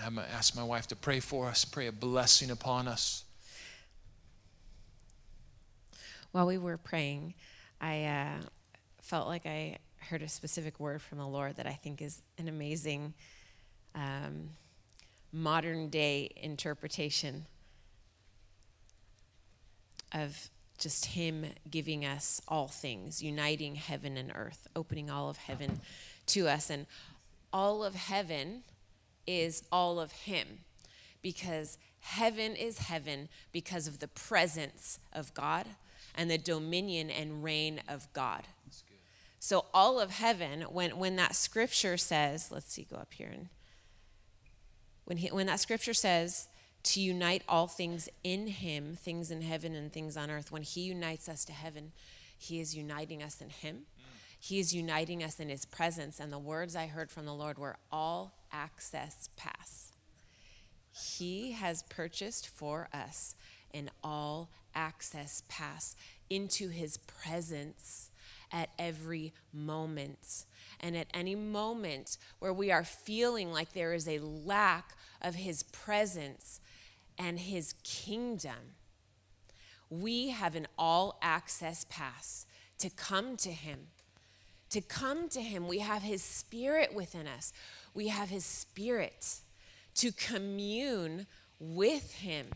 I'm 0.04 0.16
going 0.16 0.26
to 0.26 0.32
ask 0.32 0.54
my 0.54 0.62
wife 0.62 0.86
to 0.88 0.96
pray 0.96 1.20
for 1.20 1.46
us, 1.46 1.64
pray 1.64 1.86
a 1.86 1.92
blessing 1.92 2.50
upon 2.50 2.86
us. 2.88 3.24
While 6.32 6.46
we 6.46 6.58
were 6.58 6.76
praying, 6.76 7.32
I 7.80 8.04
uh, 8.04 8.42
felt 9.00 9.28
like 9.28 9.46
I 9.46 9.78
heard 9.96 10.22
a 10.22 10.28
specific 10.28 10.78
word 10.78 11.00
from 11.00 11.18
the 11.18 11.26
Lord 11.26 11.56
that 11.56 11.66
I 11.66 11.72
think 11.72 12.02
is 12.02 12.20
an 12.36 12.48
amazing 12.48 13.14
um, 13.94 14.50
modern 15.32 15.88
day 15.88 16.30
interpretation 16.36 17.46
of 20.12 20.50
just 20.78 21.06
Him 21.06 21.46
giving 21.70 22.04
us 22.04 22.40
all 22.48 22.68
things, 22.68 23.22
uniting 23.22 23.74
heaven 23.74 24.16
and 24.16 24.32
earth, 24.34 24.66
opening 24.76 25.10
all 25.10 25.28
of 25.28 25.36
heaven 25.36 25.80
to 26.26 26.48
us. 26.48 26.70
And 26.70 26.86
all 27.52 27.84
of 27.84 27.94
heaven 27.94 28.62
is 29.26 29.64
all 29.70 30.00
of 30.00 30.12
Him 30.12 30.60
because 31.22 31.78
heaven 32.00 32.54
is 32.54 32.78
heaven 32.78 33.28
because 33.52 33.86
of 33.86 33.98
the 33.98 34.08
presence 34.08 34.98
of 35.12 35.34
God 35.34 35.66
and 36.14 36.30
the 36.30 36.38
dominion 36.38 37.10
and 37.10 37.42
reign 37.44 37.80
of 37.88 38.12
God. 38.12 38.44
So 39.40 39.66
all 39.72 40.00
of 40.00 40.10
heaven, 40.10 40.62
when, 40.62 40.98
when 40.98 41.16
that 41.16 41.36
scripture 41.36 41.96
says, 41.96 42.50
let's 42.50 42.72
see, 42.72 42.86
go 42.90 42.96
up 42.96 43.14
here 43.14 43.30
and 43.32 43.48
when 45.04 45.16
he, 45.16 45.28
when 45.28 45.46
that 45.46 45.60
scripture 45.60 45.94
says 45.94 46.48
to 46.84 47.00
unite 47.00 47.42
all 47.48 47.66
things 47.66 48.08
in 48.24 48.46
Him, 48.46 48.96
things 48.96 49.30
in 49.30 49.42
heaven 49.42 49.74
and 49.74 49.92
things 49.92 50.16
on 50.16 50.30
earth. 50.30 50.50
When 50.50 50.62
He 50.62 50.82
unites 50.82 51.28
us 51.28 51.44
to 51.46 51.52
heaven, 51.52 51.92
He 52.38 52.60
is 52.60 52.76
uniting 52.76 53.22
us 53.22 53.40
in 53.40 53.50
Him. 53.50 53.82
He 54.40 54.58
is 54.58 54.74
uniting 54.74 55.22
us 55.22 55.40
in 55.40 55.48
His 55.48 55.64
presence. 55.64 56.20
And 56.20 56.32
the 56.32 56.38
words 56.38 56.76
I 56.76 56.86
heard 56.86 57.10
from 57.10 57.26
the 57.26 57.34
Lord 57.34 57.58
were 57.58 57.76
all 57.90 58.34
access 58.52 59.28
pass. 59.36 59.92
He 60.90 61.52
has 61.52 61.82
purchased 61.84 62.48
for 62.48 62.88
us 62.92 63.34
an 63.74 63.90
all 64.02 64.50
access 64.74 65.42
pass 65.48 65.96
into 66.30 66.68
His 66.68 66.96
presence 66.98 68.10
at 68.52 68.70
every 68.78 69.32
moment. 69.52 70.44
And 70.80 70.96
at 70.96 71.08
any 71.12 71.34
moment 71.34 72.18
where 72.38 72.52
we 72.52 72.70
are 72.70 72.84
feeling 72.84 73.52
like 73.52 73.72
there 73.72 73.92
is 73.92 74.08
a 74.08 74.20
lack 74.20 74.94
of 75.20 75.34
His 75.34 75.62
presence, 75.64 76.60
and 77.18 77.38
his 77.38 77.74
kingdom, 77.82 78.74
we 79.90 80.30
have 80.30 80.54
an 80.54 80.66
all 80.78 81.18
access 81.22 81.84
pass 81.88 82.46
to 82.78 82.90
come 82.90 83.36
to 83.38 83.50
him. 83.50 83.88
To 84.70 84.80
come 84.80 85.28
to 85.30 85.40
him, 85.40 85.66
we 85.66 85.78
have 85.78 86.02
his 86.02 86.22
spirit 86.22 86.94
within 86.94 87.26
us. 87.26 87.52
We 87.94 88.08
have 88.08 88.28
his 88.28 88.44
spirit 88.44 89.40
to 89.94 90.12
commune 90.12 91.26
with 91.58 92.12
him 92.12 92.48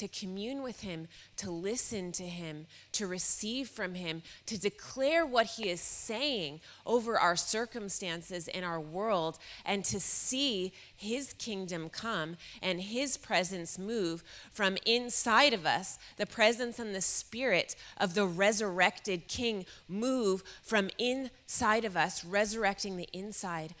to 0.00 0.08
commune 0.08 0.62
with 0.62 0.80
Him, 0.80 1.08
to 1.36 1.50
listen 1.50 2.10
to 2.12 2.22
Him, 2.22 2.66
to 2.92 3.06
receive 3.06 3.68
from 3.68 3.94
Him, 3.94 4.22
to 4.46 4.58
declare 4.58 5.26
what 5.26 5.44
He 5.44 5.68
is 5.68 5.82
saying 5.82 6.60
over 6.86 7.18
our 7.18 7.36
circumstances 7.36 8.48
in 8.48 8.64
our 8.64 8.80
world, 8.80 9.38
and 9.64 9.84
to 9.84 10.00
see 10.00 10.72
His 10.96 11.34
kingdom 11.34 11.90
come 11.90 12.36
and 12.62 12.80
His 12.80 13.18
presence 13.18 13.78
move 13.78 14.24
from 14.50 14.78
inside 14.86 15.52
of 15.52 15.66
us, 15.66 15.98
the 16.16 16.24
presence 16.24 16.78
and 16.78 16.94
the 16.94 17.02
spirit 17.02 17.76
of 17.98 18.14
the 18.14 18.26
resurrected 18.26 19.28
King 19.28 19.66
move 19.86 20.42
from 20.62 20.88
inside 20.96 21.84
of 21.84 21.94
us, 21.94 22.24
resurrecting 22.24 22.96
the 22.96 23.08
inside, 23.12 23.74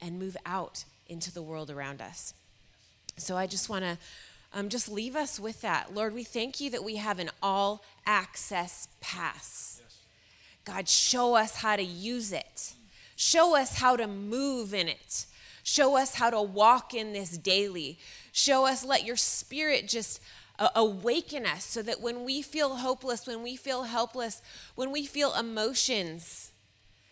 and 0.00 0.16
move 0.16 0.36
out 0.46 0.84
into 1.08 1.32
the 1.34 1.42
world 1.42 1.70
around 1.70 2.00
us. 2.00 2.34
So 3.16 3.36
I 3.36 3.48
just 3.48 3.68
want 3.68 3.84
to 3.84 3.98
um, 4.56 4.70
just 4.70 4.90
leave 4.90 5.14
us 5.14 5.38
with 5.38 5.60
that. 5.60 5.94
Lord, 5.94 6.14
we 6.14 6.24
thank 6.24 6.60
you 6.60 6.70
that 6.70 6.82
we 6.82 6.96
have 6.96 7.18
an 7.18 7.30
all 7.42 7.84
access 8.06 8.88
pass. 9.02 9.82
Yes. 9.82 9.98
God, 10.64 10.88
show 10.88 11.34
us 11.34 11.56
how 11.56 11.76
to 11.76 11.82
use 11.82 12.32
it, 12.32 12.72
show 13.16 13.54
us 13.54 13.78
how 13.78 13.96
to 13.96 14.06
move 14.06 14.72
in 14.72 14.88
it. 14.88 15.26
Show 15.62 15.96
us 15.96 16.14
how 16.14 16.30
to 16.30 16.40
walk 16.40 16.94
in 16.94 17.12
this 17.12 17.36
daily. 17.36 17.98
Show 18.30 18.66
us, 18.66 18.84
let 18.84 19.04
your 19.04 19.16
spirit 19.16 19.88
just 19.88 20.22
uh, 20.60 20.68
awaken 20.76 21.44
us 21.44 21.64
so 21.64 21.82
that 21.82 22.00
when 22.00 22.24
we 22.24 22.40
feel 22.40 22.76
hopeless, 22.76 23.26
when 23.26 23.42
we 23.42 23.56
feel 23.56 23.82
helpless, 23.82 24.42
when 24.76 24.92
we 24.92 25.06
feel 25.06 25.34
emotions 25.34 26.52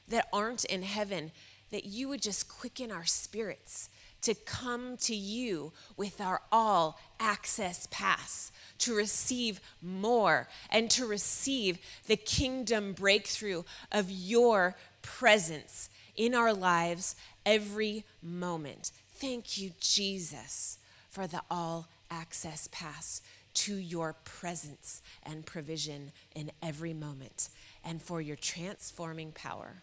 that 0.07 0.29
aren't 0.33 0.65
in 0.67 0.83
heaven, 0.83 1.33
that 1.73 1.85
you 1.85 2.09
would 2.09 2.23
just 2.23 2.49
quicken 2.49 2.93
our 2.93 3.05
spirits 3.05 3.89
to 4.25 4.35
come 4.35 4.97
to 4.97 5.15
you 5.15 5.73
with 5.97 6.21
our 6.21 6.43
all 6.51 6.99
access 7.21 7.87
pass, 7.91 8.53
to 8.79 8.95
receive 8.95 9.61
more 9.81 10.49
and 10.71 10.91
to 10.91 11.07
receive 11.07 11.79
the 12.07 12.17
kingdom 12.17 12.93
breakthrough 12.93 13.63
of 13.93 14.11
your 14.11 14.77
presence 15.03 15.89
in 16.17 16.35
our 16.35 16.53
lives 16.53 17.17
every 17.45 18.05
moment. 18.23 18.91
Thank 19.17 19.59
you, 19.59 19.73
Jesus, 19.81 20.79
for 21.09 21.27
the 21.27 21.43
all 21.51 21.89
access 22.11 22.69
pass 22.73 23.21
to 23.55 23.77
your 23.77 24.15
presence 24.25 25.03
and 25.23 25.47
provision 25.47 26.13
in 26.35 26.51
every 26.63 26.93
moment 26.93 27.49
and 27.85 28.03
for 28.03 28.21
your 28.21 28.37
transforming 28.37 29.33
power. 29.33 29.83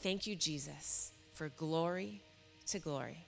Thank 0.00 0.26
you, 0.26 0.36
Jesus, 0.36 1.12
for 1.32 1.48
glory 1.48 2.22
to 2.68 2.78
glory, 2.78 3.26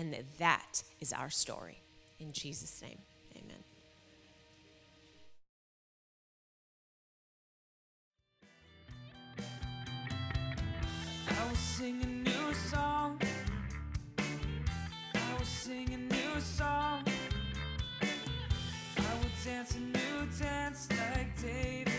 and 0.00 0.14
that 0.14 0.24
that 0.38 0.82
is 0.98 1.12
our 1.12 1.28
story. 1.28 1.82
In 2.18 2.32
Jesus' 2.32 2.80
name, 2.80 2.98
amen. 3.36 3.62
I 11.28 11.48
will 11.48 11.54
sing 11.54 12.02
a 12.02 12.06
new 12.06 12.54
song. 12.54 13.20
I 15.14 15.38
will 15.38 15.44
sing 15.44 15.92
a 15.92 15.98
new 15.98 16.40
song. 16.40 17.04
I 18.96 19.14
will 19.20 19.30
dance 19.44 19.76
a 19.76 19.80
new 19.80 20.26
dance 20.38 20.88
like 20.90 21.42
David. 21.42 21.89